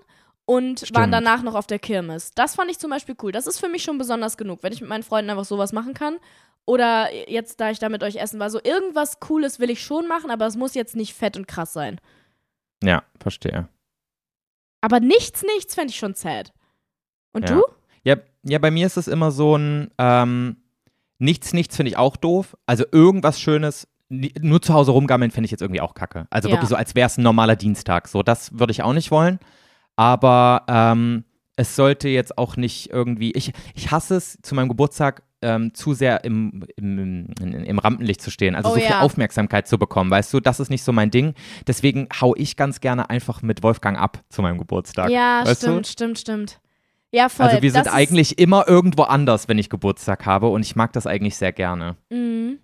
[0.45, 1.15] und waren Stimmt.
[1.15, 2.31] danach noch auf der Kirmes.
[2.35, 3.33] Das fand ich zum Beispiel cool.
[3.33, 5.95] Das ist für mich schon besonders genug, wenn ich mit meinen Freunden einfach sowas machen
[5.95, 6.19] kann.
[6.65, 10.07] Oder jetzt, da ich da mit euch essen war, so irgendwas Cooles will ich schon
[10.07, 12.01] machen, aber es muss jetzt nicht fett und krass sein.
[12.83, 13.69] Ja, verstehe.
[14.81, 16.53] Aber nichts, nichts fände ich schon sad.
[17.33, 17.57] Und Ja.
[17.57, 17.63] du?
[18.05, 20.57] Ja, ja, bei mir ist es immer so ein ähm,
[21.19, 22.57] Nichts, nichts finde ich auch doof.
[22.67, 26.27] Also irgendwas Schönes, nur zu Hause rumgammeln finde ich jetzt irgendwie auch kacke.
[26.31, 26.55] Also Ja.
[26.55, 28.09] wirklich so, als wäre es ein normaler Dienstag.
[28.09, 29.39] So, das würde ich auch nicht wollen.
[29.97, 31.25] Aber ähm,
[31.57, 33.33] es sollte jetzt auch nicht irgendwie.
[33.33, 38.31] Ich, ich hasse es, zu meinem Geburtstag ähm, zu sehr im, im, im, Rampenlicht zu
[38.31, 38.55] stehen.
[38.55, 39.01] Also Oh so viel ja.
[39.01, 41.35] Aufmerksamkeit zu bekommen, weißt du, das ist nicht so mein Ding.
[41.67, 45.11] Deswegen hau ich ganz gerne einfach mit Wolfgang ab zu meinem Geburtstag.
[45.11, 45.67] Ja, weißt du?
[45.67, 46.61] stimmt, stimmt, stimmt.
[47.13, 47.47] Ja, voll.
[47.47, 50.75] Also wir sind Das ist- eigentlich immer irgendwo anders, wenn ich Geburtstag habe und ich
[50.77, 51.97] mag das eigentlich sehr gerne.
[52.11, 52.59] Mhm.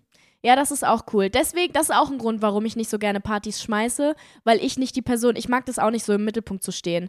[0.44, 1.30] Ja, das ist auch cool.
[1.30, 4.76] Deswegen, das ist auch ein Grund, warum ich nicht so gerne Partys schmeiße, weil ich
[4.76, 7.08] nicht die Person, ich mag das auch nicht so im Mittelpunkt zu stehen.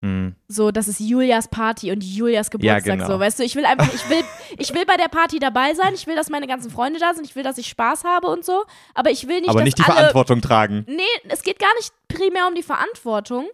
[0.00, 0.36] Hm.
[0.46, 2.84] So, das ist Julias Party und Julias Geburtstag.
[2.84, 3.06] genau.
[3.08, 4.22] So, weißt du, ich will einfach, ich will,
[4.58, 7.24] ich will bei der Party dabei sein, ich will, dass meine ganzen Freunde da sind,
[7.26, 8.62] ich will, dass ich Spaß habe und so,
[8.94, 10.84] aber ich will nicht, Aber nicht die alle, Verantwortung tragen.
[10.86, 13.46] Nee, es geht gar nicht primär um die Verantwortung.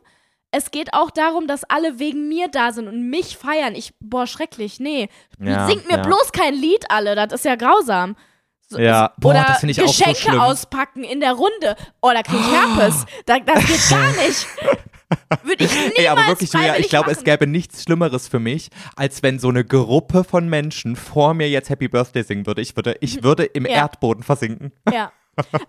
[0.51, 3.75] Es geht auch darum, dass alle wegen mir da sind und mich feiern.
[3.75, 5.09] Ich, boah, schrecklich, nee.
[5.41, 6.03] Ja, Singt mir ja.
[6.03, 8.15] bloß kein Lied alle, das ist ja grausam.
[8.69, 11.75] So, Ja, boah, oder das finde ich auch so Geschenke auspacken in der Runde.
[12.01, 13.05] Oh, da krieg ich Herpes.
[13.27, 14.47] Da, das geht gar nicht.
[15.43, 18.69] Würde ich niemals Ey, aber wirklich, Julia, ich glaube, es gäbe nichts Schlimmeres für mich,
[18.97, 22.61] als wenn so eine Gruppe von Menschen vor mir jetzt Happy Birthday singen würde.
[22.63, 23.73] Ich würde, ich würde im Ja.
[23.73, 24.73] Erdboden versinken.
[24.93, 25.13] Ja.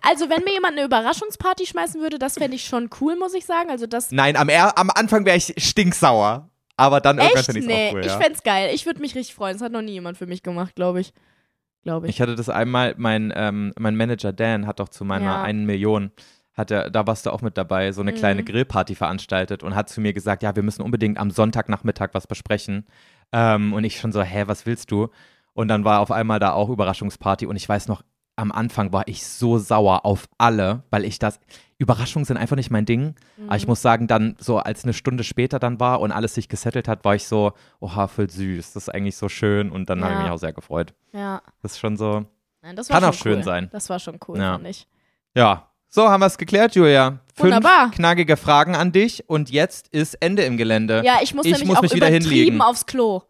[0.02, 3.44] Also, wenn mir jemand eine Überraschungsparty schmeißen würde, das fände ich schon cool, muss ich
[3.46, 3.68] sagen.
[3.70, 4.12] Also, das.
[4.12, 6.48] Nein, am, er am Anfang wäre ich stinksauer.
[6.76, 7.46] Aber dann irgendwann Echt?
[7.46, 8.00] finde ich es Nee, auch cool.
[8.00, 8.20] ich Ja.
[8.20, 8.70] fänd's geil.
[8.74, 9.54] Ich würde mich richtig freuen.
[9.54, 11.12] Das hat noch nie jemand für mich gemacht, glaube ich.
[11.82, 12.14] Glaube ich.
[12.16, 15.42] Ich hatte das einmal, mein, ähm, mein Manager Dan hat doch zu meiner Ja.
[15.42, 16.10] einen Million,
[16.56, 18.46] hat er, da warst du auch mit dabei, so eine kleine Mhm.
[18.46, 22.86] Grillparty veranstaltet und hat zu mir gesagt, ja, wir müssen unbedingt am Sonntagnachmittag was besprechen.
[23.32, 25.08] Ähm, und ich schon so, hä, was willst du?
[25.52, 28.02] Und dann war auf einmal da auch Überraschungsparty und ich weiß noch,
[28.38, 31.40] am Anfang war ich so sauer auf alle, weil ich das,
[31.78, 33.14] Überraschungen sind einfach nicht mein Ding.
[33.38, 33.56] Aber Mhm.
[33.56, 36.86] ich muss sagen, dann so als eine Stunde später dann war und alles sich gesettelt
[36.88, 40.12] hat, war ich so, oha, voll süß, das ist eigentlich so schön und dann habe
[40.14, 40.24] ich Ja.
[40.24, 40.92] mich auch sehr gefreut.
[41.12, 41.40] Ja.
[41.62, 42.26] Das ist schon so,
[42.62, 43.42] Nein, das war Kann auch schön cool.
[43.44, 43.68] sein.
[43.72, 44.52] Das war schon cool, Ja.
[44.54, 44.86] fand ich.
[45.34, 47.18] Ja, so haben wir es geklärt, Julia.
[47.34, 47.90] Fünf Wunderbar.
[47.90, 51.02] knackige Fragen an dich und jetzt ist Ende im Gelände.
[51.04, 52.60] Ja, ich muss Ich nämlich muss auch mich wieder übertrieben hinlegen.
[52.62, 53.22] aufs Klo.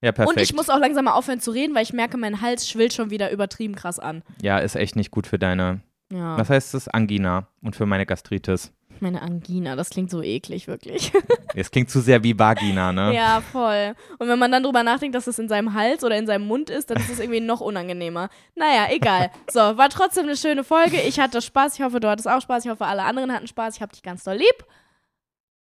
[0.00, 0.36] Ja, perfekt.
[0.36, 2.92] Und ich muss auch langsam mal aufhören zu reden, weil ich merke, mein Hals schwillt
[2.92, 4.22] schon wieder übertrieben krass an.
[4.40, 5.80] ja, ist echt nicht gut für deine,
[6.12, 6.36] Ja.
[6.38, 8.72] was heißt das, Angina und für meine Gastritis.
[9.02, 11.12] Meine Angina, das klingt so eklig, wirklich.
[11.54, 13.14] Es klingt zu sehr wie Vagina, ne?
[13.14, 13.94] ja, voll.
[14.18, 16.70] Und wenn man dann drüber nachdenkt, dass es in seinem Hals oder in seinem Mund
[16.70, 18.30] ist, dann ist es irgendwie noch unangenehmer.
[18.54, 19.30] Naja, egal.
[19.50, 21.02] So, war trotzdem eine schöne Folge.
[21.02, 21.74] Ich hatte Spaß.
[21.74, 22.64] Ich hoffe, du hattest auch Spaß.
[22.64, 23.76] Ich hoffe, alle anderen hatten Spaß.
[23.76, 24.64] Ich hab dich ganz doll lieb.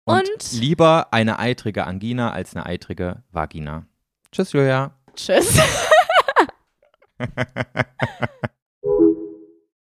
[0.03, 3.85] Und, Und- lieber eine eitrige Angina als eine eitrige Vagina.
[4.33, 4.91] Tschüss, Julia.
[5.15, 5.57] Tschüss.